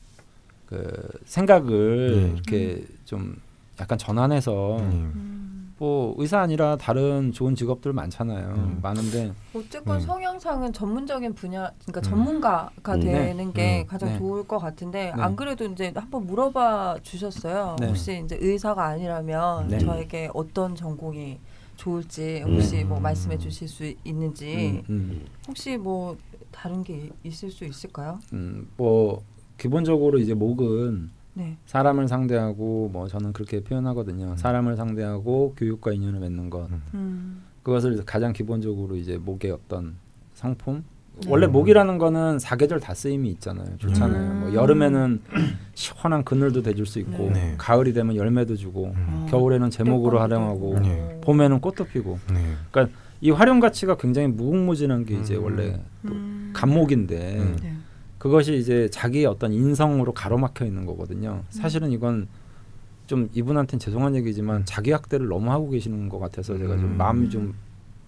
[0.65, 2.33] 그 생각을 네.
[2.33, 3.39] 이렇게 좀
[3.79, 4.85] 약간 전환해서 네.
[4.85, 5.73] 음.
[5.79, 8.47] 뭐 의사 아니라 다른 좋은 직업들 많잖아요.
[8.55, 8.79] 음.
[8.81, 10.05] 많은데 어쨌건 네.
[10.05, 12.01] 성향상은 전문적인 분야, 그러니까 음.
[12.01, 12.99] 전문가가 음.
[12.99, 13.85] 되는 게 네.
[13.85, 14.17] 가장 네.
[14.17, 15.21] 좋을 것 같은데 네.
[15.21, 17.75] 안 그래도 이제 한번 물어봐 주셨어요.
[17.79, 17.87] 네.
[17.87, 19.77] 혹시 이제 의사가 아니라면 네.
[19.77, 21.39] 저에게 어떤 전공이
[21.75, 22.89] 좋을지 혹시 음.
[22.89, 26.17] 뭐 말씀해 주실 수 있는지 음, 음, 혹시 뭐
[26.57, 28.19] 다른 게 있을 수 있을까요?
[28.33, 29.23] 음, 뭐
[29.57, 31.55] 기본적으로 이제 목은 네.
[31.67, 34.35] 사람을 상대하고 뭐 저는 그렇게 표현하거든요.
[34.37, 36.67] 사람을 상대하고 교육과 인연을 맺는 것.
[36.71, 36.81] 음.
[36.95, 37.43] 음.
[37.61, 39.97] 그것을 가장 기본적으로 이제 목의 어떤
[40.33, 40.83] 상품.
[41.21, 41.29] 네.
[41.29, 43.77] 원래 목이라는 거는 사계절 다 쓰임이 있잖아요.
[43.77, 44.31] 좋잖아요.
[44.31, 44.39] 음.
[44.39, 45.21] 뭐 여름에는
[45.75, 47.55] 시원한 그늘도 대줄 수 있고, 네.
[47.57, 48.95] 가을이 되면 열매도 주고, 음.
[49.09, 50.79] 어, 겨울에는 제목으로 뗄감도 활용하고.
[50.79, 51.21] 네.
[51.21, 52.19] 봄에는 꽃도 피고.
[52.31, 52.53] 네.
[53.21, 55.43] 이 활용 가치가 굉장히 무궁무진한 게 이제 음.
[55.43, 56.51] 원래 또 음.
[56.53, 57.57] 감목인데 음.
[57.61, 57.73] 네.
[58.17, 61.43] 그것이 이제 자기의 어떤 인성으로 가로막혀 있는 거거든요.
[61.49, 62.27] 사실은 이건
[63.05, 66.97] 좀 이분한테는 죄송한 얘기지만 자기 학대를 너무 하고 계시는 것 같아서 제가 좀 음.
[66.97, 67.55] 마음이 좀좀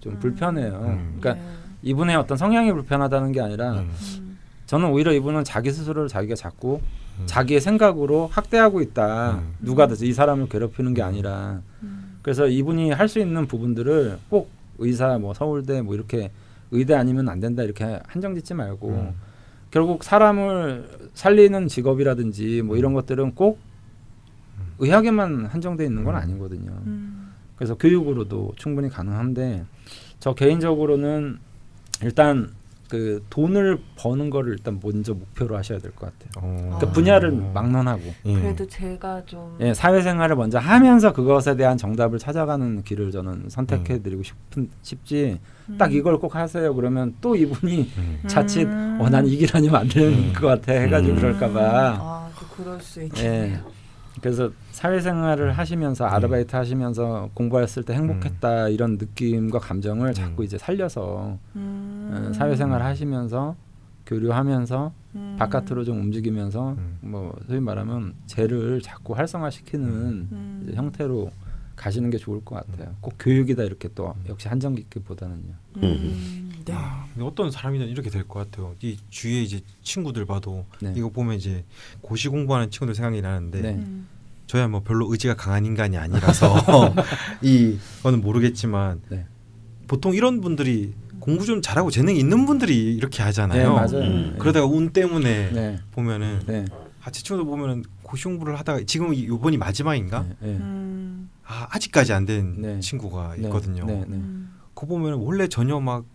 [0.08, 0.20] 음.
[0.20, 0.74] 불편해요.
[0.74, 1.18] 음.
[1.20, 1.42] 그러니까 네.
[1.84, 3.88] 이분의 어떤 성향이 불편하다는 게 아니라 네.
[4.20, 4.38] 음.
[4.66, 6.82] 저는 오히려 이분은 자기 스스로를 자기가 자꾸
[7.20, 7.24] 음.
[7.26, 9.36] 자기의 생각으로 학대하고 있다.
[9.36, 9.54] 음.
[9.62, 12.18] 누가 돼서 이 사람을 괴롭히는 게 아니라 음.
[12.22, 14.50] 그래서 이분이 할 수 있는 부분들을 꼭
[14.80, 16.32] 의사 뭐 서울대 뭐 이렇게
[16.72, 19.14] 의대 아니면 안 된다 이렇게 한정 짓지 말고 음.
[19.72, 23.60] 결국 사람을 살리는 직업이라든지 뭐 이런 것들은 꼭
[24.80, 26.72] 의학에만 한정돼 있는 건 아니거든요.
[26.86, 27.34] 음.
[27.56, 29.66] 그래서 교육으로도 충분히 가능한데
[30.20, 31.38] 저 개인적으로는
[32.02, 32.50] 일단
[32.90, 36.30] 그 돈을 버는 거를 일단 먼저 목표로 하셔야 될 것 같아요.
[36.44, 36.78] 어.
[36.82, 36.92] 그 아.
[36.92, 38.34] 분야를 막론하고 예.
[38.34, 44.70] 그래도 제가 좀 예, 사회생활을 먼저 하면서 그것에 대한 정답을 찾아가는 길을 저는 선택해드리고 싶은
[44.82, 45.40] 싶지
[45.78, 48.20] 딱 이걸 꼭 하세요 그러면 또 이분이 음.
[48.28, 48.98] 자칫 음.
[49.00, 50.34] 어난 이 길 아니면 안 되는 음.
[50.34, 51.20] 것 같아 해가지고 음.
[51.20, 51.60] 그럴까봐
[52.00, 53.06] 아, 또 그럴 수 예.
[53.06, 53.79] 있겠네요.
[54.22, 62.30] 그래서 사회생활을 하시면서 아르바이트 하시면서 공부했을 때 행복했다 이런 느낌과 감정을 자꾸 이제 살려서 음.
[62.30, 63.56] 어, 사회생활 하시면서
[64.06, 65.36] 교류하면서 음.
[65.38, 66.98] 바깥으로 좀 움직이면서 음.
[67.02, 70.62] 뭐 소위 말하면 죄를 자꾸 활성화시키는 음.
[70.64, 71.32] 이제 형태로
[71.76, 72.96] 가시는 게 좋을 것 같아요.
[73.00, 75.54] 꼭 교육이다 이렇게 또 역시 한정 깊기보다는요.
[76.72, 76.76] 음.
[77.16, 77.24] 네.
[77.24, 78.76] 아, 어떤 사람이든 이렇게 될 것 같아요.
[78.82, 80.94] 이 주위에 이제 친구들 봐도 네.
[80.96, 81.66] 이거 보면 이제
[82.02, 83.70] 고시 공부하는 친구들 생각이 나는데 네.
[83.76, 84.08] 음.
[84.48, 86.56] 저야 뭐 별로 의지가 강한 인간이 아니라서
[87.42, 89.26] 이거는 모르겠지만 네.
[89.88, 93.60] 보통 이런 분들이 공부 좀 잘하고 재능이 있는 분들이 이렇게 하잖아요.
[93.62, 94.08] 네, 맞아요.
[94.08, 94.30] 음.
[94.34, 94.38] 네.
[94.40, 95.80] 그러다가 운 때문에 네.
[95.92, 96.66] 보면은 네.
[97.04, 100.22] 아, 제 친구들 보면은 고시 공부를 하다가 지금 이- 요번이 마지막인가?
[100.24, 100.36] 네.
[100.40, 100.50] 네.
[100.58, 101.30] 음.
[101.46, 102.80] 아, 아직까지 안된 네.
[102.80, 103.44] 친구가 네.
[103.44, 103.86] 있거든요.
[103.86, 103.96] 네.
[104.08, 104.16] 네.
[104.16, 104.54] 음.
[104.74, 106.06] 그거 보면 원래 전혀 막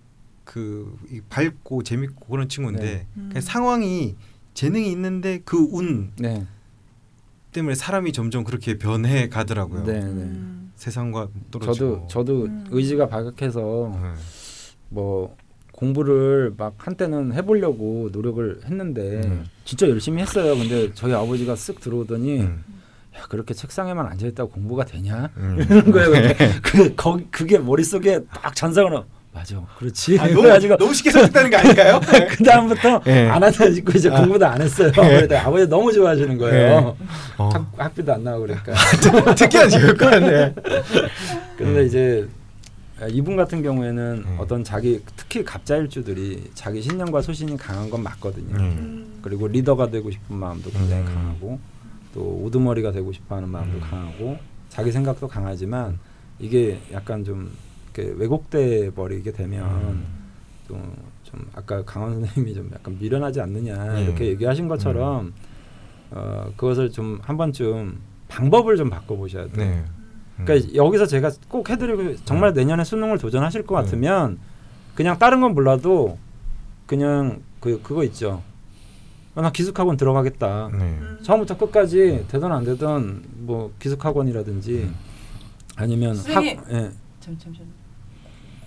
[0.45, 0.97] 그
[1.28, 3.07] 밝고 재밌고 그런 친구인데 네.
[3.16, 3.28] 음.
[3.28, 4.14] 그냥 상황이
[4.53, 6.47] 재능이 있는데 그운 네.
[7.53, 9.84] 때문에 사람이 점점 그렇게 변해 가더라고요.
[9.84, 10.01] 네.
[10.01, 10.01] 네.
[10.01, 10.72] 음.
[10.76, 11.74] 세상과 떨어지고.
[11.74, 12.66] 저도 저도 음.
[12.70, 14.12] 의지가 박약해서 네.
[14.90, 15.36] 뭐
[15.72, 19.47] 공부를 막 한때는 해보려고 노력을 했는데 음.
[19.64, 20.57] 진짜 열심히 했어요.
[20.57, 22.64] 근데 저희 아버지가 쓱 들어오더니 음.
[23.16, 25.59] 야 그렇게 책상에만 앉아 있다고 공부가 되냐 음.
[25.62, 26.34] 이러는 거예요.
[26.62, 29.05] 그 거기 그게 머릿 속에 딱 전상으로
[29.35, 29.61] 맞아.
[29.78, 30.16] 그렇지.
[30.18, 32.01] 아, 너무, 그래가지고 너무 쉽게 설득되는 거 아닐까요?
[32.30, 33.28] 그 다음부터 예.
[33.28, 34.20] 안 하다 싶고 이제 아.
[34.20, 34.93] 공부도 안 했어요.
[34.93, 36.97] 그랬더니 아버지 너무 좋아하시는 거예요.
[37.37, 37.49] 어.
[37.49, 38.72] 학, 학비도 안 나오고 그러니까.
[39.35, 40.54] 특이한 직업 같네.
[41.58, 42.29] 근데 이제
[43.11, 44.37] 이분 같은 경우에는 음.
[44.38, 48.54] 어떤 자기 특히 갑자일주들이 자기 신념과 소신이 강한 건 맞거든요.
[48.57, 49.18] 음.
[49.21, 51.07] 그리고 리더가 되고 싶은 마음도 굉장히 음.
[51.13, 51.58] 강하고
[52.14, 53.80] 또 우두머리가 되고 싶어하는 마음도 음.
[53.80, 54.38] 강하고
[54.68, 55.99] 자기 생각도 강하지만
[56.38, 57.50] 이게 약간 좀
[57.95, 60.04] 이렇게 왜곡돼 버리게 되면 음.
[60.66, 63.99] 좀, 좀 아까 강원 선생님이 좀 약간 미련하지 않느냐 음.
[64.04, 65.33] 이렇게 얘기하신 것처럼
[66.11, 69.71] 어, 그것을 좀 한 번쯤 방법을 좀 바꿔보셔야 돼요.
[69.71, 69.84] 네.
[70.45, 74.38] 그러니까 여기서 제가 꼭 해드리고 정말 내년에 수능을 도전하실 것 같으면
[74.96, 76.18] 그냥 다른 건 몰라도
[76.87, 78.42] 그냥 그 그거 있죠.
[79.37, 80.71] 어, 나 기숙학원 들어가겠다.
[80.72, 80.99] 네.
[81.22, 84.91] 처음부터 끝까지 되든 안 되든 뭐 기숙학원이라든지
[85.76, 86.61] 아니면 학 선생님.
[86.71, 86.91] 예.
[87.21, 87.83] 잠 잠시만.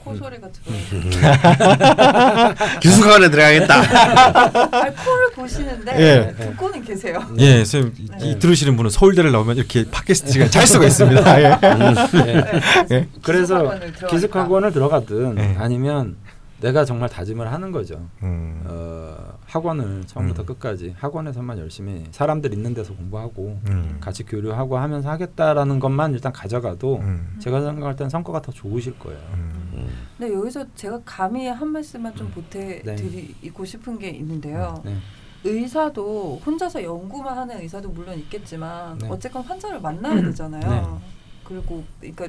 [0.07, 0.77] 코 소리가 들어.
[2.79, 3.75] 기숙학원에 들어가겠다.
[3.81, 6.33] 아, 코를 보시는데 예.
[6.45, 7.21] 듣고는 계세요.
[7.39, 11.41] 예, 선생님 이, 이 들으시는 분은 서울대를 나오면 이렇게 팟캐스트가 잘 수가 있습니다.
[11.43, 11.57] 예.
[12.89, 13.07] 네.
[13.21, 14.07] 그래서 기숙학원을 들어가니까.
[14.07, 15.55] 기숙학원을 들어가든 네.
[15.59, 16.15] 아니면
[16.59, 18.07] 내가 정말 다짐을 하는 거죠.
[18.23, 18.63] 음.
[18.65, 19.15] 어,
[19.45, 20.45] 학원을 처음부터 음.
[20.47, 23.97] 끝까지 학원에서만 열심히 사람들 있는 데서 공부하고 음.
[23.99, 27.37] 같이 교류하고 하면서 하겠다라는 것만 일단 가져가도 음.
[27.39, 29.19] 제가 생각할 땐 성과가 더 좋으실 거예요.
[30.17, 30.19] 음.
[30.19, 34.81] 근데 여기서 제가 감히 한 말씀만 좀 보태드리고 싶은 게 있는데요.
[34.83, 34.97] 네.
[35.43, 39.07] 의사도 혼자서 연구만 하는 의사도 물론 있겠지만 네.
[39.09, 40.61] 어쨌건 환자를 만나야 되잖아요.
[40.69, 41.07] 네.
[41.43, 42.27] 그리고 그러니까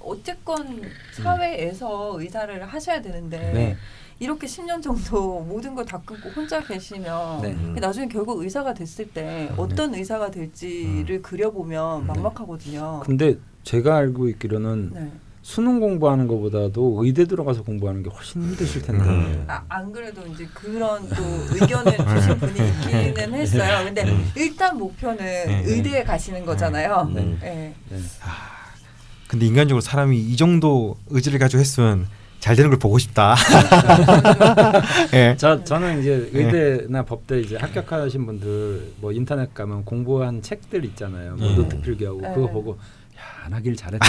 [0.00, 0.82] 어쨌건
[1.14, 3.76] 사회에서 의사를 하셔야 되는데 네.
[4.18, 7.52] 이렇게 10년 정도 모든 걸 다 끊고 혼자 계시면 네.
[7.52, 7.74] 음.
[7.80, 12.06] 나중에 결국 의사가 됐을 때 어떤 의사가 될지를 그려보면 네.
[12.08, 13.00] 막막하거든요.
[13.04, 15.10] 근데 제가 알고 있기로는 네.
[15.50, 19.04] 수능 공부하는 것보다도 의대 들어가서 공부하는 게 훨씬 힘드실 텐데.
[19.04, 19.44] 음.
[19.48, 23.84] 아, 안 그래도 이제 그런 또 의견을 주신 분이 있기는 했어요.
[23.84, 24.04] 근데
[24.36, 25.62] 일단 목표는 네.
[25.66, 27.10] 의대에 가시는 거잖아요.
[27.12, 27.36] 네.
[27.40, 27.74] 네.
[27.88, 27.98] 네.
[29.26, 32.06] 근데 인간적으로 사람이 이 정도 의지를 가지고 했으면
[32.38, 33.34] 잘 되는 걸 보고 싶다.
[35.12, 35.34] 예.
[35.38, 41.34] 저 저는 이제 의대나 법대 이제 합격하신 분들 뭐 인터넷 가면 공부한 책들 있잖아요.
[41.34, 41.56] 뭐 네.
[41.56, 42.32] 노트 필기하고 네.
[42.34, 42.99] 그거 보고 야
[43.44, 44.06] 안 하길 잘했다.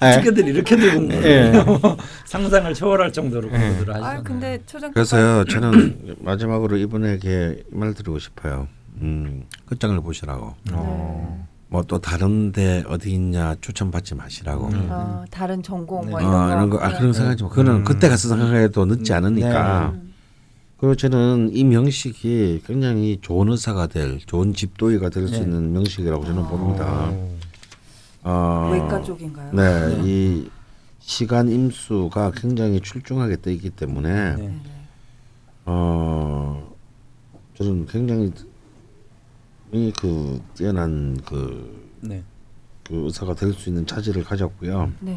[0.00, 1.96] 어떻게들 이렇게도 공부해요.
[2.24, 3.58] 상상을 초월할 정도로 네.
[3.58, 4.18] 공부들을 하시잖아요.
[4.18, 8.68] 아 근데 초장 그래서요 저는 마지막으로 이분에게 이말 드리고 싶어요.
[9.00, 10.54] 음, 끝장을 보시라고.
[10.72, 11.46] 어.
[11.68, 14.68] 뭐또 다른데 어디 있냐 추천받지 마시라고.
[14.68, 14.88] 음.
[14.90, 16.24] 아, 다른 전공 뭐 네.
[16.24, 17.48] 이런 거, 어, 이런 거, 아, 그런 거 생각하지 마.
[17.48, 17.84] 그거는 음.
[17.84, 19.92] 그때 가서 생각해도 늦지 않으니까.
[19.94, 20.14] 음.
[20.78, 25.40] 그리고 저는 이 명식이 굉장히 좋은 의사가 될, 좋은 집도의가 될수 네.
[25.40, 26.48] 있는 명식이라고 저는 아.
[26.48, 27.12] 봅니다.
[28.28, 29.52] 어, 외과 쪽인가요?
[29.52, 30.50] 네, 이
[30.98, 34.36] 시간 임수가 굉장히 출중하게 돼 있기 때문에 네.
[34.36, 34.60] 네네.
[35.66, 36.74] 어
[37.54, 38.32] 저는 굉장히
[39.72, 42.22] 이그 뛰어난 그, 네.
[42.84, 44.92] 그 의사가 될 수 있는 차질을 가졌고요.
[45.00, 45.14] 네.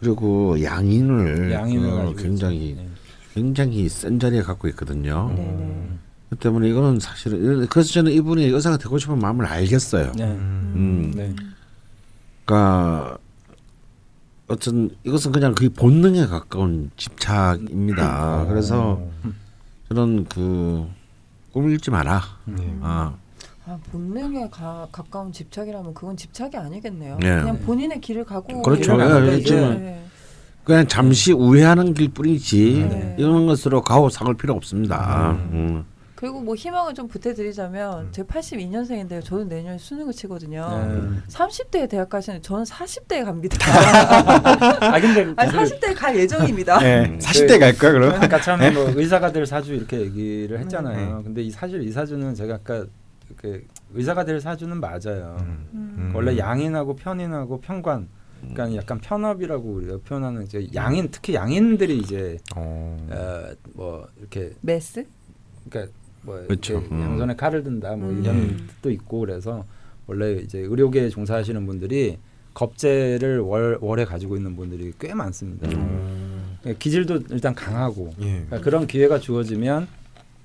[0.00, 2.74] 그리고 양인을 양인을 어, 가지고 굉장히.
[2.76, 2.88] 네.
[3.34, 5.30] 굉장히 센 자리에 갖고 있거든요.
[5.36, 5.88] 네네.
[6.30, 10.12] 그 때문에 이거는 사실은 그래서 저는 이분이 의사가 되고 싶은 마음을 알겠어요.
[10.16, 10.24] 네.
[10.24, 11.12] 음.
[12.46, 12.54] 네.
[12.54, 13.18] 그러니까
[14.48, 18.42] 어떤 이것은 그냥 거의 본능에 가까운 집착입니다.
[18.42, 18.46] 어.
[18.46, 19.00] 그래서
[19.88, 20.86] 저는 그
[21.52, 22.22] 꿈을 잃지 마라.
[22.44, 22.78] 네.
[22.80, 23.14] 아,
[23.66, 27.18] 아 본능에 가, 가까운 집착이라면 그건 집착이 아니겠네요.
[27.20, 27.40] 네.
[27.40, 28.92] 그냥 본인의 길을 가고 그렇죠.
[29.00, 30.06] 예, 네.
[30.62, 33.16] 그냥 잠시 우회하는 길 뿐이지 네.
[33.18, 35.32] 이런 것으로 가오 상을 필요 없습니다.
[35.52, 35.84] 음.
[36.16, 36.18] 음.
[36.18, 38.12] 그리고 뭐 희망을 좀 보태드리자면 음.
[38.12, 39.22] 제가 82년생인데요.
[39.22, 40.66] 저는 내년에 수능을 치거든요.
[40.68, 41.20] 네.
[41.28, 43.56] 30대에 대학 가시는 저는 40대에 갑니다.
[44.80, 46.78] 아 근데 아니 40대에 갈 예정입니다.
[46.80, 47.18] 네.
[47.18, 48.14] 40대 갈 거야 그럼?
[48.14, 51.18] 아까 참뭐 의사가 될 사주 이렇게 얘기를 했잖아요.
[51.18, 51.22] 네.
[51.22, 52.86] 근데 이 사실 이 사주는 제가 아까
[53.36, 53.64] 그
[53.94, 55.36] 의사가 될 사주는 맞아요.
[55.40, 55.68] 음.
[55.74, 56.12] 음.
[56.14, 58.08] 원래 양인하고 편인하고 편관
[58.40, 62.96] 그러니까 약간 편업이라고 우리가 표현하는 이제 양인 특히 양인들이 이제 어.
[63.10, 65.06] 어, 뭐 이렇게 메스?
[65.68, 65.92] 그러니까
[66.26, 66.78] 뭐 그렇죠.
[66.90, 67.00] 음.
[67.00, 68.22] 양손에 칼을 든다 뭐 음.
[68.22, 69.64] 이런 뜻도 있고 그래서
[70.06, 72.18] 원래 이제 의료계에 종사하시는 분들이
[72.52, 75.68] 겁재를 월, 월에 가지고 있는 분들이 꽤 많습니다.
[75.68, 76.56] 음.
[76.60, 78.24] 그러니까 기질도 일단 강하고 예.
[78.46, 79.86] 그러니까 그런 기회가 주어지면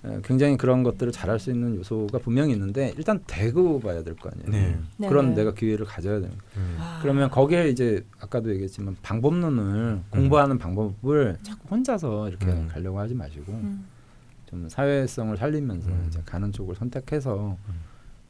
[0.03, 4.30] 어, 굉장히 그런 것들을 잘할 수 있는 요소가 분명히 있는데 일단 대고 봐야 될 거
[4.32, 4.49] 아니에요.
[4.52, 4.78] 네.
[4.98, 5.08] 네.
[5.08, 6.32] 그런 내가 기회를 가져야 되는.
[6.58, 6.76] 음.
[6.80, 6.99] 아.
[7.03, 12.68] 그러면 거기에 이제 아까도 얘기했지만 방법론을 공부하는 방법을 자꾸 혼자서 이렇게 음.
[12.72, 13.86] 가려고 하지 마시고 음.
[14.52, 16.06] 좀 사회성을 살리면서 음.
[16.07, 17.57] 이제 가는 쪽을 선택해서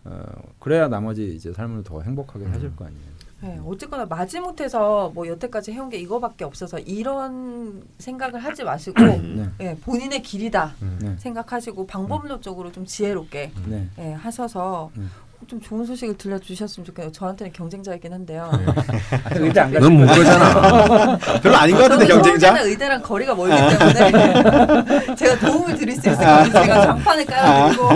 [0.06, 0.24] 어,
[0.60, 2.54] 그래야 나머지 이제 삶을 더 행복하게 음.
[2.54, 3.12] 하실 거 아니에요.
[3.42, 9.50] 네, 어쨌거나 마지못해서 뭐 여태까지 해온 게 이거밖에 없어서 이런 생각을 하지 마시고 네.
[9.62, 11.00] 예, 본인의 길이다 음.
[11.02, 11.18] 네.
[11.18, 13.90] 생각하시고 방법론 쪽으로 좀 지혜롭게 네.
[13.98, 15.10] 예, 하셔서 음.
[15.48, 17.12] 좀 좋은 소식을 들려주셨으면 좋겠네요.
[17.12, 18.50] 저한테는 경쟁자이긴 한데요.
[18.52, 20.24] 아, 의대 안 가실 넌못 거예요?
[20.24, 21.18] 가잖아.
[21.42, 22.62] 별로 아닌 것 같은데 경쟁자.
[22.62, 26.52] 의대랑 거리가 멀기 때문에 제가 도움을 드릴 수 있을 것 같아요.
[26.64, 27.90] 제가 장판을 깔아드리고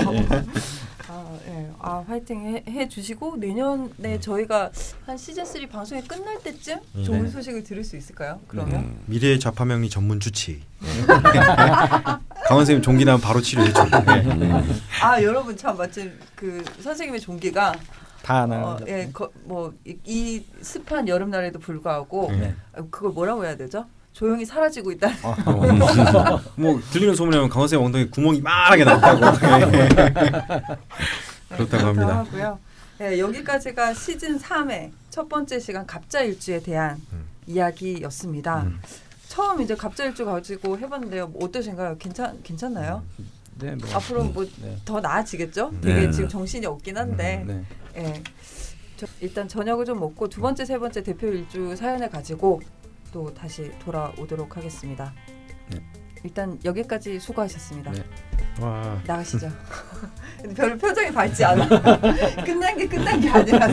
[1.86, 1.91] 아, 예.
[1.95, 4.72] 아 화이팅 해, 해 주시고 내년에 저희가
[5.06, 7.30] 한 시즌 3 방송이 끝날 때쯤 좋은 네.
[7.30, 8.40] 소식을 들을 수 있을까요?
[8.48, 9.03] 그러면 음.
[9.06, 10.64] 미래의 좌파명리 전문 주치.
[12.48, 13.84] 강원 선생님 종기 나면 바로 치료해줘.
[13.84, 14.82] 음.
[15.02, 17.74] 아 여러분 참 마침 그 선생님의 종기가
[18.24, 18.78] 다 어.
[18.88, 19.12] 예,
[19.44, 22.56] 뭐이 습한 여름날에도 불구하고 네.
[22.74, 23.86] 아, 그걸 뭐라고 해야 되죠?
[24.14, 25.10] 조용히 사라지고 있다.
[25.24, 25.36] 어.
[26.56, 29.26] 뭐 들리는 소문이면 강원 선생님 엉덩이 구멍이 이만하게 났다고.
[31.49, 32.19] 그렇다고 합니다.
[32.19, 32.59] 하고요.
[32.97, 37.26] 네, 여기까지가 시즌 3의 첫 번째 시간 갑자일주에 대한 음.
[37.45, 38.63] 이야기였습니다.
[38.63, 38.80] 음.
[39.27, 41.27] 처음 이제 갑자일주 가지고 해봤는데요.
[41.27, 41.97] 뭐 어떠신가요?
[41.97, 43.03] 괜찮 괜찮나요?
[43.59, 44.77] 네, 뭐, 앞으로 뭐 네.
[44.85, 45.72] 더 나아지겠죠?
[45.81, 45.81] 네.
[45.81, 46.11] 되게 네.
[46.11, 47.65] 지금 정신이 없긴 한데 네.
[47.97, 48.23] 예.
[48.97, 52.61] 저 일단 저녁을 좀 먹고 두 번째 세 번째 대표 일주 사연을 가지고
[53.11, 55.13] 또 다시 돌아오도록 하겠습니다.
[56.26, 56.30] 네.
[56.30, 57.91] 일단 여기까지 수고하셨습니다.
[57.91, 58.03] 네.
[58.60, 59.49] 와 나가시죠.
[60.56, 61.68] 별로 표정이 밝지 않아.
[62.43, 63.68] 끝난 게 끝난 게 아니라.